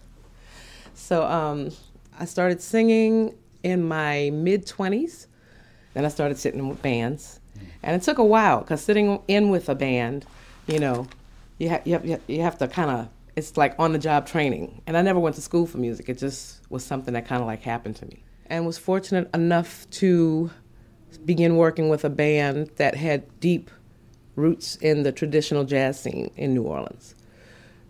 So 0.93 1.23
um, 1.25 1.71
I 2.19 2.25
started 2.25 2.61
singing 2.61 3.35
in 3.63 3.87
my 3.87 4.29
mid 4.31 4.67
20s. 4.67 5.27
Then 5.93 6.05
I 6.05 6.09
started 6.09 6.37
sitting 6.37 6.67
with 6.67 6.81
bands, 6.81 7.39
and 7.83 7.95
it 7.95 8.03
took 8.03 8.17
a 8.17 8.23
while 8.23 8.59
because 8.59 8.81
sitting 8.81 9.21
in 9.27 9.49
with 9.49 9.69
a 9.69 9.75
band, 9.75 10.25
you 10.67 10.79
know, 10.79 11.07
you 11.57 11.69
have 11.69 11.85
you 11.85 11.93
have 11.93 12.21
you 12.27 12.41
have 12.41 12.57
to 12.59 12.67
kind 12.67 12.91
of 12.91 13.09
it's 13.35 13.57
like 13.57 13.75
on 13.79 13.93
the 13.93 13.99
job 13.99 14.27
training. 14.27 14.81
And 14.85 14.97
I 14.97 15.01
never 15.01 15.19
went 15.19 15.35
to 15.35 15.41
school 15.41 15.65
for 15.65 15.77
music. 15.77 16.09
It 16.09 16.17
just 16.17 16.61
was 16.69 16.85
something 16.85 17.13
that 17.13 17.27
kind 17.27 17.41
of 17.41 17.47
like 17.47 17.61
happened 17.61 17.95
to 17.97 18.05
me, 18.05 18.23
and 18.47 18.65
was 18.65 18.77
fortunate 18.77 19.29
enough 19.33 19.89
to 19.91 20.51
begin 21.25 21.57
working 21.57 21.89
with 21.89 22.05
a 22.05 22.09
band 22.09 22.69
that 22.75 22.95
had 22.95 23.39
deep 23.39 23.71
roots 24.35 24.75
in 24.77 25.03
the 25.03 25.11
traditional 25.11 25.63
jazz 25.63 25.99
scene 25.99 26.31
in 26.37 26.53
New 26.53 26.63
Orleans. 26.63 27.15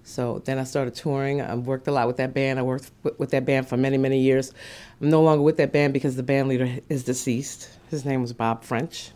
So 0.04 0.42
then 0.46 0.58
I 0.58 0.64
started 0.64 0.96
touring. 0.96 1.42
I 1.42 1.54
worked 1.54 1.88
a 1.88 1.92
lot 1.92 2.08
with 2.08 2.18
that 2.18 2.34
band. 2.34 2.58
I 2.58 2.64
worked 2.64 2.90
with 3.20 3.30
that 3.30 3.46
band 3.46 3.68
for 3.68 3.78
many, 3.78 3.98
many 3.98 4.20
years. 4.20 4.52
I'm 5.00 5.10
no 5.10 5.22
longer 5.22 5.44
with 5.44 5.58
that 5.58 5.72
band 5.72 5.94
because 5.94 6.16
the 6.16 6.24
band 6.24 6.48
leader 6.48 6.80
is 6.90 7.04
deceased. 7.04 7.70
His 7.90 8.06
name 8.06 8.22
was 8.22 8.34
Bob 8.34 8.64
French, 8.64 9.12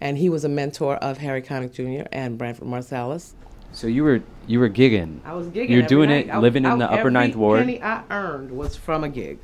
and 0.00 0.16
he 0.18 0.28
was 0.28 0.44
a 0.44 0.48
mentor 0.48 0.96
of 0.96 1.18
Harry 1.18 1.42
Connick 1.42 1.72
Jr. 1.72 2.06
and 2.12 2.38
Branford 2.38 2.68
Marsalis. 2.68 3.32
So 3.72 3.86
you 3.86 4.04
were 4.04 4.22
you 4.46 4.60
were 4.60 4.68
gigging. 4.68 5.20
I 5.24 5.34
was 5.34 5.46
gigging. 5.48 5.70
You're 5.70 5.82
doing 5.82 6.10
night. 6.10 6.26
it, 6.26 6.30
I- 6.30 6.38
living 6.38 6.64
in 6.64 6.70
I- 6.72 6.76
the 6.76 6.84
Upper 6.84 6.98
every 7.00 7.12
Ninth 7.12 7.36
Ward. 7.36 7.60
penny 7.60 7.82
I 7.82 8.02
earned 8.10 8.50
was 8.50 8.76
from 8.76 9.02
a 9.04 9.08
gig 9.08 9.38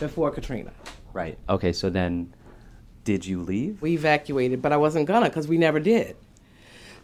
before 0.00 0.30
Katrina. 0.30 0.72
Right. 1.12 1.38
Okay. 1.48 1.72
So 1.72 1.88
then, 1.88 2.32
did 3.04 3.24
you 3.24 3.40
leave? 3.40 3.80
We 3.80 3.94
evacuated, 3.94 4.60
but 4.60 4.72
I 4.72 4.76
wasn't 4.76 5.06
gonna 5.06 5.28
because 5.28 5.48
we 5.48 5.58
never 5.58 5.80
did. 5.80 6.16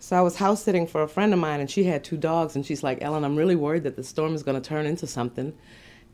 So 0.01 0.17
I 0.17 0.21
was 0.21 0.37
house 0.37 0.63
sitting 0.63 0.87
for 0.87 1.03
a 1.03 1.09
friend 1.09 1.33
of 1.33 1.39
mine, 1.39 1.61
and 1.61 1.71
she 1.71 1.85
had 1.85 2.05
two 2.05 2.19
dogs, 2.19 2.57
and 2.57 2.67
she's 2.67 2.83
like, 2.83 3.03
"Ellen, 3.03 3.25
I'm 3.25 3.37
really 3.37 3.57
worried 3.57 3.85
that 3.85 3.97
the 3.97 4.03
storm 4.05 4.35
is 4.35 4.43
going 4.43 4.61
to 4.61 4.69
turn 4.69 4.85
into 4.85 5.07
something, 5.07 5.55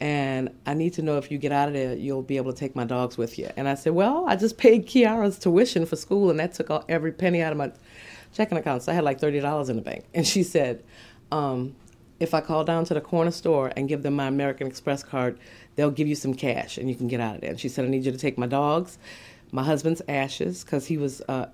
and 0.00 0.50
I 0.66 0.74
need 0.74 0.94
to 0.94 1.02
know 1.02 1.18
if 1.18 1.30
you 1.30 1.38
get 1.38 1.52
out 1.52 1.68
of 1.68 1.74
there, 1.74 1.94
you'll 1.94 2.22
be 2.22 2.38
able 2.38 2.52
to 2.52 2.58
take 2.58 2.74
my 2.74 2.84
dogs 2.84 3.18
with 3.18 3.38
you." 3.38 3.48
And 3.56 3.68
I 3.68 3.74
said, 3.74 3.92
"Well, 3.92 4.24
I 4.26 4.36
just 4.36 4.56
paid 4.56 4.86
Kiara's 4.86 5.38
tuition 5.38 5.86
for 5.86 5.96
school, 5.96 6.30
and 6.30 6.40
that 6.40 6.54
took 6.54 6.70
all, 6.70 6.84
every 6.88 7.12
penny 7.12 7.42
out 7.42 7.52
of 7.52 7.58
my 7.58 7.72
checking 8.32 8.56
account, 8.58 8.82
so 8.82 8.92
I 8.92 8.94
had 8.94 9.04
like 9.04 9.20
thirty 9.20 9.40
dollars 9.40 9.68
in 9.68 9.76
the 9.76 9.82
bank." 9.82 10.04
And 10.14 10.26
she 10.26 10.42
said, 10.42 10.82
um, 11.30 11.74
"If 12.18 12.34
I 12.34 12.40
call 12.40 12.64
down 12.64 12.84
to 12.86 12.94
the 12.94 13.00
corner 13.00 13.30
store 13.30 13.72
and 13.76 13.88
give 13.88 14.02
them 14.02 14.14
my 14.14 14.26
American 14.26 14.66
Express 14.66 15.02
card, 15.02 15.38
they'll 15.76 15.90
give 15.90 16.08
you 16.08 16.14
some 16.14 16.34
cash, 16.34 16.78
and 16.78 16.88
you 16.88 16.94
can 16.94 17.08
get 17.08 17.20
out 17.20 17.34
of 17.36 17.40
there." 17.42 17.50
And 17.50 17.60
she 17.60 17.68
said, 17.68 17.84
"I 17.84 17.88
need 17.88 18.04
you 18.04 18.12
to 18.12 18.18
take 18.18 18.38
my 18.38 18.46
dogs." 18.46 18.98
My 19.52 19.64
husband's 19.64 20.00
ashes, 20.08 20.62
because 20.62 20.86
he 20.86 20.96
was 20.96 21.22
uh, 21.28 21.46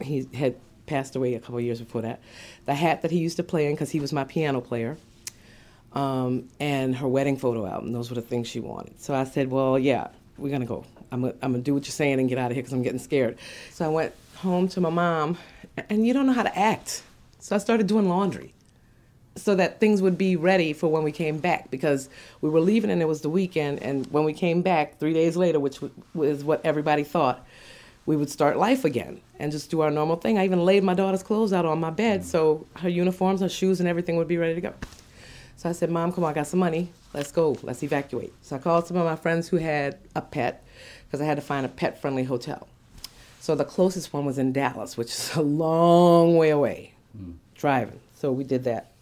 he 0.00 0.28
had 0.34 0.56
passed 0.84 1.16
away 1.16 1.34
a 1.34 1.40
couple 1.40 1.58
years 1.60 1.80
before 1.80 2.02
that. 2.02 2.20
The 2.66 2.74
hat 2.74 3.00
that 3.02 3.10
he 3.10 3.18
used 3.18 3.36
to 3.38 3.42
play 3.42 3.66
in, 3.66 3.72
because 3.72 3.90
he 3.90 4.00
was 4.00 4.12
my 4.12 4.24
piano 4.24 4.60
player, 4.60 4.98
um, 5.92 6.48
and 6.58 6.94
her 6.96 7.08
wedding 7.08 7.36
photo 7.36 7.66
album. 7.66 7.92
Those 7.92 8.10
were 8.10 8.16
the 8.16 8.22
things 8.22 8.48
she 8.48 8.60
wanted. 8.60 9.00
So 9.00 9.14
I 9.14 9.24
said, 9.24 9.50
"Well, 9.50 9.78
yeah, 9.78 10.08
we're 10.38 10.50
gonna 10.50 10.66
go. 10.66 10.84
I'm 11.12 11.22
gonna, 11.22 11.34
I'm 11.42 11.52
gonna 11.52 11.62
do 11.62 11.74
what 11.74 11.86
you're 11.86 11.92
saying 11.92 12.20
and 12.20 12.28
get 12.28 12.38
out 12.38 12.50
of 12.50 12.56
here 12.56 12.62
because 12.62 12.72
I'm 12.72 12.82
getting 12.82 12.98
scared." 12.98 13.38
So 13.70 13.84
I 13.84 13.88
went 13.88 14.14
home 14.36 14.68
to 14.68 14.80
my 14.80 14.90
mom, 14.90 15.38
and 15.88 16.06
you 16.06 16.12
don't 16.12 16.26
know 16.26 16.32
how 16.32 16.44
to 16.44 16.58
act. 16.58 17.02
So 17.38 17.56
I 17.56 17.58
started 17.58 17.86
doing 17.86 18.08
laundry 18.08 18.54
so 19.36 19.54
that 19.54 19.80
things 19.80 20.02
would 20.02 20.18
be 20.18 20.36
ready 20.36 20.72
for 20.72 20.88
when 20.88 21.02
we 21.02 21.12
came 21.12 21.38
back 21.38 21.70
because 21.70 22.08
we 22.40 22.50
were 22.50 22.60
leaving 22.60 22.90
and 22.90 23.00
it 23.00 23.06
was 23.06 23.20
the 23.22 23.30
weekend 23.30 23.82
and 23.82 24.06
when 24.08 24.24
we 24.24 24.32
came 24.32 24.60
back 24.60 24.98
3 24.98 25.12
days 25.12 25.36
later 25.36 25.60
which 25.60 25.80
was 26.14 26.44
what 26.44 26.60
everybody 26.64 27.04
thought 27.04 27.46
we 28.06 28.16
would 28.16 28.28
start 28.28 28.56
life 28.56 28.84
again 28.84 29.20
and 29.38 29.52
just 29.52 29.70
do 29.70 29.80
our 29.82 29.90
normal 29.90 30.16
thing. 30.16 30.38
I 30.38 30.44
even 30.44 30.64
laid 30.64 30.82
my 30.82 30.94
daughter's 30.94 31.22
clothes 31.22 31.52
out 31.52 31.64
on 31.64 31.78
my 31.78 31.90
bed 31.90 32.24
so 32.24 32.66
her 32.76 32.88
uniforms, 32.88 33.40
her 33.40 33.48
shoes 33.48 33.78
and 33.80 33.88
everything 33.88 34.16
would 34.16 34.28
be 34.28 34.36
ready 34.36 34.54
to 34.54 34.60
go. 34.60 34.74
So 35.60 35.68
I 35.68 35.72
said, 35.72 35.90
"Mom, 35.90 36.10
come 36.10 36.24
on, 36.24 36.30
I 36.30 36.32
got 36.32 36.46
some 36.46 36.58
money. 36.58 36.90
Let's 37.12 37.30
go. 37.30 37.54
Let's 37.62 37.82
evacuate." 37.82 38.32
So 38.40 38.56
I 38.56 38.58
called 38.58 38.86
some 38.86 38.96
of 38.96 39.04
my 39.04 39.14
friends 39.14 39.46
who 39.46 39.58
had 39.58 39.98
a 40.16 40.22
pet 40.22 40.64
because 41.06 41.20
I 41.20 41.26
had 41.26 41.34
to 41.34 41.42
find 41.42 41.66
a 41.66 41.68
pet-friendly 41.68 42.24
hotel. 42.24 42.66
So 43.40 43.54
the 43.54 43.66
closest 43.66 44.10
one 44.10 44.24
was 44.24 44.38
in 44.38 44.54
Dallas, 44.54 44.96
which 44.96 45.08
is 45.08 45.36
a 45.36 45.42
long 45.42 46.38
way 46.38 46.48
away, 46.48 46.94
hmm. 47.14 47.32
driving. 47.54 48.00
So 48.14 48.32
we 48.32 48.42
did 48.42 48.64
that. 48.64 48.92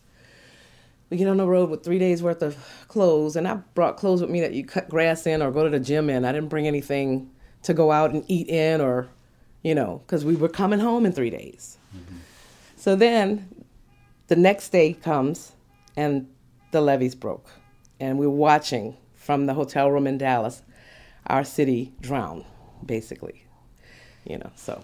We 1.10 1.16
get 1.16 1.28
on 1.28 1.36
the 1.36 1.46
road 1.46 1.70
with 1.70 1.84
three 1.84 2.00
days 2.00 2.24
worth 2.24 2.42
of 2.42 2.56
clothes, 2.88 3.36
and 3.36 3.46
I 3.46 3.54
brought 3.74 3.96
clothes 3.96 4.20
with 4.20 4.30
me 4.30 4.40
that 4.40 4.52
you 4.52 4.64
cut 4.64 4.88
grass 4.88 5.28
in 5.28 5.40
or 5.42 5.52
go 5.52 5.62
to 5.62 5.70
the 5.70 5.78
gym 5.78 6.10
in. 6.10 6.24
I 6.24 6.32
didn't 6.32 6.48
bring 6.48 6.66
anything 6.66 7.30
to 7.62 7.72
go 7.72 7.92
out 7.92 8.10
and 8.10 8.24
eat 8.26 8.48
in 8.48 8.80
or, 8.80 9.06
you 9.62 9.76
know, 9.76 10.02
because 10.04 10.24
we 10.24 10.34
were 10.34 10.48
coming 10.48 10.80
home 10.80 11.06
in 11.06 11.12
three 11.12 11.30
days. 11.30 11.78
Mm-hmm. 11.96 12.16
So 12.74 12.96
then 12.96 13.48
the 14.26 14.34
next 14.34 14.70
day 14.70 14.94
comes, 14.94 15.52
and 15.96 16.26
the 16.70 16.80
levees 16.80 17.14
broke, 17.14 17.50
and 18.00 18.18
we 18.18 18.26
were 18.26 18.32
watching 18.32 18.96
from 19.14 19.46
the 19.46 19.54
hotel 19.54 19.90
room 19.90 20.06
in 20.06 20.18
Dallas 20.18 20.62
our 21.26 21.44
city 21.44 21.92
drown, 22.00 22.44
basically. 22.84 23.44
You 24.24 24.38
know, 24.38 24.50
so. 24.56 24.82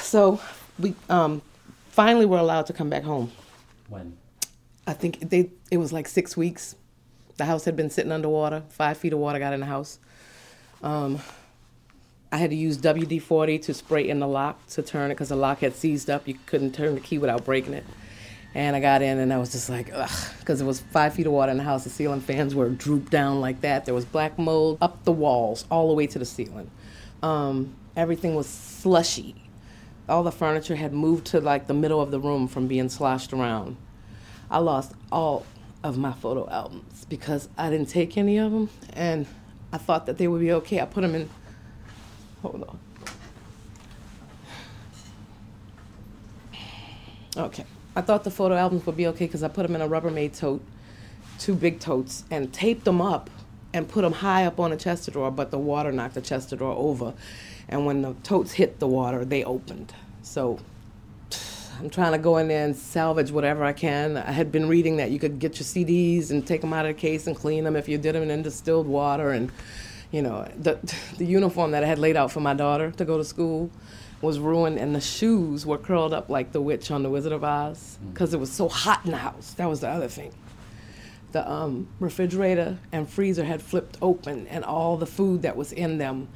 so 0.00 0.40
we 0.78 0.94
um, 1.08 1.42
finally 1.90 2.26
were 2.26 2.38
allowed 2.38 2.66
to 2.66 2.72
come 2.72 2.90
back 2.90 3.04
home. 3.04 3.32
When? 3.88 4.16
I 4.86 4.92
think 4.92 5.30
they 5.30 5.50
it 5.70 5.78
was 5.78 5.92
like 5.92 6.08
six 6.08 6.36
weeks. 6.36 6.76
The 7.36 7.44
house 7.44 7.64
had 7.64 7.76
been 7.76 7.90
sitting 7.90 8.12
underwater. 8.12 8.62
Five 8.68 8.98
feet 8.98 9.12
of 9.12 9.18
water 9.18 9.38
got 9.38 9.52
in 9.52 9.60
the 9.60 9.66
house. 9.66 9.98
Um, 10.82 11.20
I 12.30 12.36
had 12.36 12.50
to 12.50 12.56
use 12.56 12.78
WD 12.78 13.22
40 13.22 13.58
to 13.60 13.74
spray 13.74 14.08
in 14.08 14.18
the 14.18 14.28
lock 14.28 14.66
to 14.68 14.82
turn 14.82 15.10
it 15.10 15.14
because 15.14 15.28
the 15.28 15.36
lock 15.36 15.60
had 15.60 15.74
seized 15.74 16.10
up. 16.10 16.26
You 16.28 16.34
couldn't 16.46 16.72
turn 16.72 16.94
the 16.94 17.00
key 17.00 17.18
without 17.18 17.44
breaking 17.44 17.74
it. 17.74 17.84
And 18.54 18.76
I 18.76 18.80
got 18.80 19.02
in 19.02 19.18
and 19.18 19.32
I 19.32 19.38
was 19.38 19.50
just 19.50 19.68
like, 19.68 19.90
ugh, 19.92 20.10
because 20.38 20.60
it 20.60 20.64
was 20.64 20.80
five 20.80 21.14
feet 21.14 21.26
of 21.26 21.32
water 21.32 21.50
in 21.50 21.58
the 21.58 21.64
house. 21.64 21.82
The 21.84 21.90
ceiling 21.90 22.20
fans 22.20 22.54
were 22.54 22.68
drooped 22.68 23.10
down 23.10 23.40
like 23.40 23.62
that. 23.62 23.84
There 23.84 23.94
was 23.94 24.04
black 24.04 24.38
mold 24.38 24.78
up 24.80 25.04
the 25.04 25.12
walls, 25.12 25.66
all 25.70 25.88
the 25.88 25.94
way 25.94 26.06
to 26.06 26.18
the 26.20 26.24
ceiling. 26.24 26.70
Um, 27.22 27.74
everything 27.96 28.36
was 28.36 28.46
slushy. 28.46 29.34
All 30.08 30.22
the 30.22 30.30
furniture 30.30 30.76
had 30.76 30.92
moved 30.92 31.26
to 31.28 31.40
like 31.40 31.66
the 31.66 31.74
middle 31.74 32.00
of 32.00 32.12
the 32.12 32.20
room 32.20 32.46
from 32.46 32.68
being 32.68 32.88
sloshed 32.88 33.32
around. 33.32 33.76
I 34.50 34.58
lost 34.58 34.92
all 35.10 35.44
of 35.82 35.98
my 35.98 36.12
photo 36.12 36.48
albums 36.48 37.06
because 37.08 37.48
I 37.58 37.70
didn't 37.70 37.88
take 37.88 38.16
any 38.16 38.38
of 38.38 38.52
them, 38.52 38.70
and 38.92 39.26
I 39.72 39.78
thought 39.78 40.06
that 40.06 40.18
they 40.18 40.28
would 40.28 40.40
be 40.40 40.52
okay. 40.52 40.80
I 40.80 40.84
put 40.84 41.00
them 41.00 41.14
in. 41.14 41.28
Hold 42.42 42.62
on. 42.62 42.78
Okay. 47.36 47.64
I 47.96 48.00
thought 48.00 48.24
the 48.24 48.30
photo 48.30 48.56
albums 48.56 48.86
would 48.86 48.96
be 48.96 49.06
okay 49.08 49.26
because 49.26 49.42
I 49.42 49.48
put 49.48 49.66
them 49.66 49.76
in 49.76 49.82
a 49.82 49.88
Rubbermaid 49.88 50.36
tote, 50.36 50.62
two 51.38 51.54
big 51.54 51.78
totes, 51.78 52.24
and 52.30 52.52
taped 52.52 52.84
them 52.84 53.00
up 53.00 53.30
and 53.72 53.88
put 53.88 54.02
them 54.02 54.12
high 54.12 54.46
up 54.46 54.58
on 54.58 54.72
a 54.72 54.76
chest 54.76 55.10
drawer, 55.12 55.30
but 55.30 55.50
the 55.50 55.58
water 55.58 55.92
knocked 55.92 56.14
the 56.14 56.20
chest 56.20 56.56
drawer 56.56 56.74
over. 56.76 57.14
And 57.68 57.86
when 57.86 58.02
the 58.02 58.14
totes 58.22 58.52
hit 58.52 58.78
the 58.78 58.88
water, 58.88 59.24
they 59.24 59.44
opened. 59.44 59.94
So 60.22 60.58
I'm 61.80 61.88
trying 61.88 62.12
to 62.12 62.18
go 62.18 62.38
in 62.38 62.48
there 62.48 62.64
and 62.64 62.76
salvage 62.76 63.30
whatever 63.30 63.64
I 63.64 63.72
can. 63.72 64.16
I 64.16 64.32
had 64.32 64.50
been 64.50 64.68
reading 64.68 64.96
that 64.96 65.10
you 65.12 65.20
could 65.20 65.38
get 65.38 65.58
your 65.58 65.64
CDs 65.64 66.30
and 66.30 66.44
take 66.44 66.62
them 66.62 66.72
out 66.72 66.86
of 66.86 66.96
the 66.96 67.00
case 67.00 67.28
and 67.28 67.36
clean 67.36 67.64
them 67.64 67.76
if 67.76 67.88
you 67.88 67.96
did 67.98 68.16
them 68.16 68.28
in 68.28 68.42
distilled 68.42 68.88
water. 68.88 69.30
And, 69.30 69.52
you 70.10 70.22
know, 70.22 70.48
the, 70.56 70.78
the 71.18 71.26
uniform 71.26 71.70
that 71.72 71.84
I 71.84 71.86
had 71.86 72.00
laid 72.00 72.16
out 72.16 72.32
for 72.32 72.40
my 72.40 72.54
daughter 72.54 72.90
to 72.90 73.04
go 73.04 73.18
to 73.18 73.24
school 73.24 73.70
was 74.20 74.38
ruined, 74.38 74.78
and 74.78 74.94
the 74.94 75.00
shoes 75.00 75.66
were 75.66 75.78
curled 75.78 76.14
up 76.14 76.28
like 76.30 76.52
the 76.52 76.60
witch 76.60 76.90
on 76.90 77.02
The 77.02 77.10
Wizard 77.10 77.32
of 77.32 77.44
Oz 77.44 77.98
because 78.12 78.32
it 78.34 78.40
was 78.40 78.50
so 78.50 78.68
hot 78.68 79.04
in 79.04 79.10
the 79.10 79.18
house. 79.18 79.52
That 79.54 79.68
was 79.68 79.80
the 79.80 79.88
other 79.88 80.08
thing. 80.08 80.32
The 81.32 81.50
um, 81.50 81.88
refrigerator 81.98 82.78
and 82.92 83.08
freezer 83.08 83.44
had 83.44 83.60
flipped 83.60 83.98
open, 84.00 84.46
and 84.46 84.64
all 84.64 84.96
the 84.96 85.06
food 85.06 85.42
that 85.42 85.56
was 85.56 85.72
in 85.72 85.98
them 85.98 86.28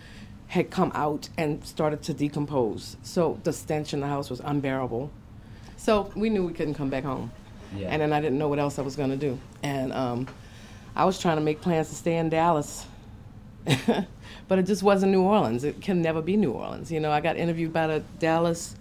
had 0.48 0.70
come 0.70 0.90
out 0.94 1.28
and 1.36 1.64
started 1.64 2.02
to 2.02 2.14
decompose. 2.14 2.96
So 3.02 3.38
the 3.44 3.52
stench 3.52 3.92
in 3.92 4.00
the 4.00 4.06
house 4.06 4.30
was 4.30 4.40
unbearable. 4.40 5.10
So 5.76 6.10
we 6.16 6.30
knew 6.30 6.44
we 6.44 6.54
couldn't 6.54 6.74
come 6.74 6.90
back 6.90 7.04
home. 7.04 7.30
Yeah. 7.76 7.88
And 7.88 8.00
then 8.02 8.12
I 8.12 8.20
didn't 8.20 8.38
know 8.38 8.48
what 8.48 8.58
else 8.58 8.78
I 8.78 8.82
was 8.82 8.96
going 8.96 9.10
to 9.10 9.16
do. 9.16 9.38
And 9.62 9.92
um, 9.92 10.26
I 10.96 11.04
was 11.04 11.18
trying 11.18 11.36
to 11.36 11.42
make 11.42 11.60
plans 11.60 11.90
to 11.90 11.94
stay 11.94 12.16
in 12.16 12.30
Dallas. 12.30 12.86
but 14.48 14.58
it 14.58 14.66
just 14.66 14.82
wasn't 14.82 15.12
New 15.12 15.22
Orleans. 15.22 15.62
It 15.62 15.80
can 15.80 16.02
never 16.02 16.20
be 16.22 16.36
New 16.36 16.52
Orleans. 16.52 16.90
You 16.90 17.00
know, 17.00 17.12
I 17.12 17.20
got 17.20 17.36
interviewed 17.36 17.72
by 17.72 17.86
the 17.86 18.02
Dallas 18.18 18.74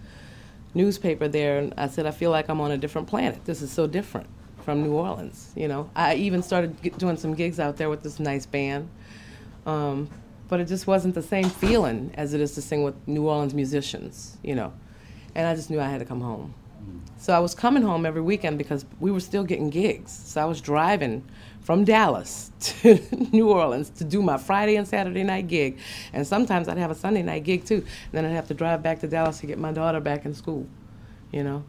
newspaper 0.74 1.28
there, 1.28 1.60
and 1.60 1.74
I 1.78 1.88
said, 1.88 2.06
I 2.06 2.12
feel 2.12 2.32
like 2.32 2.50
I'm 2.50 2.62
on 2.62 2.72
a 2.72 2.78
different 2.78 3.08
planet. 3.08 3.44
This 3.46 3.62
is 3.62 3.72
so 3.72 3.86
different 3.86 4.28
from 4.64 4.82
New 4.84 4.94
Orleans. 4.94 5.52
You 5.56 5.68
know, 5.68 5.90
I 5.96 6.16
even 6.16 6.42
started 6.42 6.82
get, 6.82 6.98
doing 6.98 7.18
some 7.18 7.34
gigs 7.34 7.60
out 7.60 7.78
there 7.78 7.90
with 7.90 8.02
this 8.02 8.20
nice 8.20 8.46
band. 8.46 8.90
Um, 9.66 10.10
but 10.48 10.62
it 10.62 10.66
just 10.66 10.88
wasn't 10.88 11.14
the 11.14 11.22
same 11.22 11.50
feeling 11.50 12.12
as 12.16 12.34
it 12.34 12.40
is 12.40 12.54
to 12.54 12.62
sing 12.62 12.84
with 12.84 12.96
New 13.06 13.28
Orleans 13.28 13.54
musicians, 13.54 14.38
you 14.42 14.56
know. 14.56 14.72
And 15.36 15.46
I 15.46 15.56
just 15.56 15.70
knew 15.70 15.80
I 15.82 15.90
had 15.90 16.00
to 16.00 16.06
come 16.06 16.22
home. 16.22 16.54
So 17.18 17.34
I 17.34 17.40
was 17.40 17.54
coming 17.56 17.84
home 17.84 18.06
every 18.06 18.22
weekend 18.22 18.58
because 18.58 18.86
we 19.00 19.12
were 19.12 19.20
still 19.20 19.44
getting 19.44 19.70
gigs. 19.70 20.12
So 20.12 20.42
I 20.42 20.46
was 20.46 20.62
driving 20.62 21.28
from 21.68 21.84
Dallas 21.84 22.50
to 22.62 22.98
New 23.34 23.50
Orleans 23.50 23.90
to 23.90 24.06
do 24.06 24.22
my 24.22 24.38
Friday 24.38 24.78
and 24.78 24.88
Saturday 24.88 25.24
night 25.24 25.50
gig. 25.50 25.78
And 26.14 26.26
sometimes 26.26 26.70
I'd 26.70 26.78
have 26.78 26.92
a 26.92 26.96
Sunday 26.96 27.24
night 27.24 27.44
gig 27.44 27.66
too. 27.66 27.76
And 27.76 28.14
then 28.14 28.24
I'd 28.24 28.32
have 28.32 28.48
to 28.48 28.54
drive 28.54 28.82
back 28.82 29.02
to 29.02 29.08
Dallas 29.08 29.42
to 29.42 29.48
get 29.48 29.60
my 29.60 29.74
daughter 29.74 30.00
back 30.00 30.24
in 30.24 30.34
school, 30.34 30.66
you 31.30 31.44
know. 31.44 31.66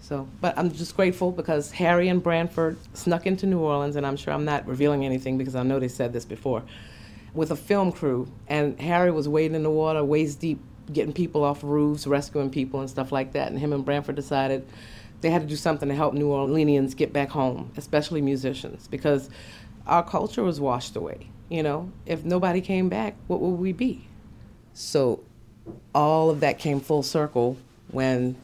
So, 0.00 0.26
but 0.40 0.56
I'm 0.56 0.72
just 0.72 0.96
grateful 0.96 1.30
because 1.30 1.72
Harry 1.72 2.08
and 2.08 2.22
Branford 2.22 2.78
snuck 2.94 3.26
into 3.26 3.44
New 3.44 3.58
Orleans, 3.58 3.96
and 3.96 4.06
I'm 4.06 4.16
sure 4.16 4.32
I'm 4.32 4.46
not 4.46 4.66
revealing 4.66 5.04
anything 5.04 5.36
because 5.36 5.54
I 5.54 5.62
know 5.62 5.78
they 5.78 5.86
said 5.86 6.14
this 6.14 6.24
before, 6.24 6.62
with 7.34 7.50
a 7.50 7.56
film 7.56 7.92
crew. 7.92 8.32
And 8.48 8.80
Harry 8.80 9.10
was 9.10 9.28
wading 9.28 9.54
in 9.54 9.62
the 9.62 9.70
water 9.70 10.02
waist 10.02 10.40
deep, 10.40 10.58
getting 10.90 11.12
people 11.12 11.44
off 11.44 11.62
roofs, 11.62 12.06
rescuing 12.06 12.48
people, 12.48 12.80
and 12.80 12.88
stuff 12.88 13.12
like 13.12 13.32
that. 13.34 13.50
And 13.50 13.58
him 13.60 13.74
and 13.74 13.84
Branford 13.84 14.16
decided 14.16 14.66
they 15.20 15.30
had 15.30 15.42
to 15.42 15.48
do 15.48 15.56
something 15.56 15.88
to 15.88 15.94
help 15.94 16.14
New 16.14 16.28
Orleanians 16.28 16.96
get 16.96 17.12
back 17.12 17.30
home, 17.30 17.70
especially 17.76 18.20
musicians, 18.20 18.88
because 18.88 19.30
our 19.86 20.02
culture 20.02 20.42
was 20.42 20.60
washed 20.60 20.96
away. 20.96 21.28
You 21.48 21.62
know, 21.62 21.92
if 22.06 22.24
nobody 22.24 22.60
came 22.60 22.88
back, 22.88 23.16
what 23.26 23.40
would 23.40 23.58
we 23.58 23.72
be? 23.72 24.06
So, 24.72 25.20
all 25.94 26.30
of 26.30 26.40
that 26.40 26.58
came 26.58 26.80
full 26.80 27.02
circle 27.02 27.56
when 27.90 28.36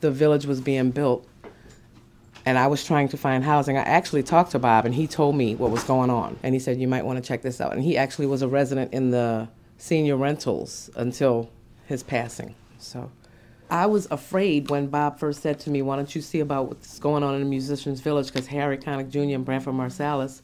the 0.00 0.10
village 0.10 0.46
was 0.46 0.60
being 0.60 0.90
built 0.90 1.26
and 2.46 2.58
I 2.58 2.66
was 2.66 2.84
trying 2.84 3.08
to 3.08 3.16
find 3.16 3.44
housing. 3.44 3.76
I 3.76 3.82
actually 3.82 4.22
talked 4.22 4.52
to 4.52 4.58
Bob 4.58 4.86
and 4.86 4.94
he 4.94 5.06
told 5.06 5.36
me 5.36 5.54
what 5.54 5.70
was 5.70 5.84
going 5.84 6.10
on. 6.10 6.38
And 6.42 6.54
he 6.54 6.58
said, 6.58 6.80
You 6.80 6.88
might 6.88 7.04
want 7.04 7.22
to 7.22 7.26
check 7.26 7.42
this 7.42 7.60
out. 7.60 7.72
And 7.72 7.82
he 7.82 7.96
actually 7.96 8.26
was 8.26 8.42
a 8.42 8.48
resident 8.48 8.92
in 8.92 9.10
the 9.10 9.48
senior 9.78 10.16
rentals 10.16 10.90
until 10.96 11.50
his 11.86 12.02
passing. 12.02 12.54
So 12.78 13.10
I 13.70 13.86
was 13.86 14.08
afraid 14.10 14.68
when 14.68 14.88
Bob 14.88 15.20
first 15.20 15.42
said 15.42 15.60
to 15.60 15.70
me, 15.70 15.80
Why 15.80 15.96
don't 15.96 16.12
you 16.14 16.20
see 16.20 16.40
about 16.40 16.68
what's 16.68 16.98
going 16.98 17.22
on 17.22 17.34
in 17.34 17.40
the 17.40 17.46
Musicians 17.46 18.00
Village? 18.00 18.26
Because 18.26 18.48
Harry 18.48 18.76
Connick 18.76 19.10
Jr. 19.10 19.34
and 19.36 19.44
Branford 19.44 19.74
Marsalis 19.74 20.42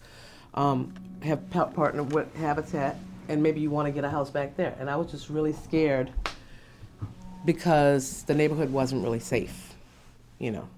um, 0.54 0.94
have 1.22 1.48
pa- 1.50 1.66
partnered 1.66 2.12
with 2.12 2.32
Habitat 2.36 2.96
and 3.28 3.42
maybe 3.42 3.60
you 3.60 3.70
want 3.70 3.86
to 3.86 3.92
get 3.92 4.04
a 4.04 4.10
house 4.10 4.30
back 4.30 4.56
there. 4.56 4.76
And 4.78 4.88
I 4.88 4.94
was 4.94 5.10
just 5.10 5.28
really 5.28 5.52
scared 5.52 6.12
because 7.44 8.22
the 8.24 8.34
neighborhood 8.34 8.70
wasn't 8.70 9.02
really 9.02 9.18
safe, 9.18 9.74
you 10.38 10.52
know. 10.52 10.68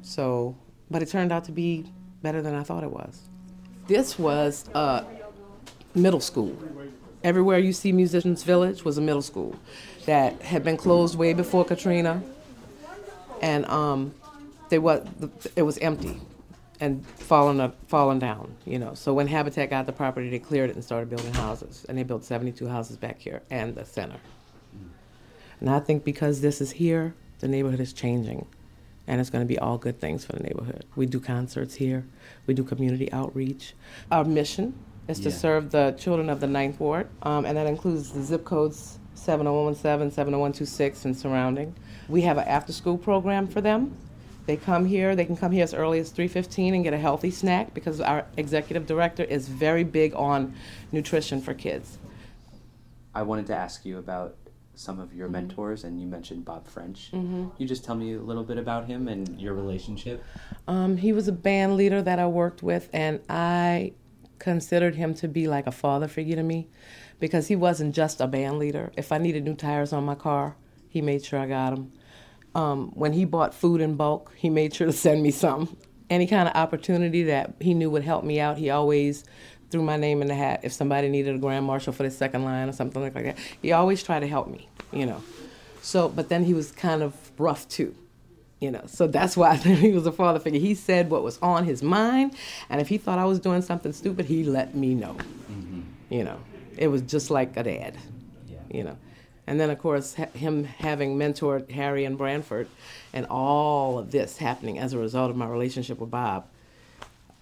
So, 0.00 0.56
but 0.90 1.02
it 1.02 1.10
turned 1.10 1.32
out 1.32 1.44
to 1.44 1.52
be 1.52 1.84
better 2.22 2.40
than 2.40 2.54
I 2.54 2.62
thought 2.62 2.84
it 2.84 2.90
was. 2.90 3.20
This 3.86 4.18
was 4.18 4.64
a 4.74 5.04
middle 5.94 6.20
school. 6.20 6.56
Everywhere 7.22 7.58
you 7.58 7.72
see 7.74 7.92
Musicians 7.92 8.42
Village 8.44 8.84
was 8.84 8.96
a 8.96 9.00
middle 9.02 9.22
school 9.22 9.54
that 10.06 10.40
had 10.42 10.64
been 10.64 10.76
closed 10.76 11.16
way 11.16 11.34
before 11.34 11.64
Katrina, 11.64 12.22
and 13.42 13.66
um, 13.66 14.14
they 14.70 14.78
was 14.78 15.06
it 15.54 15.62
was 15.62 15.78
empty 15.78 16.20
and 16.80 17.06
fallen 17.06 17.60
up, 17.60 17.76
fallen 17.88 18.18
down. 18.18 18.54
You 18.64 18.78
know, 18.78 18.94
so 18.94 19.12
when 19.12 19.26
Habitat 19.26 19.70
got 19.70 19.86
the 19.86 19.92
property, 19.92 20.30
they 20.30 20.38
cleared 20.38 20.70
it 20.70 20.76
and 20.76 20.84
started 20.84 21.10
building 21.10 21.34
houses, 21.34 21.84
and 21.88 21.98
they 21.98 22.02
built 22.02 22.24
72 22.24 22.66
houses 22.66 22.96
back 22.96 23.20
here 23.20 23.42
and 23.50 23.74
the 23.74 23.84
center. 23.84 24.18
And 25.60 25.70
I 25.70 25.80
think 25.80 26.04
because 26.04 26.40
this 26.40 26.60
is 26.60 26.72
here, 26.72 27.14
the 27.38 27.48
neighborhood 27.48 27.80
is 27.80 27.92
changing. 27.92 28.46
And 29.08 29.20
it's 29.20 29.30
going 29.30 29.44
to 29.44 29.48
be 29.48 29.58
all 29.58 29.78
good 29.78 30.00
things 30.00 30.24
for 30.24 30.32
the 30.32 30.42
neighborhood. 30.42 30.84
We 30.96 31.06
do 31.06 31.20
concerts 31.20 31.76
here, 31.76 32.04
we 32.46 32.54
do 32.54 32.64
community 32.64 33.10
outreach. 33.12 33.74
Our 34.10 34.24
mission 34.24 34.74
is 35.06 35.20
to 35.20 35.30
serve 35.30 35.70
the 35.70 35.94
children 35.96 36.28
of 36.28 36.40
the 36.40 36.48
Ninth 36.48 36.80
Ward, 36.80 37.08
um, 37.22 37.46
and 37.46 37.56
that 37.56 37.68
includes 37.68 38.10
the 38.10 38.22
zip 38.22 38.44
codes 38.44 38.98
70117, 39.16 40.10
70126, 40.10 41.04
and 41.04 41.16
surrounding. 41.16 41.74
We 42.08 42.22
have 42.22 42.38
an 42.38 42.46
after 42.46 42.72
school 42.72 42.98
program 42.98 43.46
for 43.46 43.60
them. 43.60 43.96
They 44.46 44.56
come 44.56 44.84
here, 44.86 45.16
they 45.16 45.24
can 45.24 45.36
come 45.36 45.50
here 45.50 45.64
as 45.64 45.74
early 45.74 45.98
as 45.98 46.10
3:15 46.12 46.74
and 46.74 46.84
get 46.84 46.94
a 46.94 46.98
healthy 46.98 47.32
snack 47.32 47.74
because 47.74 48.00
our 48.00 48.26
executive 48.36 48.86
director 48.86 49.24
is 49.24 49.48
very 49.48 49.82
big 49.82 50.14
on 50.14 50.54
nutrition 50.92 51.40
for 51.40 51.52
kids. 51.52 51.98
I 53.12 53.22
wanted 53.22 53.46
to 53.46 53.56
ask 53.56 53.84
you 53.84 53.98
about 53.98 54.36
some 54.74 55.00
of 55.00 55.14
your 55.14 55.28
mentors, 55.28 55.84
and 55.84 55.98
you 56.00 56.06
mentioned 56.06 56.44
Bob 56.44 56.66
French. 56.66 57.10
Mhm. 57.12 57.50
You 57.56 57.66
just 57.66 57.82
tell 57.82 57.94
me 57.94 58.12
a 58.12 58.20
little 58.20 58.44
bit 58.44 58.58
about 58.58 58.84
him 58.86 59.08
and 59.08 59.40
your 59.40 59.54
relationship. 59.54 60.22
Um, 60.68 60.98
he 60.98 61.12
was 61.14 61.26
a 61.26 61.32
band 61.32 61.76
leader 61.78 62.02
that 62.02 62.18
I 62.18 62.26
worked 62.26 62.62
with, 62.62 62.90
and 62.92 63.20
I 63.28 63.92
considered 64.38 64.94
him 64.94 65.14
to 65.14 65.28
be 65.28 65.48
like 65.48 65.66
a 65.66 65.72
father 65.72 66.08
figure 66.08 66.36
to 66.36 66.42
me 66.42 66.68
because 67.18 67.48
he 67.48 67.56
wasn't 67.56 67.94
just 67.94 68.20
a 68.20 68.26
band 68.26 68.58
leader. 68.58 68.92
If 68.96 69.12
I 69.12 69.18
needed 69.18 69.44
new 69.44 69.54
tires 69.54 69.92
on 69.92 70.04
my 70.04 70.14
car, 70.14 70.56
he 70.88 71.00
made 71.00 71.24
sure 71.24 71.38
I 71.38 71.46
got 71.46 71.70
them. 71.70 71.92
Um, 72.54 72.90
when 72.94 73.12
he 73.12 73.24
bought 73.24 73.54
food 73.54 73.80
in 73.80 73.96
bulk, 73.96 74.32
he 74.36 74.50
made 74.50 74.74
sure 74.74 74.86
to 74.86 74.92
send 74.92 75.22
me 75.22 75.30
some. 75.30 75.76
Any 76.08 76.26
kind 76.26 76.48
of 76.48 76.54
opportunity 76.54 77.24
that 77.24 77.54
he 77.60 77.74
knew 77.74 77.90
would 77.90 78.04
help 78.04 78.24
me 78.24 78.40
out, 78.40 78.58
he 78.58 78.70
always 78.70 79.24
threw 79.70 79.82
my 79.82 79.96
name 79.96 80.22
in 80.22 80.28
the 80.28 80.34
hat. 80.34 80.60
If 80.62 80.72
somebody 80.72 81.08
needed 81.08 81.34
a 81.34 81.38
grand 81.38 81.66
marshal 81.66 81.92
for 81.92 82.04
the 82.04 82.10
second 82.10 82.44
line 82.44 82.68
or 82.68 82.72
something 82.72 83.02
like 83.02 83.14
that, 83.14 83.36
he 83.60 83.72
always 83.72 84.02
tried 84.02 84.20
to 84.20 84.28
help 84.28 84.48
me, 84.48 84.68
you 84.92 85.06
know. 85.06 85.22
So, 85.82 86.08
but 86.08 86.28
then 86.28 86.44
he 86.44 86.54
was 86.54 86.72
kind 86.72 87.02
of 87.02 87.14
rough 87.38 87.68
too 87.68 87.94
you 88.60 88.70
know 88.70 88.82
so 88.86 89.06
that's 89.06 89.36
why 89.36 89.50
I 89.56 89.56
think 89.56 89.78
he 89.78 89.92
was 89.92 90.06
a 90.06 90.12
father 90.12 90.40
figure. 90.40 90.60
He 90.60 90.74
said 90.74 91.10
what 91.10 91.22
was 91.22 91.38
on 91.38 91.64
his 91.64 91.82
mind 91.82 92.34
and 92.68 92.80
if 92.80 92.88
he 92.88 92.98
thought 92.98 93.18
i 93.18 93.24
was 93.24 93.38
doing 93.40 93.62
something 93.62 93.92
stupid 93.92 94.26
he 94.26 94.44
let 94.44 94.74
me 94.74 94.94
know. 94.94 95.16
You 96.08 96.24
know 96.24 96.40
it 96.76 96.88
was 96.88 97.02
just 97.02 97.30
like 97.30 97.56
a 97.56 97.62
dad 97.62 97.96
you 98.70 98.84
know. 98.84 98.96
And 99.48 99.60
then 99.60 99.70
of 99.70 99.78
course 99.78 100.14
ha- 100.14 100.26
him 100.34 100.64
having 100.64 101.16
mentored 101.16 101.70
harry 101.70 102.04
and 102.04 102.18
branford 102.18 102.68
and 103.12 103.26
all 103.26 103.98
of 103.98 104.10
this 104.10 104.38
happening 104.38 104.78
as 104.78 104.92
a 104.92 104.98
result 104.98 105.30
of 105.30 105.36
my 105.36 105.46
relationship 105.46 105.98
with 105.98 106.10
bob 106.10 106.46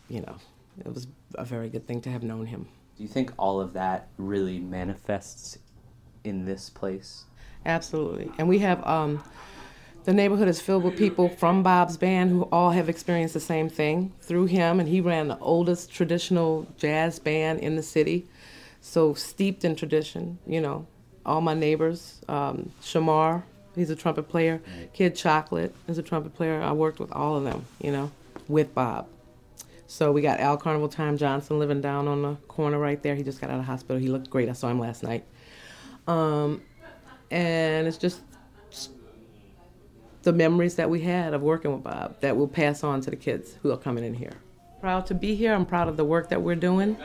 you 0.09 0.21
know 0.21 0.37
it 0.85 0.93
was 0.93 1.07
a 1.37 1.45
very 1.45 1.69
good 1.69 1.87
thing 1.87 2.01
to 2.03 2.11
have 2.11 2.23
known 2.23 2.47
him. 2.47 2.67
Do 2.97 3.03
you 3.03 3.09
think 3.09 3.33
all 3.39 3.61
of 3.61 3.73
that 3.75 4.09
really 4.19 4.59
manifests 4.59 5.59
in 6.23 6.45
this 6.45 6.71
place? 6.71 7.25
Absolutely. 7.67 8.31
And 8.39 8.49
we 8.49 8.59
have 8.61 8.85
um, 8.87 9.23
The 10.05 10.13
neighborhood 10.13 10.49
is 10.49 10.61
filled 10.61 10.85
with 10.85 10.99
people 10.99 11.31
from 11.31 11.63
Bob's 11.63 11.97
band 11.97 12.31
who 12.31 12.43
all 12.53 12.71
have 12.73 12.91
experienced 12.91 13.33
the 13.33 13.41
same 13.41 13.71
thing 13.71 14.13
through 14.21 14.47
him, 14.47 14.79
and 14.79 14.87
he 14.87 15.01
ran 15.01 15.29
the 15.29 15.39
oldest 15.39 15.91
traditional 15.91 16.67
jazz 16.77 17.19
band 17.19 17.61
in 17.61 17.77
the 17.77 17.83
city. 17.83 18.27
So 18.83 19.15
steeped 19.15 19.65
in 19.65 19.77
tradition, 19.77 20.39
you 20.47 20.61
know. 20.61 20.87
All 21.25 21.41
my 21.41 21.55
neighbors, 21.55 22.21
um, 22.29 22.71
Shamar, 22.83 23.45
he's 23.75 23.89
a 23.89 23.97
trumpet 23.97 24.29
player. 24.29 24.61
Kid 24.93 25.17
Chocolate 25.17 25.75
is 25.89 25.97
a 25.97 26.03
trumpet 26.03 26.35
player. 26.35 26.61
I 26.61 26.73
worked 26.73 27.01
with 27.01 27.11
all 27.11 27.37
of 27.37 27.45
them, 27.45 27.65
you 27.81 27.91
know, 27.91 28.13
with 28.47 28.75
Bob. 28.75 29.07
So 29.87 30.13
we 30.13 30.21
got 30.21 30.39
Al 30.39 30.59
Carnival 30.59 30.91
Time 30.91 31.17
Johnson 31.17 31.59
living 31.59 31.81
down 31.81 32.09
on 32.09 32.21
the 32.21 32.35
corner 32.47 32.79
right 32.79 33.03
there. 33.03 33.15
He 33.15 33.23
just 33.23 33.41
got 33.41 33.49
out 33.49 33.59
of 33.59 33.65
hospital. 33.65 33.97
He 33.97 34.09
looked 34.09 34.29
great. 34.29 34.51
I 34.51 34.53
saw 34.53 34.69
him 34.69 34.81
last 34.81 35.03
night. 35.03 35.25
Um, 36.07 36.61
and 37.31 37.87
it's 37.87 37.97
just 37.97 38.21
the 40.25 40.33
memories 40.33 40.75
that 40.77 40.91
we 40.91 41.01
had 41.01 41.35
of 41.35 41.43
working 41.43 41.73
with 41.73 41.83
Bob 41.83 42.21
that 42.21 42.37
we'll 42.37 42.49
pass 42.49 42.83
on 42.83 43.01
to 43.03 43.11
the 43.11 43.17
kids 43.17 43.57
who 43.63 43.71
are 43.71 43.77
coming 43.77 44.05
in 44.05 44.15
here. 44.15 44.33
Proud 44.81 45.07
to 45.07 45.15
be 45.15 45.35
here. 45.35 45.55
I'm 45.55 45.65
proud 45.65 45.89
of 45.89 45.97
the 45.97 46.05
work 46.05 46.29
that 46.31 46.43
we're 46.43 46.57
doing. 46.57 46.97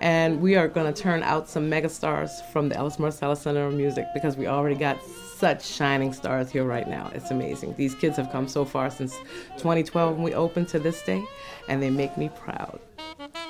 And 0.00 0.40
we 0.40 0.56
are 0.56 0.66
going 0.66 0.92
to 0.92 1.02
turn 1.02 1.22
out 1.22 1.48
some 1.48 1.70
megastars 1.70 2.44
from 2.52 2.68
the 2.68 2.76
Ellis 2.76 2.96
Marsalis 2.96 3.38
Center 3.38 3.66
of 3.66 3.74
Music 3.74 4.06
because 4.14 4.36
we 4.36 4.48
already 4.48 4.74
got 4.74 4.98
such 5.36 5.64
shining 5.64 6.12
stars 6.12 6.50
here 6.50 6.64
right 6.64 6.88
now. 6.88 7.10
It's 7.14 7.30
amazing. 7.30 7.76
These 7.76 7.94
kids 7.94 8.16
have 8.16 8.32
come 8.32 8.48
so 8.48 8.64
far 8.64 8.90
since 8.90 9.16
2012 9.58 10.14
when 10.14 10.24
we 10.24 10.34
opened 10.34 10.68
to 10.68 10.80
this 10.80 11.02
day, 11.02 11.22
and 11.68 11.80
they 11.80 11.90
make 11.90 12.16
me 12.18 12.30
proud. 12.34 12.80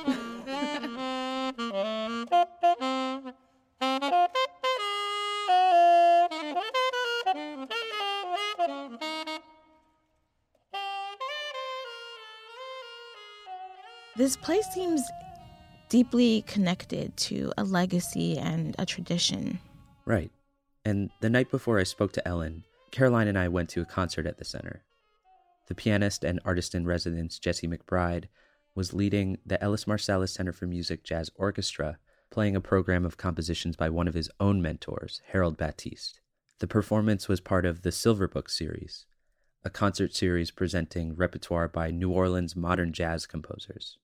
This 14.14 14.36
place 14.36 14.66
seems 14.74 15.02
deeply 15.88 16.42
connected 16.42 17.16
to 17.16 17.52
a 17.56 17.64
legacy 17.64 18.36
and 18.38 18.76
a 18.78 18.84
tradition. 18.84 19.58
Right. 20.04 20.30
And 20.84 21.10
the 21.20 21.30
night 21.30 21.50
before 21.50 21.78
I 21.78 21.84
spoke 21.84 22.12
to 22.14 22.28
Ellen, 22.28 22.64
Caroline 22.90 23.28
and 23.28 23.38
I 23.38 23.48
went 23.48 23.70
to 23.70 23.80
a 23.80 23.86
concert 23.86 24.26
at 24.26 24.36
the 24.36 24.44
center. 24.44 24.82
The 25.68 25.74
pianist 25.74 26.24
and 26.24 26.40
artist 26.44 26.74
in 26.74 26.86
residence, 26.86 27.38
Jesse 27.38 27.68
McBride, 27.68 28.24
was 28.74 28.92
leading 28.92 29.38
the 29.46 29.62
Ellis 29.62 29.86
Marsalis 29.86 30.30
Center 30.30 30.52
for 30.52 30.66
Music 30.66 31.04
Jazz 31.04 31.30
Orchestra, 31.36 31.98
playing 32.30 32.56
a 32.56 32.60
program 32.60 33.04
of 33.06 33.16
compositions 33.16 33.76
by 33.76 33.88
one 33.88 34.08
of 34.08 34.14
his 34.14 34.30
own 34.40 34.60
mentors, 34.60 35.22
Harold 35.28 35.56
Battiste. 35.56 36.20
The 36.58 36.66
performance 36.66 37.28
was 37.28 37.40
part 37.40 37.64
of 37.64 37.82
the 37.82 37.92
Silver 37.92 38.28
Book 38.28 38.48
series, 38.48 39.06
a 39.64 39.70
concert 39.70 40.14
series 40.14 40.50
presenting 40.50 41.14
repertoire 41.14 41.68
by 41.68 41.90
New 41.90 42.10
Orleans 42.10 42.56
modern 42.56 42.92
jazz 42.92 43.26
composers. 43.26 43.98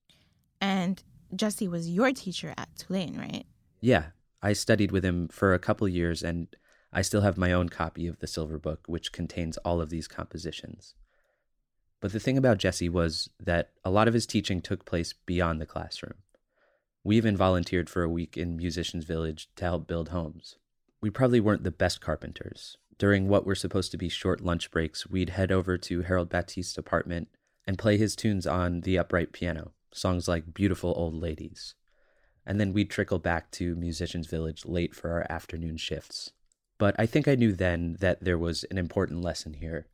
And 0.61 1.03
Jesse 1.35 1.69
was 1.69 1.89
your 1.89 2.13
teacher 2.13 2.55
at 2.57 2.69
Tulane, 2.77 3.19
right? 3.19 3.47
Yeah, 3.81 4.07
I 4.43 4.53
studied 4.53 4.93
with 4.93 5.05
him 5.05 5.29
for 5.29 5.55
a 5.55 5.59
couple 5.59 5.89
years, 5.89 6.23
and 6.23 6.49
I 6.93 7.03
still 7.03 7.23
have 7.23 7.37
my 7.37 7.53
own 7.53 7.69
copy 7.69 8.07
of 8.07 8.19
the 8.21 8.27
Silver 8.27 8.59
Book, 8.59 8.81
which 8.87 9.13
contains 9.13 9.57
all 9.59 9.81
of 9.81 9.91
these 9.91 10.09
compositions. 10.09 10.95
But 12.01 12.13
the 12.13 12.21
thing 12.21 12.39
about 12.39 12.59
Jesse 12.59 12.89
was 12.89 13.29
that 13.41 13.71
a 13.85 13.91
lot 13.91 14.09
of 14.09 14.15
his 14.15 14.27
teaching 14.27 14.61
took 14.61 14.85
place 14.85 15.13
beyond 15.13 15.61
the 15.61 15.67
classroom. 15.67 16.15
We 17.03 17.17
even 17.17 17.37
volunteered 17.37 17.91
for 17.91 18.03
a 18.03 18.09
week 18.09 18.37
in 18.37 18.57
Musicians 18.57 19.05
Village 19.05 19.49
to 19.57 19.65
help 19.65 19.87
build 19.87 20.11
homes. 20.11 20.57
We 21.01 21.11
probably 21.11 21.41
weren't 21.41 21.65
the 21.65 21.71
best 21.71 22.01
carpenters. 22.01 22.77
During 22.99 23.29
what 23.29 23.47
were 23.47 23.55
supposed 23.55 23.93
to 23.93 23.97
be 23.97 24.09
short 24.09 24.41
lunch 24.41 24.71
breaks, 24.71 25.09
we'd 25.09 25.31
head 25.31 25.53
over 25.53 25.79
to 25.79 26.03
Harold 26.03 26.29
Battiste's 26.29 26.77
apartment 26.77 27.29
and 27.67 27.79
play 27.79 27.97
his 27.97 28.17
tunes 28.17 28.47
on 28.47 28.81
the 28.81 28.99
upright 28.99 29.33
piano 29.33 29.73
songs 29.93 30.29
like 30.29 30.55
Beautiful 30.55 30.93
Old 30.97 31.15
Ladies. 31.15 31.75
And 32.47 32.61
then 32.61 32.73
we'd 32.73 32.91
trickle 32.91 33.19
back 33.19 33.51
to 33.53 33.77
Musicians 33.77 34.27
Village 34.27 34.65
late 34.65 34.95
for 34.95 35.11
our 35.11 35.27
afternoon 35.31 35.77
shifts. 35.77 36.33
But 36.79 36.95
I 36.99 37.07
think 37.07 37.29
I 37.29 37.35
knew 37.35 37.53
then 37.53 37.97
that 38.01 38.23
there 38.23 38.39
was 38.39 38.65
an 38.65 38.79
important 38.79 39.23
lesson 39.23 39.55
here. 39.55 39.87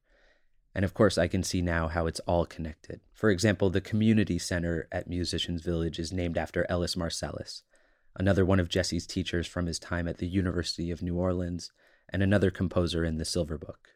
And 0.75 0.85
of 0.85 0.95
course, 0.95 1.19
I 1.19 1.29
can 1.29 1.43
see 1.43 1.63
now 1.63 1.89
how 1.89 2.07
it's 2.07 2.21
all 2.21 2.47
connected. 2.47 3.01
For 3.13 3.31
example, 3.31 3.71
the 3.71 3.81
community 3.81 4.39
center 4.39 4.89
at 4.91 5.09
Musicians 5.09 5.63
Village 5.63 5.99
is 5.99 6.13
named 6.13 6.37
after 6.37 6.67
Ellis 6.69 6.97
Marsalis, 6.97 7.63
another 8.17 8.45
one 8.45 8.61
of 8.61 8.69
Jesse's 8.69 9.07
teachers 9.07 9.47
from 9.47 9.67
his 9.67 9.79
time 9.79 10.09
at 10.09 10.19
the 10.19 10.27
University 10.27 10.91
of 10.91 11.03
New 11.03 11.17
Orleans, 11.17 11.71
and 12.15 12.23
another 12.23 12.53
composer 12.53 13.05
in 13.05 13.19
the 13.19 13.25
Silver 13.25 13.59
Book. 13.59 13.89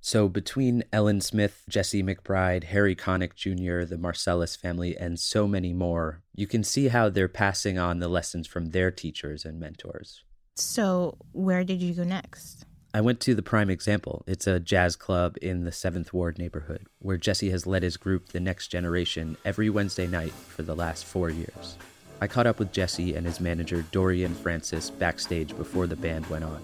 So 0.00 0.30
between 0.30 0.82
Ellen 0.94 1.20
Smith, 1.20 1.62
Jesse 1.68 2.02
McBride, 2.02 2.64
Harry 2.64 2.96
Connick 2.96 3.34
Jr., 3.34 3.84
the 3.84 3.98
Marsalis 3.98 4.56
family, 4.56 4.96
and 4.96 5.20
so 5.20 5.46
many 5.46 5.74
more, 5.74 6.22
you 6.34 6.46
can 6.46 6.64
see 6.64 6.88
how 6.88 7.10
they're 7.10 7.28
passing 7.28 7.78
on 7.78 7.98
the 7.98 8.08
lessons 8.08 8.46
from 8.46 8.70
their 8.70 8.90
teachers 8.90 9.44
and 9.44 9.60
mentors. 9.60 10.24
So, 10.54 11.18
where 11.32 11.62
did 11.62 11.82
you 11.82 11.92
go 11.92 12.02
next? 12.02 12.64
I 12.94 13.02
went 13.02 13.20
to 13.20 13.34
the 13.34 13.42
Prime 13.42 13.68
Example. 13.68 14.24
It's 14.26 14.46
a 14.46 14.58
jazz 14.58 14.96
club 14.96 15.36
in 15.42 15.64
the 15.64 15.70
7th 15.70 16.14
Ward 16.14 16.38
neighborhood 16.38 16.86
where 16.98 17.18
Jesse 17.18 17.50
has 17.50 17.66
led 17.66 17.82
his 17.82 17.98
group, 17.98 18.28
The 18.28 18.40
Next 18.40 18.68
Generation, 18.68 19.36
every 19.44 19.68
Wednesday 19.68 20.06
night 20.06 20.32
for 20.32 20.62
the 20.62 20.74
last 20.74 21.04
four 21.04 21.28
years. 21.28 21.76
I 22.22 22.26
caught 22.26 22.46
up 22.46 22.58
with 22.58 22.72
Jesse 22.72 23.14
and 23.14 23.26
his 23.26 23.38
manager, 23.38 23.84
Dorian 23.92 24.34
Francis, 24.34 24.90
backstage 24.90 25.56
before 25.56 25.86
the 25.86 25.96
band 25.96 26.26
went 26.26 26.44
on. 26.44 26.62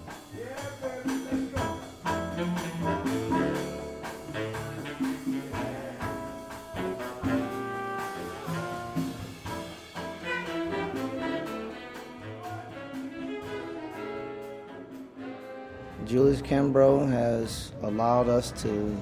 Julius 16.37 16.51
Kimbrough 16.51 17.09
has 17.09 17.71
allowed 17.83 18.29
us 18.29 18.51
to 18.61 18.95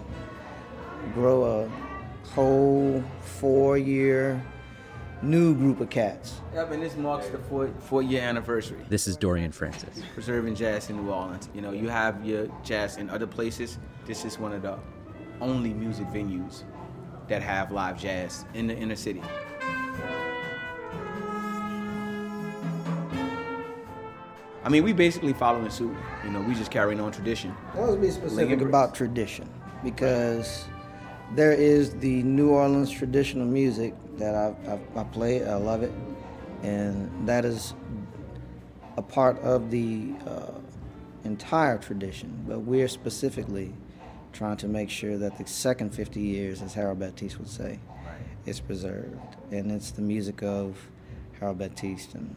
grow 1.14 1.44
a 1.64 1.70
whole 2.30 3.04
four 3.22 3.78
year 3.78 4.44
new 5.22 5.56
group 5.56 5.80
of 5.80 5.90
cats. 5.90 6.42
Yep, 6.54 6.72
and 6.72 6.84
this 6.84 6.96
marks 6.96 7.28
the 7.28 7.38
four, 7.38 7.70
four 7.80 8.02
year 8.02 8.22
anniversary. 8.22 8.80
This 8.90 9.08
is 9.08 9.18
Dorian 9.18 9.52
Francis. 9.52 10.04
Preserving 10.14 10.56
jazz 10.56 10.90
in 10.90 11.04
New 11.04 11.12
Orleans. 11.12 11.50
You 11.54 11.62
know, 11.62 11.72
you 11.72 11.90
have 11.90 12.24
your 12.26 12.48
jazz 12.64 12.98
in 12.98 13.10
other 13.10 13.28
places. 13.28 13.80
This 14.06 14.24
is 14.24 14.40
one 14.40 14.54
of 14.54 14.62
the 14.62 14.78
only 15.42 15.74
music 15.74 16.08
venues 16.08 16.64
that 17.28 17.42
have 17.42 17.72
live 17.72 18.00
jazz 18.00 18.46
in 18.54 18.68
the 18.68 18.76
inner 18.76 18.96
city. 18.96 19.22
I 24.66 24.70
mean, 24.70 24.84
we 24.84 24.94
basically 24.94 25.34
following 25.34 25.70
suit. 25.70 25.96
You 26.24 26.32
know, 26.32 26.42
we 26.42 26.56
just 26.56 26.72
carrying 26.72 27.00
on 27.00 27.12
tradition. 27.12 27.56
Let's 27.76 27.96
be 27.98 28.10
specific 28.10 28.62
about 28.62 28.96
tradition 28.96 29.48
because 29.84 30.66
there 31.36 31.52
is 31.52 31.94
the 31.98 32.24
New 32.24 32.50
Orleans 32.50 32.90
traditional 32.90 33.46
music 33.46 33.94
that 34.18 34.34
I, 34.34 34.56
I, 34.68 35.02
I 35.02 35.04
play. 35.04 35.46
I 35.46 35.54
love 35.56 35.84
it, 35.84 35.92
and 36.64 37.28
that 37.28 37.46
is 37.46 37.76
a 38.98 39.04
part 39.04 39.38
of 39.44 39.70
the 39.70 40.14
uh, 40.26 40.52
entire 41.26 41.78
tradition. 41.78 42.44
But 42.48 42.62
we're 42.62 42.88
specifically 42.88 43.72
trying 44.34 44.58
to 44.58 44.68
make 44.68 44.90
sure 44.90 45.16
that 45.20 45.38
the 45.38 45.46
second 45.46 45.94
50 45.94 46.20
years, 46.20 46.64
as 46.64 46.74
Harold 46.74 47.00
Battiste 47.00 47.38
would 47.38 47.50
say, 47.50 47.80
right. 48.04 48.18
is 48.48 48.60
preserved, 48.60 49.36
and 49.52 49.72
it's 49.72 49.92
the 49.92 50.02
music 50.02 50.42
of 50.42 50.90
Harold 51.40 51.60
Battiste 51.60 52.16
and 52.16 52.36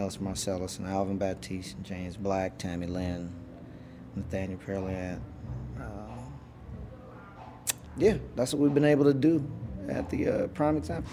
Ellis 0.00 0.16
Marsalis 0.16 0.78
and 0.78 0.88
Alvin 0.88 1.18
Batiste 1.18 1.76
and 1.76 1.84
James 1.84 2.16
Black, 2.16 2.56
Tammy 2.56 2.86
Lynn, 2.86 3.32
Nathaniel 4.16 4.58
Perrilliat. 4.58 5.20
Uh, 5.78 5.82
yeah, 7.96 8.16
that's 8.34 8.54
what 8.54 8.60
we've 8.60 8.74
been 8.74 8.84
able 8.84 9.04
to 9.04 9.14
do 9.14 9.46
at 9.88 10.08
the 10.08 10.28
uh, 10.28 10.46
prime 10.48 10.76
example. 10.76 11.10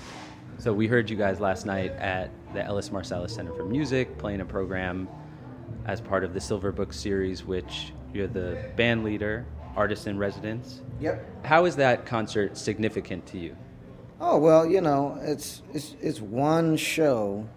So 0.58 0.74
we 0.74 0.88
heard 0.88 1.10
you 1.10 1.18
guys 1.18 1.40
last 1.40 1.66
night 1.66 1.92
at 1.92 2.32
the 2.54 2.64
Ellis 2.64 2.90
Marsalis 2.90 3.32
Center 3.32 3.54
for 3.54 3.66
Music 3.66 4.18
playing 4.18 4.42
a 4.42 4.46
program 4.46 5.08
as 5.86 6.00
part 6.00 6.24
of 6.24 6.34
the 6.34 6.40
Silver 6.42 6.72
Book 6.72 6.94
series, 6.94 7.44
which 7.44 7.92
you're 8.14 8.28
the 8.28 8.72
band 8.76 9.04
leader, 9.04 9.46
artist 9.76 10.08
in 10.08 10.18
residence. 10.18 10.82
Yep. 11.02 11.46
How 11.46 11.66
is 11.66 11.76
that 11.76 12.06
concert 12.06 12.58
significant 12.58 13.26
to 13.28 13.38
you? 13.38 13.56
Oh 14.20 14.38
well, 14.40 14.66
you 14.66 14.82
know, 14.82 15.20
it's 15.22 15.62
it's 15.74 15.96
it's 16.02 16.20
one 16.20 16.78
show 16.78 17.48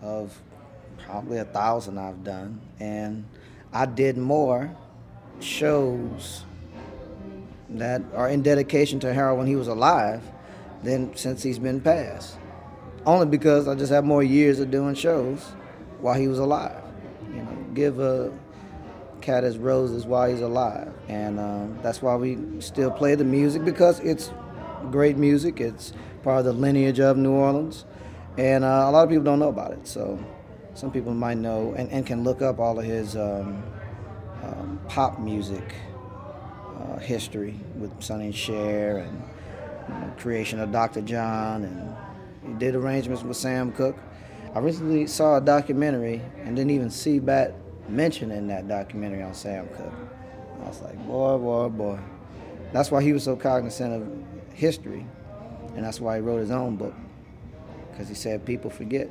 of 0.00 0.40
probably 1.08 1.38
a 1.38 1.44
thousand 1.44 1.96
I've 1.96 2.22
done, 2.22 2.60
and 2.78 3.24
I 3.72 3.86
did 3.86 4.18
more 4.18 4.70
shows 5.40 6.44
that 7.70 8.02
are 8.14 8.28
in 8.28 8.42
dedication 8.42 9.00
to 9.00 9.14
Harold 9.14 9.38
when 9.38 9.46
he 9.46 9.56
was 9.56 9.68
alive 9.68 10.22
than 10.82 11.16
since 11.16 11.42
he's 11.42 11.58
been 11.58 11.80
passed. 11.80 12.36
Only 13.06 13.26
because 13.26 13.68
I 13.68 13.74
just 13.74 13.90
have 13.90 14.04
more 14.04 14.22
years 14.22 14.60
of 14.60 14.70
doing 14.70 14.94
shows 14.94 15.42
while 16.00 16.14
he 16.14 16.28
was 16.28 16.38
alive. 16.38 16.82
You 17.30 17.42
know, 17.42 17.66
give 17.72 18.00
a 18.00 18.30
cat 19.22 19.44
as 19.44 19.56
roses 19.56 20.04
while 20.04 20.28
he's 20.28 20.42
alive, 20.42 20.92
and 21.08 21.40
um, 21.40 21.78
that's 21.82 22.02
why 22.02 22.16
we 22.16 22.36
still 22.60 22.90
play 22.90 23.14
the 23.14 23.24
music 23.24 23.64
because 23.64 23.98
it's 24.00 24.30
great 24.90 25.16
music. 25.16 25.58
It's 25.58 25.94
part 26.22 26.40
of 26.40 26.44
the 26.44 26.52
lineage 26.52 27.00
of 27.00 27.16
New 27.16 27.32
Orleans, 27.32 27.86
and 28.36 28.62
uh, 28.62 28.84
a 28.86 28.90
lot 28.90 29.04
of 29.04 29.08
people 29.08 29.24
don't 29.24 29.38
know 29.38 29.48
about 29.48 29.72
it. 29.72 29.88
So 29.88 30.22
some 30.78 30.92
people 30.92 31.12
might 31.12 31.36
know 31.36 31.74
and, 31.76 31.90
and 31.90 32.06
can 32.06 32.22
look 32.22 32.40
up 32.40 32.60
all 32.60 32.78
of 32.78 32.84
his 32.84 33.16
um, 33.16 33.60
um, 34.44 34.80
pop 34.86 35.18
music 35.18 35.74
uh, 36.78 36.98
history 37.00 37.58
with 37.74 38.00
Sonny 38.00 38.26
and 38.26 38.34
Cher 38.34 38.98
and 38.98 39.22
you 39.88 39.94
know, 39.94 40.12
creation 40.18 40.60
of 40.60 40.70
Dr. 40.70 41.00
John, 41.00 41.64
and 41.64 41.96
he 42.46 42.52
did 42.60 42.76
arrangements 42.76 43.24
with 43.24 43.36
Sam 43.36 43.72
Cooke. 43.72 43.98
I 44.54 44.60
recently 44.60 45.08
saw 45.08 45.38
a 45.38 45.40
documentary 45.40 46.22
and 46.44 46.54
didn't 46.54 46.70
even 46.70 46.90
see 46.90 47.18
Bat 47.18 47.56
mentioned 47.88 48.30
in 48.30 48.46
that 48.46 48.68
documentary 48.68 49.24
on 49.24 49.34
Sam 49.34 49.66
Cooke. 49.70 49.92
I 50.62 50.68
was 50.68 50.80
like, 50.80 50.96
boy, 51.08 51.38
boy, 51.38 51.68
boy. 51.70 51.98
That's 52.72 52.92
why 52.92 53.02
he 53.02 53.12
was 53.12 53.24
so 53.24 53.34
cognizant 53.34 54.00
of 54.00 54.56
history, 54.56 55.04
and 55.74 55.84
that's 55.84 56.00
why 56.00 56.18
he 56.18 56.22
wrote 56.22 56.38
his 56.38 56.52
own 56.52 56.76
book, 56.76 56.94
because 57.90 58.08
he 58.08 58.14
said 58.14 58.46
people 58.46 58.70
forget. 58.70 59.10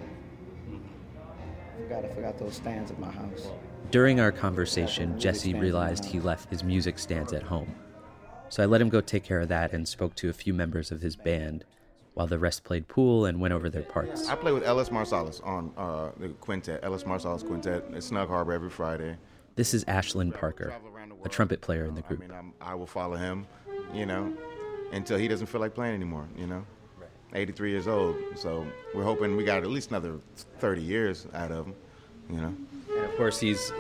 Forgot 1.88 2.04
I 2.04 2.14
forgot 2.14 2.38
those 2.38 2.56
stands 2.56 2.92
at 2.92 3.00
my 3.00 3.10
house. 3.10 3.48
During 3.92 4.20
our 4.20 4.34
conversation, 4.34 5.18
Jesse 5.18 5.54
realized 5.54 6.04
he 6.04 6.20
left 6.20 6.50
his 6.50 6.62
music 6.62 7.00
stands 7.00 7.32
at 7.32 7.44
home. 7.44 7.74
So 8.50 8.62
I 8.62 8.66
let 8.66 8.82
him 8.82 8.90
go 8.90 9.00
take 9.00 9.24
care 9.24 9.40
of 9.40 9.48
that 9.48 9.72
and 9.72 9.88
spoke 9.88 10.14
to 10.16 10.28
a 10.30 10.34
few 10.34 10.54
members 10.54 10.92
of 10.92 11.00
his 11.00 11.16
band, 11.16 11.64
while 12.14 12.28
the 12.28 12.40
rest 12.40 12.66
played 12.66 12.90
pool 12.90 13.26
and 13.26 13.40
went 13.40 13.54
over 13.54 13.70
their 13.70 13.84
parts. 13.84 14.28
I 14.28 14.36
play 14.36 14.52
with 14.52 14.64
Ellis 14.64 14.90
Marsalis 14.90 15.42
on 15.48 15.72
uh, 15.78 16.12
the 16.20 16.28
quintet, 16.42 16.82
Ellis 16.84 17.04
Marsalis 17.04 17.48
Quintet 17.48 17.86
at 17.96 18.04
Snug 18.04 18.28
Harbor 18.28 18.52
every 18.52 18.70
Friday. 18.70 19.16
This 19.56 19.74
is 19.74 19.86
Ashlin 19.86 20.34
Parker, 20.34 20.76
a 21.24 21.30
trumpet 21.30 21.62
player 21.62 21.86
in 21.86 21.96
the 21.96 22.02
group. 22.02 22.20
I 22.20 22.28
mean, 22.28 22.38
I'm, 22.38 22.54
I 22.60 22.76
will 22.76 22.86
follow 22.86 23.16
him, 23.16 23.48
you 23.94 24.06
know, 24.06 24.36
until 24.92 25.18
he 25.18 25.30
doesn't 25.30 25.48
feel 25.48 25.62
like 25.62 25.74
playing 25.74 25.94
anymore, 25.94 26.28
you 26.36 26.48
know. 26.48 26.66
83 27.34 27.72
years 27.72 27.88
old, 27.88 28.16
so 28.36 28.66
we're 28.94 29.04
hoping 29.04 29.36
we 29.36 29.44
got 29.44 29.64
at 29.64 29.70
least 29.70 29.90
another 29.90 30.20
30 30.60 30.82
years 30.82 31.28
out 31.34 31.52
of 31.52 31.66
him, 31.66 31.76
you 32.30 32.38
know. 32.38 32.54
And 32.96 33.06
of 33.06 33.16
course, 33.18 33.40
he's 33.40 33.72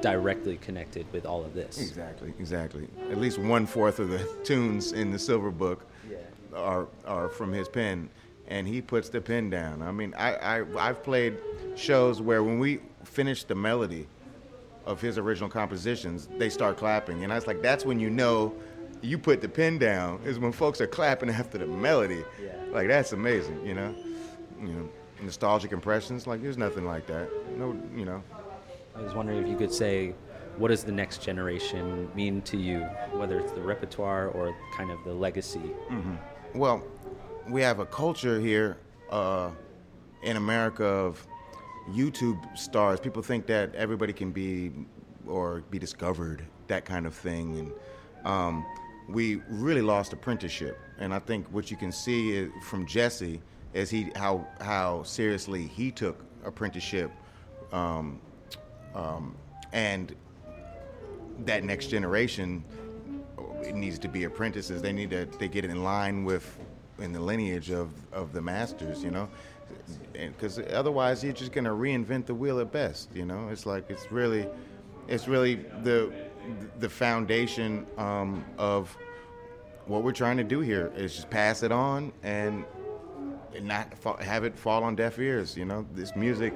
directly 0.00 0.56
connected 0.58 1.06
with 1.12 1.24
all 1.24 1.44
of 1.44 1.54
this. 1.54 1.80
Exactly, 1.80 2.34
exactly. 2.38 2.88
At 3.10 3.18
least 3.18 3.38
one 3.38 3.66
fourth 3.66 3.98
of 3.98 4.08
the 4.08 4.18
tunes 4.44 4.92
in 4.92 5.12
the 5.12 5.18
Silver 5.18 5.50
Book 5.50 5.86
are 6.54 6.88
are 7.06 7.28
from 7.28 7.52
his 7.52 7.68
pen, 7.68 8.08
and 8.48 8.66
he 8.66 8.82
puts 8.82 9.08
the 9.08 9.20
pen 9.20 9.48
down. 9.48 9.82
I 9.82 9.92
mean, 9.92 10.14
I, 10.16 10.34
I 10.34 10.88
I've 10.88 11.02
played 11.02 11.38
shows 11.76 12.20
where 12.20 12.42
when 12.42 12.58
we 12.58 12.80
finish 13.04 13.44
the 13.44 13.54
melody 13.54 14.06
of 14.84 15.00
his 15.00 15.16
original 15.18 15.48
compositions, 15.48 16.28
they 16.38 16.50
start 16.50 16.76
clapping, 16.76 17.24
and 17.24 17.32
I 17.32 17.36
was 17.36 17.46
like, 17.46 17.62
that's 17.62 17.84
when 17.84 18.00
you 18.00 18.10
know 18.10 18.52
you 19.00 19.18
put 19.18 19.40
the 19.40 19.48
pen 19.48 19.78
down 19.78 20.20
is 20.24 20.38
when 20.38 20.52
folks 20.52 20.80
are 20.80 20.86
clapping 20.86 21.28
after 21.40 21.58
the 21.58 21.66
melody. 21.66 22.24
Like 22.72 22.88
that's 22.88 23.12
amazing, 23.12 23.64
you 23.64 23.74
know. 23.74 23.94
You 24.60 24.68
know, 24.68 24.88
nostalgic 25.20 25.72
impressions. 25.72 26.26
Like 26.26 26.42
there's 26.42 26.58
nothing 26.58 26.84
like 26.84 27.06
that. 27.06 27.28
No, 27.58 27.76
you 27.94 28.04
know. 28.04 28.22
I 28.96 29.02
was 29.02 29.14
wondering 29.14 29.38
if 29.38 29.48
you 29.48 29.56
could 29.56 29.72
say, 29.72 30.14
what 30.56 30.68
does 30.68 30.84
the 30.84 30.92
next 30.92 31.22
generation 31.22 32.10
mean 32.14 32.42
to 32.42 32.56
you, 32.56 32.80
whether 33.12 33.38
it's 33.38 33.52
the 33.52 33.62
repertoire 33.62 34.28
or 34.28 34.54
kind 34.76 34.90
of 34.90 35.02
the 35.04 35.12
legacy? 35.12 35.58
hmm 35.58 36.14
Well, 36.54 36.82
we 37.48 37.62
have 37.62 37.78
a 37.78 37.86
culture 37.86 38.38
here 38.38 38.76
uh, 39.10 39.50
in 40.22 40.36
America 40.36 40.84
of 40.84 41.26
YouTube 41.90 42.56
stars. 42.56 43.00
People 43.00 43.22
think 43.22 43.46
that 43.46 43.74
everybody 43.74 44.12
can 44.12 44.30
be 44.30 44.70
or 45.26 45.62
be 45.70 45.78
discovered, 45.78 46.44
that 46.66 46.84
kind 46.84 47.06
of 47.06 47.14
thing, 47.14 47.58
and 47.58 47.72
um, 48.26 48.64
we 49.08 49.36
really 49.48 49.82
lost 49.82 50.12
apprenticeship. 50.12 50.78
And 51.02 51.12
I 51.12 51.18
think 51.18 51.48
what 51.48 51.68
you 51.68 51.76
can 51.76 51.90
see 51.90 52.46
from 52.62 52.86
Jesse 52.86 53.42
is 53.74 53.90
he 53.90 54.12
how 54.14 54.46
how 54.60 55.02
seriously 55.02 55.66
he 55.66 55.90
took 55.90 56.24
apprenticeship, 56.44 57.10
um, 57.72 58.20
um, 58.94 59.34
and 59.72 60.14
that 61.40 61.64
next 61.64 61.88
generation 61.88 62.62
needs 63.74 63.98
to 63.98 64.08
be 64.08 64.24
apprentices. 64.24 64.80
They 64.80 64.92
need 64.92 65.10
to 65.10 65.26
they 65.40 65.48
get 65.48 65.64
in 65.64 65.82
line 65.82 66.24
with 66.24 66.56
in 67.00 67.12
the 67.12 67.20
lineage 67.20 67.72
of 67.72 67.90
of 68.12 68.32
the 68.32 68.40
masters, 68.40 69.02
you 69.02 69.10
know, 69.10 69.28
because 70.12 70.60
otherwise 70.72 71.24
you're 71.24 71.32
just 71.32 71.50
gonna 71.50 71.70
reinvent 71.70 72.26
the 72.26 72.34
wheel 72.34 72.60
at 72.60 72.70
best. 72.70 73.08
You 73.12 73.24
know, 73.24 73.48
it's 73.48 73.66
like 73.66 73.90
it's 73.90 74.12
really 74.12 74.46
it's 75.08 75.26
really 75.26 75.56
the 75.82 76.12
the 76.78 76.88
foundation 76.88 77.86
um, 77.98 78.44
of 78.56 78.96
what 79.86 80.02
we're 80.02 80.12
trying 80.12 80.36
to 80.36 80.44
do 80.44 80.60
here 80.60 80.92
is 80.96 81.14
just 81.14 81.30
pass 81.30 81.62
it 81.62 81.72
on 81.72 82.12
and 82.22 82.64
not 83.62 83.96
fa- 83.98 84.22
have 84.22 84.44
it 84.44 84.58
fall 84.58 84.84
on 84.84 84.94
deaf 84.94 85.18
ears. 85.18 85.56
You 85.56 85.64
know, 85.64 85.86
this 85.94 86.14
music 86.16 86.54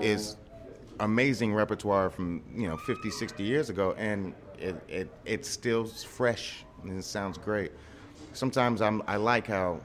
is 0.00 0.36
amazing 1.00 1.54
repertoire 1.54 2.10
from 2.10 2.42
you 2.54 2.66
know 2.66 2.76
50 2.76 3.10
60 3.10 3.44
years 3.44 3.70
ago 3.70 3.94
and 3.98 4.34
it, 4.58 4.74
it 4.88 5.08
it's 5.24 5.48
still 5.48 5.86
fresh 5.86 6.64
and 6.82 6.98
it 6.98 7.04
sounds 7.04 7.38
great. 7.38 7.72
Sometimes 8.32 8.82
I'm, 8.82 9.02
i 9.06 9.16
like 9.16 9.46
how 9.46 9.80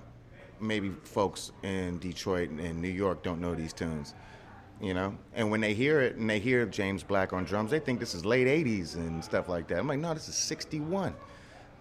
maybe 0.60 0.92
folks 1.04 1.52
in 1.64 2.00
detroit 2.00 2.50
and 2.50 2.82
new 2.82 2.88
york 2.88 3.22
don't 3.24 3.42
know 3.42 3.54
these 3.54 3.74
tunes 3.74 4.14
you 4.82 4.94
know? 4.94 5.16
And 5.34 5.50
when 5.50 5.62
they 5.62 5.74
hear 5.74 6.02
it 6.02 6.16
and 6.16 6.30
they 6.30 6.40
hear 6.40 6.66
james 6.66 7.04
black 7.04 7.34
on 7.34 7.44
drums 7.44 7.72
they 7.72 7.80
think 7.80 8.00
this 8.00 8.14
is 8.14 8.26
late 8.26 8.48
80s 8.48 8.96
and 8.96 9.24
stuff 9.24 9.50
like 9.50 9.68
that. 9.68 9.80
I'm 9.80 9.88
like 9.88 10.00
no 10.00 10.14
this 10.14 10.30
is 10.30 10.36
61 10.36 11.14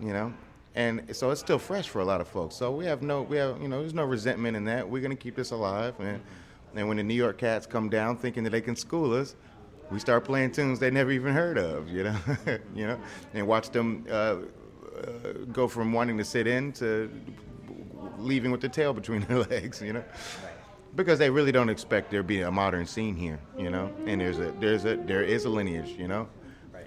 you 0.01 0.13
know 0.13 0.33
and 0.75 1.15
so 1.15 1.31
it's 1.31 1.41
still 1.41 1.59
fresh 1.59 1.89
for 1.89 2.01
a 2.01 2.05
lot 2.05 2.21
of 2.21 2.29
folks. 2.29 2.55
So 2.55 2.73
we 2.73 2.87
have 2.87 3.03
no 3.03 3.23
we 3.23 3.37
have 3.37 3.61
you 3.61 3.69
know 3.69 3.81
there's 3.81 3.95
no 3.95 4.05
resentment 4.05 4.57
in 4.57 4.65
that. 4.65 4.89
We're 4.89 5.07
to 5.09 5.17
keep 5.17 5.37
this 5.37 5.51
alive. 5.51 5.95
And 6.01 6.21
and 6.75 6.89
when 6.89 6.97
the 6.97 7.03
New 7.03 7.15
York 7.15 7.39
cats 7.39 7.67
come 7.67 7.91
down 7.91 8.17
thinking 8.17 8.45
that 8.45 8.51
they 8.51 8.63
can 8.63 8.77
school 8.77 9.15
us, 9.15 9.37
we 9.91 9.99
start 9.99 10.25
playing 10.25 10.53
tunes 10.53 10.79
they 10.79 10.91
never 10.91 11.11
even 11.11 11.35
heard 11.35 11.59
of, 11.59 11.89
you 11.89 12.05
know, 12.05 12.17
you 12.75 12.87
know, 12.87 12.99
and 13.35 13.47
watch 13.47 13.71
them 13.71 14.07
uh, 14.11 14.13
uh, 14.13 14.39
go 15.53 15.69
from 15.69 15.93
wanting 15.93 16.17
to 16.17 16.25
sit 16.25 16.47
in 16.47 16.73
to 16.73 17.11
leaving 18.19 18.51
with 18.51 18.61
the 18.61 18.69
tail 18.69 18.95
between 18.95 19.21
their 19.27 19.41
legs, 19.41 19.83
you 19.83 19.93
know, 19.93 20.05
because 20.97 21.19
they 21.19 21.29
really 21.29 21.53
don't 21.53 21.69
expect 21.69 22.11
there 22.11 22.23
be 22.23 22.41
a 22.41 22.51
modern 22.51 22.87
scene 22.87 23.15
here, 23.15 23.39
you 23.59 23.71
know, 23.71 23.93
and 24.07 24.21
there's 24.21 24.39
a 24.39 24.53
there's 24.53 24.87
a 24.87 24.97
there 24.97 25.23
is 25.23 25.45
a 25.45 25.51
lineage, 25.51 25.91
you 25.99 26.09
know, 26.09 26.29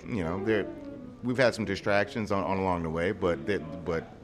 you 0.07 0.23
know, 0.23 0.43
there 0.43 0.65
we've 1.25 1.37
had 1.37 1.55
some 1.55 1.65
distractions 1.65 2.31
on, 2.31 2.43
on 2.43 2.57
along 2.57 2.83
the 2.83 2.89
way, 2.89 3.11
but 3.11 3.45
that, 3.47 3.85
but 3.85 4.15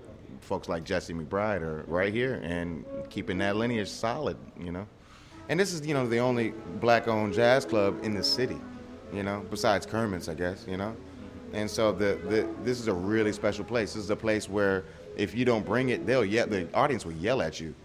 folks 0.42 0.70
like 0.70 0.84
Jesse 0.84 1.14
McBride 1.14 1.62
are 1.62 1.84
right 1.88 2.14
here 2.14 2.40
and 2.44 2.86
keeping 3.10 3.38
that 3.40 3.56
lineage 3.56 3.90
solid, 3.90 4.38
you 4.60 4.72
know. 4.72 4.88
And 5.50 5.60
this 5.60 5.74
is, 5.74 5.86
you 5.86 5.94
know, 5.94 6.08
the 6.08 6.20
only 6.20 6.54
black-owned 6.80 7.34
jazz 7.34 7.66
club 7.66 8.04
in 8.04 8.14
the 8.14 8.24
city, 8.24 8.60
you 9.14 9.24
know, 9.24 9.46
besides 9.50 9.86
Kermit's, 9.86 10.30
I 10.30 10.36
guess, 10.36 10.66
you 10.68 10.78
know. 10.78 10.96
And 11.54 11.70
so 11.70 11.92
the, 11.92 12.18
the 12.30 12.48
this 12.64 12.80
is 12.80 12.88
a 12.88 12.94
really 12.94 13.34
special 13.34 13.66
place. 13.66 13.94
This 13.94 14.04
is 14.06 14.10
a 14.10 14.16
place 14.16 14.48
where 14.48 14.86
if 15.18 15.36
you 15.36 15.44
don't 15.44 15.66
bring 15.66 15.90
it, 15.90 16.06
they'll 16.06 16.24
yell. 16.24 16.48
The 16.48 16.74
audience 16.74 17.06
will 17.06 17.14
yell 17.14 17.42
at 17.42 17.60
you. 17.60 17.76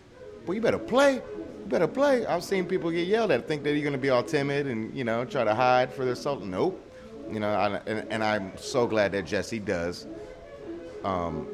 Well, 0.47 0.55
you 0.55 0.61
better 0.61 0.79
play. 0.79 1.15
You 1.15 1.67
better 1.67 1.89
play. 1.89 2.25
I've 2.27 2.45
seen 2.45 2.67
people 2.67 2.93
get 2.93 3.09
yelled 3.09 3.33
at, 3.33 3.49
think 3.49 3.65
that 3.65 3.73
you're 3.73 3.83
going 3.83 3.93
to 3.93 3.99
be 3.99 4.11
all 4.11 4.23
timid 4.23 4.69
and 4.69 4.97
you 4.97 5.03
know 5.03 5.25
try 5.25 5.43
to 5.43 5.55
hide 5.55 5.93
for 5.93 6.05
their 6.05 6.15
soul. 6.15 6.39
Nope. 6.39 6.81
You 7.31 7.41
know, 7.41 7.49
I, 7.49 7.81
and, 7.87 8.07
and 8.11 8.25
I'm 8.25 8.57
so 8.57 8.87
glad 8.87 9.13
that 9.13 9.27
Jesse 9.27 9.59
does. 9.59 10.07
Um, 11.05 11.49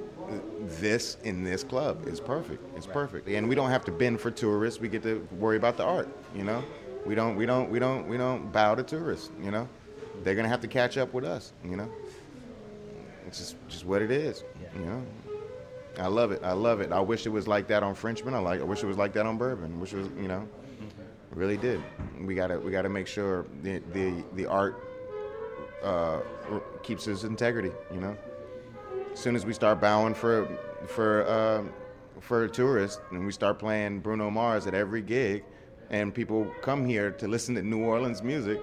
this 0.60 1.16
in 1.24 1.44
this 1.44 1.64
club 1.64 2.06
is 2.06 2.20
perfect. 2.20 2.64
It's 2.76 2.86
perfect, 2.86 3.28
and 3.28 3.48
we 3.48 3.54
don't 3.54 3.70
have 3.70 3.84
to 3.86 3.92
bend 3.92 4.20
for 4.20 4.30
tourists. 4.30 4.80
We 4.80 4.88
get 4.88 5.02
to 5.02 5.26
worry 5.32 5.56
about 5.56 5.76
the 5.76 5.84
art. 5.84 6.08
You 6.34 6.44
know, 6.44 6.64
we 7.04 7.14
don't, 7.14 7.36
we 7.36 7.46
don't, 7.46 7.70
we 7.70 7.78
don't, 7.78 8.08
we 8.08 8.16
don't 8.16 8.52
bow 8.52 8.74
to 8.74 8.82
tourists. 8.82 9.30
You 9.42 9.50
know, 9.50 9.68
they're 10.22 10.34
gonna 10.34 10.48
have 10.48 10.60
to 10.62 10.68
catch 10.68 10.96
up 10.96 11.12
with 11.12 11.24
us. 11.24 11.52
You 11.64 11.76
know, 11.76 11.90
it's 13.26 13.38
just 13.38 13.56
just 13.68 13.84
what 13.84 14.02
it 14.02 14.10
is. 14.10 14.44
You 14.74 14.86
know, 14.86 15.02
I 15.98 16.06
love 16.06 16.32
it. 16.32 16.42
I 16.42 16.52
love 16.52 16.80
it. 16.80 16.92
I 16.92 17.00
wish 17.00 17.26
it 17.26 17.30
was 17.30 17.46
like 17.46 17.66
that 17.68 17.82
on 17.82 17.94
Frenchmen. 17.94 18.34
I 18.34 18.38
like. 18.38 18.60
I 18.60 18.64
wish 18.64 18.82
it 18.82 18.86
was 18.86 18.96
like 18.96 19.12
that 19.14 19.26
on 19.26 19.36
Bourbon. 19.36 19.80
Wish 19.80 19.92
it 19.92 19.98
was. 19.98 20.08
You 20.20 20.28
know, 20.28 20.48
really 21.34 21.56
did. 21.56 21.82
We 22.20 22.34
gotta 22.34 22.58
we 22.58 22.70
gotta 22.70 22.88
make 22.88 23.06
sure 23.06 23.44
the 23.62 23.82
the 23.92 24.22
the 24.34 24.46
art 24.46 24.91
uh, 25.82 26.20
keeps 26.82 27.04
his 27.04 27.24
integrity. 27.24 27.70
You 27.92 28.00
know 28.00 28.16
as 29.12 29.18
soon 29.18 29.36
as 29.36 29.44
we 29.44 29.52
start 29.52 29.80
bowing 29.80 30.14
for 30.14 30.48
for 30.86 31.26
uh, 31.26 31.62
for 32.20 32.48
tourists 32.48 33.00
and 33.10 33.24
we 33.26 33.32
start 33.32 33.58
playing 33.58 34.00
Bruno 34.00 34.30
Mars 34.30 34.66
at 34.66 34.74
every 34.74 35.02
gig, 35.02 35.44
and 35.90 36.14
people 36.14 36.46
come 36.62 36.84
here 36.84 37.10
to 37.12 37.28
listen 37.28 37.54
to 37.56 37.62
New 37.62 37.80
Orleans 37.80 38.22
music, 38.22 38.60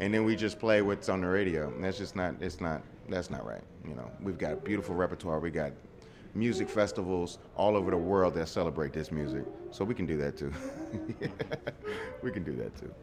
and 0.00 0.12
then 0.12 0.24
we 0.24 0.36
just 0.36 0.58
play 0.58 0.82
what's 0.82 1.08
on 1.08 1.20
the 1.20 1.28
radio. 1.28 1.72
That's 1.80 1.98
just 1.98 2.16
not. 2.16 2.34
It's 2.40 2.60
not. 2.60 2.82
That's 3.08 3.30
not 3.30 3.46
right. 3.46 3.62
You 3.86 3.94
know, 3.94 4.10
we've 4.20 4.38
got 4.38 4.64
beautiful 4.64 4.94
repertoire. 4.94 5.40
We 5.40 5.50
got 5.50 5.72
music 6.34 6.68
festivals 6.68 7.38
all 7.56 7.76
over 7.76 7.90
the 7.90 7.96
world 7.96 8.34
that 8.34 8.48
celebrate 8.48 8.92
this 8.92 9.12
music, 9.12 9.44
so 9.70 9.84
we 9.84 9.94
can 9.94 10.06
do 10.06 10.16
that 10.16 10.36
too. 10.36 10.52
we 12.22 12.30
can 12.30 12.42
do 12.42 12.52
that 12.52 12.74
too. 12.76 12.94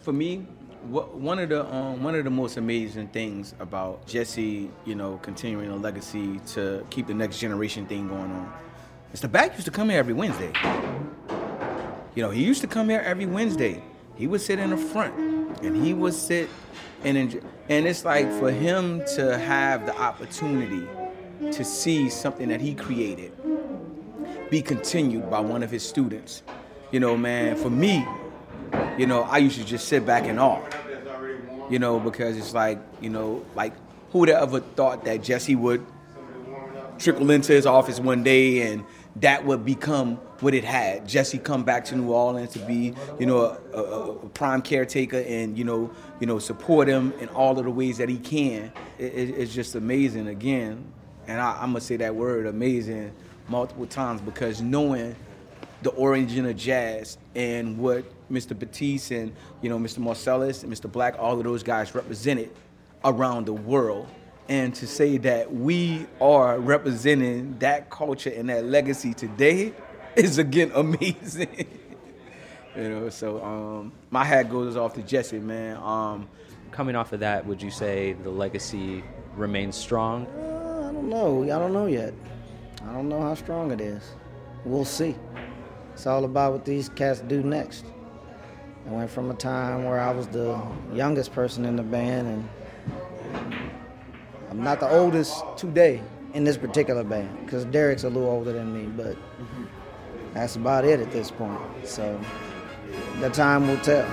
For 0.00 0.12
me, 0.12 0.46
one 0.88 1.38
of 1.38 1.48
the 1.48 1.64
um, 1.74 2.02
one 2.02 2.14
of 2.14 2.24
the 2.24 2.30
most 2.30 2.56
amazing 2.56 3.08
things 3.08 3.54
about 3.58 4.06
Jesse, 4.06 4.70
you 4.84 4.94
know, 4.94 5.18
continuing 5.22 5.70
a 5.70 5.76
legacy 5.76 6.40
to 6.48 6.86
keep 6.90 7.06
the 7.06 7.14
next 7.14 7.38
generation 7.38 7.86
thing 7.86 8.08
going 8.08 8.30
on, 8.30 8.52
is 9.12 9.20
the 9.20 9.28
back 9.28 9.54
used 9.54 9.64
to 9.64 9.70
come 9.70 9.90
here 9.90 9.98
every 9.98 10.14
Wednesday. 10.14 10.52
You 12.14 12.22
know, 12.22 12.30
he 12.30 12.44
used 12.44 12.60
to 12.60 12.66
come 12.66 12.88
here 12.88 13.00
every 13.00 13.26
Wednesday. 13.26 13.82
He 14.16 14.26
would 14.26 14.40
sit 14.40 14.58
in 14.58 14.70
the 14.70 14.76
front, 14.76 15.14
and 15.62 15.84
he 15.84 15.94
would 15.94 16.14
sit 16.14 16.48
and 17.02 17.16
enjoy. 17.16 17.40
And 17.68 17.86
it's 17.86 18.04
like 18.04 18.30
for 18.38 18.50
him 18.50 19.02
to 19.16 19.38
have 19.38 19.86
the 19.86 19.96
opportunity 19.98 20.86
to 21.50 21.64
see 21.64 22.08
something 22.08 22.48
that 22.48 22.60
he 22.60 22.74
created 22.74 23.32
be 24.50 24.62
continued 24.62 25.30
by 25.30 25.40
one 25.40 25.62
of 25.62 25.70
his 25.70 25.82
students. 25.82 26.42
You 26.92 27.00
know, 27.00 27.16
man, 27.16 27.56
for 27.56 27.70
me, 27.70 28.06
you 28.98 29.06
know, 29.06 29.22
I 29.22 29.38
used 29.38 29.58
to 29.58 29.64
just 29.64 29.88
sit 29.88 30.06
back 30.06 30.24
in 30.24 30.38
awe. 30.38 30.62
You 31.70 31.78
know, 31.78 31.98
because 31.98 32.36
it's 32.36 32.52
like, 32.52 32.78
you 33.00 33.08
know, 33.08 33.44
like 33.54 33.72
who 34.10 34.20
would 34.20 34.28
have 34.28 34.42
ever 34.42 34.60
thought 34.60 35.04
that 35.06 35.22
Jesse 35.22 35.56
would 35.56 35.84
trickle 36.98 37.30
into 37.30 37.52
his 37.52 37.66
office 37.66 37.98
one 37.98 38.22
day 38.22 38.70
and 38.70 38.84
that 39.16 39.44
would 39.44 39.64
become 39.64 40.16
what 40.40 40.54
it 40.54 40.64
had. 40.64 41.08
Jesse 41.08 41.38
come 41.38 41.64
back 41.64 41.84
to 41.86 41.96
New 41.96 42.12
Orleans 42.12 42.52
to 42.52 42.58
be, 42.60 42.94
you 43.18 43.26
know, 43.26 43.58
a, 43.72 43.76
a, 43.76 44.10
a 44.10 44.28
prime 44.30 44.60
caretaker 44.60 45.18
and 45.26 45.56
you 45.56 45.64
know, 45.64 45.90
you 46.20 46.26
know, 46.26 46.38
support 46.38 46.88
him 46.88 47.12
in 47.20 47.28
all 47.28 47.58
of 47.58 47.64
the 47.64 47.70
ways 47.70 47.98
that 47.98 48.08
he 48.08 48.18
can. 48.18 48.72
It, 48.98 49.14
it, 49.14 49.30
it's 49.30 49.54
just 49.54 49.74
amazing 49.74 50.28
again, 50.28 50.84
and 51.26 51.40
I, 51.40 51.52
I'm 51.60 51.70
gonna 51.70 51.80
say 51.80 51.96
that 51.96 52.14
word 52.14 52.46
amazing 52.46 53.12
multiple 53.48 53.86
times 53.86 54.20
because 54.20 54.60
knowing 54.60 55.14
the 55.82 55.90
origin 55.90 56.46
of 56.46 56.56
jazz 56.56 57.18
and 57.34 57.78
what 57.78 58.04
Mr. 58.30 58.58
Batiste 58.58 59.12
and 59.12 59.32
you 59.60 59.68
know 59.68 59.78
Mr. 59.78 59.98
Marsalis 59.98 60.64
and 60.64 60.72
Mr. 60.72 60.90
Black, 60.90 61.16
all 61.18 61.38
of 61.38 61.44
those 61.44 61.62
guys 61.62 61.94
represented 61.94 62.50
around 63.04 63.46
the 63.46 63.52
world 63.52 64.08
and 64.48 64.74
to 64.74 64.86
say 64.86 65.16
that 65.18 65.52
we 65.52 66.06
are 66.20 66.58
representing 66.58 67.58
that 67.58 67.90
culture 67.90 68.30
and 68.30 68.48
that 68.48 68.64
legacy 68.64 69.14
today 69.14 69.72
is 70.16 70.38
again 70.38 70.70
amazing. 70.74 71.66
you 72.76 72.88
know, 72.88 73.08
so 73.08 73.42
um, 73.42 73.92
my 74.10 74.24
hat 74.24 74.50
goes 74.50 74.76
off 74.76 74.94
to 74.94 75.02
Jesse, 75.02 75.38
man. 75.38 75.76
Um, 75.78 76.28
Coming 76.74 76.96
off 76.96 77.12
of 77.12 77.20
that, 77.20 77.46
would 77.46 77.62
you 77.62 77.70
say 77.70 78.14
the 78.24 78.30
legacy 78.30 79.04
remains 79.36 79.76
strong? 79.76 80.26
Uh, 80.26 80.88
I 80.88 80.92
don't 80.92 81.08
know. 81.08 81.44
I 81.44 81.56
don't 81.60 81.72
know 81.72 81.86
yet. 81.86 82.12
I 82.82 82.92
don't 82.92 83.08
know 83.08 83.20
how 83.20 83.36
strong 83.36 83.70
it 83.70 83.80
is. 83.80 84.02
We'll 84.64 84.84
see. 84.84 85.14
It's 85.92 86.04
all 86.08 86.24
about 86.24 86.50
what 86.50 86.64
these 86.64 86.88
cats 86.88 87.20
do 87.20 87.44
next. 87.44 87.84
I 88.86 88.90
went 88.90 89.10
from 89.10 89.30
a 89.30 89.34
time 89.34 89.84
where 89.84 89.98
I 89.98 90.10
was 90.10 90.26
the 90.26 90.60
youngest 90.92 91.32
person 91.32 91.64
in 91.64 91.76
the 91.76 91.82
band, 91.82 92.28
and 92.28 92.48
I'm 94.50 94.62
not 94.62 94.80
the 94.80 94.90
oldest 94.90 95.42
today 95.56 96.02
in 96.34 96.44
this 96.44 96.58
particular 96.58 97.02
band 97.02 97.44
because 97.44 97.64
Derek's 97.64 98.04
a 98.04 98.08
little 98.08 98.28
older 98.28 98.52
than 98.52 98.74
me, 98.74 98.86
but 98.94 99.16
mm-hmm. 99.16 99.64
that's 100.34 100.56
about 100.56 100.84
it 100.84 101.00
at 101.00 101.10
this 101.12 101.30
point. 101.30 101.60
So 101.84 102.20
the 103.20 103.30
time 103.30 103.66
will 103.66 103.78
tell. 103.78 104.06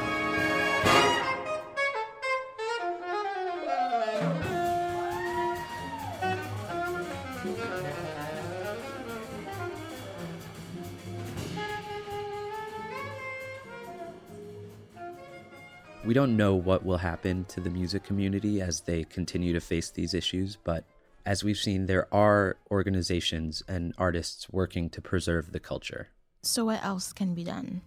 We 16.11 16.15
don't 16.15 16.35
know 16.35 16.55
what 16.55 16.85
will 16.85 16.97
happen 16.97 17.45
to 17.45 17.61
the 17.61 17.69
music 17.69 18.03
community 18.03 18.59
as 18.59 18.81
they 18.81 19.05
continue 19.05 19.53
to 19.53 19.61
face 19.61 19.91
these 19.91 20.13
issues, 20.13 20.57
but 20.61 20.83
as 21.25 21.41
we've 21.41 21.55
seen, 21.55 21.85
there 21.85 22.13
are 22.13 22.57
organizations 22.69 23.63
and 23.65 23.93
artists 23.97 24.49
working 24.51 24.89
to 24.89 25.01
preserve 25.01 25.53
the 25.53 25.59
culture. 25.61 26.09
So, 26.41 26.65
what 26.65 26.83
else 26.83 27.13
can 27.13 27.33
be 27.33 27.45
done? 27.45 27.81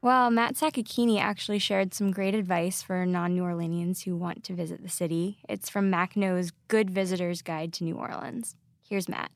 Well, 0.00 0.30
Matt 0.30 0.54
Sakakeeny 0.54 1.20
actually 1.20 1.58
shared 1.58 1.92
some 1.92 2.12
great 2.12 2.36
advice 2.36 2.82
for 2.82 3.04
non 3.04 3.34
New 3.34 3.42
Orleanians 3.42 4.04
who 4.04 4.16
want 4.16 4.44
to 4.44 4.54
visit 4.54 4.84
the 4.84 4.88
city. 4.88 5.40
It's 5.48 5.68
from 5.68 5.90
MaCCNO's 5.90 6.52
Good 6.68 6.88
Visitor's 6.88 7.42
Guide 7.42 7.72
to 7.72 7.82
New 7.82 7.96
Orleans. 7.96 8.54
Here's 8.88 9.08
Matt. 9.08 9.32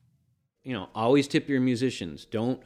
You 0.63 0.71
know, 0.71 0.87
always 0.95 1.27
tip 1.27 1.49
your 1.49 1.59
musicians. 1.59 2.23
Don't 2.23 2.61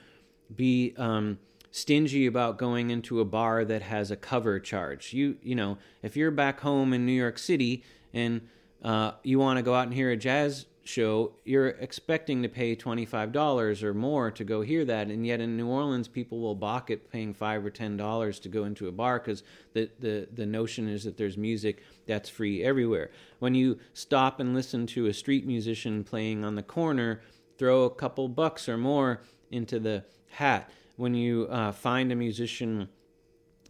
be 0.56 0.94
um, 0.96 1.40
stingy 1.72 2.26
about 2.26 2.58
going 2.58 2.90
into 2.90 3.20
a 3.20 3.26
bar 3.26 3.64
that 3.66 3.82
has 3.84 4.12
a 4.12 4.16
cover 4.16 4.60
charge. 4.60 5.14
You, 5.14 5.38
you 5.42 5.56
know, 5.56 5.78
if 6.02 6.16
you're 6.16 6.32
back 6.32 6.62
home 6.62 6.94
in 6.94 7.06
New 7.06 7.14
York 7.14 7.38
City 7.38 7.84
and 8.14 8.48
uh, 8.84 9.12
you 9.24 9.40
want 9.40 9.58
to 9.58 9.64
go 9.64 9.74
out 9.74 9.86
and 9.86 9.94
hear 9.94 10.12
a 10.12 10.18
jazz 10.18 10.66
show, 10.84 11.34
you're 11.46 11.68
expecting 11.68 12.42
to 12.42 12.50
pay 12.50 12.76
$25 12.76 13.84
or 13.84 13.94
more 13.94 14.32
to 14.32 14.44
go 14.44 14.62
hear 14.62 14.84
that. 14.86 15.08
And 15.08 15.26
yet 15.26 15.40
in 15.40 15.56
New 15.56 15.68
Orleans, 15.68 16.08
people 16.08 16.40
will 16.40 16.56
balk 16.56 16.90
at 16.90 17.12
paying 17.12 17.34
5 17.34 17.66
or 17.66 17.72
$10 17.72 18.42
to 18.42 18.50
go 18.50 18.64
into 18.64 18.88
a 18.88 18.92
bar 18.92 19.20
because 19.20 19.44
the, 19.74 19.90
the, 20.00 20.28
the 20.34 20.46
notion 20.46 20.90
is 20.90 21.04
that 21.04 21.18
there's 21.18 21.38
music 21.38 21.84
that's 22.08 22.28
free 22.28 22.64
everywhere. 22.64 23.12
When 23.38 23.54
you 23.54 23.78
stop 23.94 24.40
and 24.40 24.56
listen 24.56 24.88
to 24.88 25.06
a 25.06 25.14
street 25.14 25.46
musician 25.46 26.04
playing 26.04 26.44
on 26.44 26.56
the 26.56 26.64
corner, 26.64 27.22
throw 27.60 27.84
a 27.84 27.90
couple 27.90 28.28
bucks 28.28 28.68
or 28.68 28.78
more 28.78 29.22
into 29.52 29.80
the 29.80 30.04
hat. 30.30 30.72
When 31.00 31.14
you 31.14 31.48
uh, 31.50 31.72
find 31.72 32.12
a 32.12 32.16
musician 32.18 32.90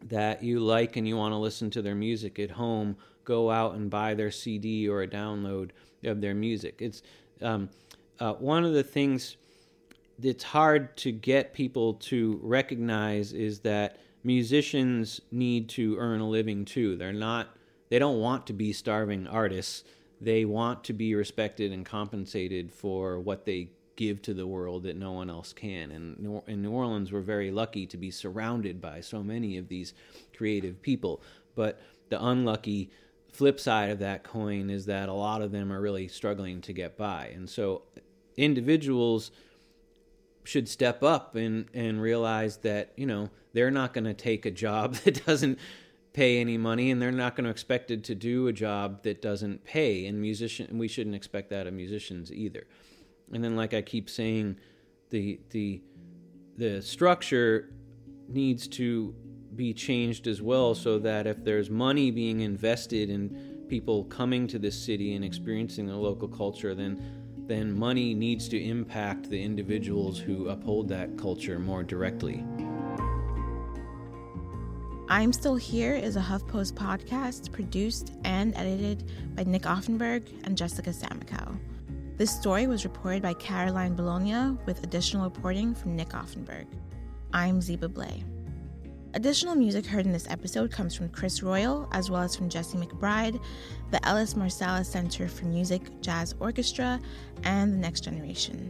that 0.05 0.41
you 0.41 0.61
like 0.61 0.95
and 0.95 1.07
you 1.07 1.15
want 1.15 1.31
to 1.31 1.37
listen 1.37 1.69
to 1.69 1.83
their 1.83 1.93
music 1.93 2.39
at 2.39 2.49
home, 2.49 2.97
go 3.23 3.51
out 3.51 3.75
and 3.75 3.87
buy 3.87 4.15
their 4.15 4.31
CD 4.31 4.89
or 4.89 5.03
a 5.03 5.07
download 5.07 5.69
of 6.05 6.21
their 6.21 6.33
music. 6.33 6.77
It's 6.79 7.03
um, 7.43 7.69
uh, 8.19 8.33
one 8.33 8.65
of 8.65 8.73
the 8.73 8.81
things 8.81 9.37
that's 10.17 10.43
hard 10.43 10.97
to 10.97 11.11
get 11.11 11.53
people 11.53 11.93
to 12.09 12.39
recognize 12.41 13.31
is 13.31 13.59
that 13.59 13.97
musicians 14.23 15.21
need 15.31 15.69
to 15.69 15.97
earn 15.99 16.21
a 16.21 16.27
living 16.27 16.65
too. 16.65 16.95
They're 16.95 17.13
not, 17.13 17.49
they 17.89 17.99
don't 17.99 18.19
want 18.19 18.47
to 18.47 18.53
be 18.53 18.73
starving 18.73 19.27
artists. 19.27 19.83
They 20.19 20.45
want 20.45 20.83
to 20.85 20.93
be 20.93 21.13
respected 21.13 21.71
and 21.71 21.85
compensated 21.85 22.71
for 22.71 23.19
what 23.19 23.45
they 23.45 23.69
give 23.99 24.21
to 24.21 24.33
the 24.33 24.47
world 24.47 24.83
that 24.83 24.95
no 24.95 25.11
one 25.11 25.29
else 25.29 25.51
can. 25.51 25.91
And 25.91 26.41
in 26.47 26.61
New 26.61 26.71
Orleans, 26.71 27.11
we're 27.11 27.19
very 27.19 27.51
lucky 27.51 27.85
to 27.87 27.97
be 27.97 28.11
surrounded 28.11 28.79
by 28.79 29.01
so 29.01 29.21
many 29.21 29.57
of 29.57 29.67
these 29.67 29.93
creative 30.37 30.81
people. 30.81 31.21
But 31.53 31.81
the 32.07 32.23
unlucky 32.23 32.91
flip 33.33 33.59
side 33.59 33.89
of 33.89 33.99
that 33.99 34.23
coin 34.23 34.69
is 34.69 34.85
that 34.85 35.09
a 35.09 35.13
lot 35.13 35.41
of 35.41 35.51
them 35.51 35.69
are 35.69 35.81
really 35.81 36.07
struggling 36.07 36.61
to 36.61 36.71
get 36.71 36.95
by. 36.97 37.33
And 37.35 37.49
so 37.49 37.81
individuals 38.37 39.31
should 40.45 40.69
step 40.69 41.03
up 41.03 41.35
and, 41.35 41.65
and 41.73 42.01
realize 42.01 42.55
that, 42.59 42.93
you 42.95 43.05
know, 43.05 43.29
they're 43.51 43.69
not 43.69 43.93
going 43.93 44.05
to 44.05 44.13
take 44.13 44.45
a 44.45 44.51
job 44.51 44.93
that 45.03 45.25
doesn't 45.25 45.59
pay 46.13 46.39
any 46.39 46.57
money 46.57 46.89
and 46.89 47.01
they're 47.01 47.11
not 47.11 47.35
going 47.35 47.43
to 47.43 47.51
expect 47.51 47.91
it 47.91 48.05
to 48.05 48.15
do 48.15 48.47
a 48.47 48.53
job 48.53 49.03
that 49.03 49.21
doesn't 49.21 49.65
pay 49.65 50.05
and 50.07 50.19
musician 50.19 50.79
we 50.79 50.87
shouldn't 50.87 51.15
expect 51.15 51.51
that 51.51 51.67
of 51.67 51.73
musicians 51.73 52.33
either 52.33 52.65
and 53.33 53.43
then 53.43 53.55
like 53.55 53.73
i 53.73 53.81
keep 53.81 54.09
saying 54.09 54.55
the 55.09 55.39
the 55.51 55.81
the 56.57 56.81
structure 56.81 57.71
needs 58.27 58.67
to 58.67 59.15
be 59.55 59.73
changed 59.73 60.27
as 60.27 60.41
well 60.41 60.75
so 60.75 60.99
that 60.99 61.25
if 61.25 61.43
there's 61.43 61.69
money 61.69 62.11
being 62.11 62.41
invested 62.41 63.09
in 63.09 63.65
people 63.67 64.03
coming 64.05 64.47
to 64.47 64.59
this 64.59 64.77
city 64.77 65.15
and 65.15 65.23
experiencing 65.25 65.87
the 65.87 65.95
local 65.95 66.27
culture 66.27 66.75
then 66.75 67.01
then 67.47 67.71
money 67.71 68.13
needs 68.13 68.47
to 68.47 68.63
impact 68.63 69.27
the 69.29 69.41
individuals 69.41 70.19
who 70.19 70.49
uphold 70.49 70.87
that 70.87 71.17
culture 71.17 71.59
more 71.59 71.83
directly 71.83 72.45
I'm 75.11 75.33
Still 75.33 75.55
Here 75.55 75.95
is 75.95 76.17
a 76.17 76.21
HuffPost 76.21 76.73
podcast 76.73 77.51
produced 77.51 78.11
and 78.25 78.55
edited 78.55 79.11
by 79.35 79.43
Nick 79.43 79.63
Offenberg 79.63 80.23
and 80.43 80.55
Jessica 80.55 80.91
Samakow. 80.91 81.57
This 82.19 82.35
story 82.37 82.67
was 82.67 82.83
reported 82.83 83.21
by 83.21 83.33
Caroline 83.35 83.95
Bologna 83.95 84.57
with 84.65 84.83
additional 84.83 85.23
reporting 85.23 85.73
from 85.73 85.95
Nick 85.95 86.09
Offenberg. 86.09 86.65
I'm 87.31 87.61
Zeba 87.61 87.87
Blay. 87.87 88.25
Additional 89.13 89.55
music 89.55 89.85
heard 89.85 90.05
in 90.05 90.11
this 90.11 90.27
episode 90.29 90.69
comes 90.69 90.93
from 90.93 91.07
Chris 91.07 91.41
Royal, 91.41 91.87
as 91.93 92.11
well 92.11 92.21
as 92.21 92.35
from 92.35 92.49
Jesse 92.49 92.77
McBride, 92.77 93.41
the 93.91 94.05
Ellis 94.05 94.33
Marsalis 94.33 94.87
Center 94.87 95.29
for 95.29 95.45
Music 95.45 95.81
Jazz 96.01 96.35
Orchestra, 96.41 96.99
and 97.43 97.71
the 97.71 97.77
Next 97.77 98.01
Generation. 98.01 98.69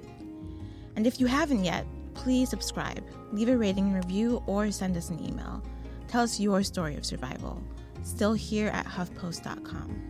And 0.95 1.07
if 1.07 1.19
you 1.19 1.25
haven't 1.25 1.65
yet, 1.65 1.87
please 2.13 2.51
subscribe, 2.51 3.03
leave 3.31 3.49
a 3.49 3.57
rating 3.57 3.85
and 3.85 3.95
review, 3.95 4.43
or 4.45 4.69
send 4.69 4.95
us 4.95 5.09
an 5.09 5.25
email. 5.27 5.63
Tell 6.07 6.21
us 6.21 6.39
your 6.39 6.61
story 6.61 6.97
of 6.97 7.03
survival. 7.03 7.63
Still 8.03 8.33
here 8.33 8.67
at 8.67 8.85
HuffPost.com. 8.85 10.09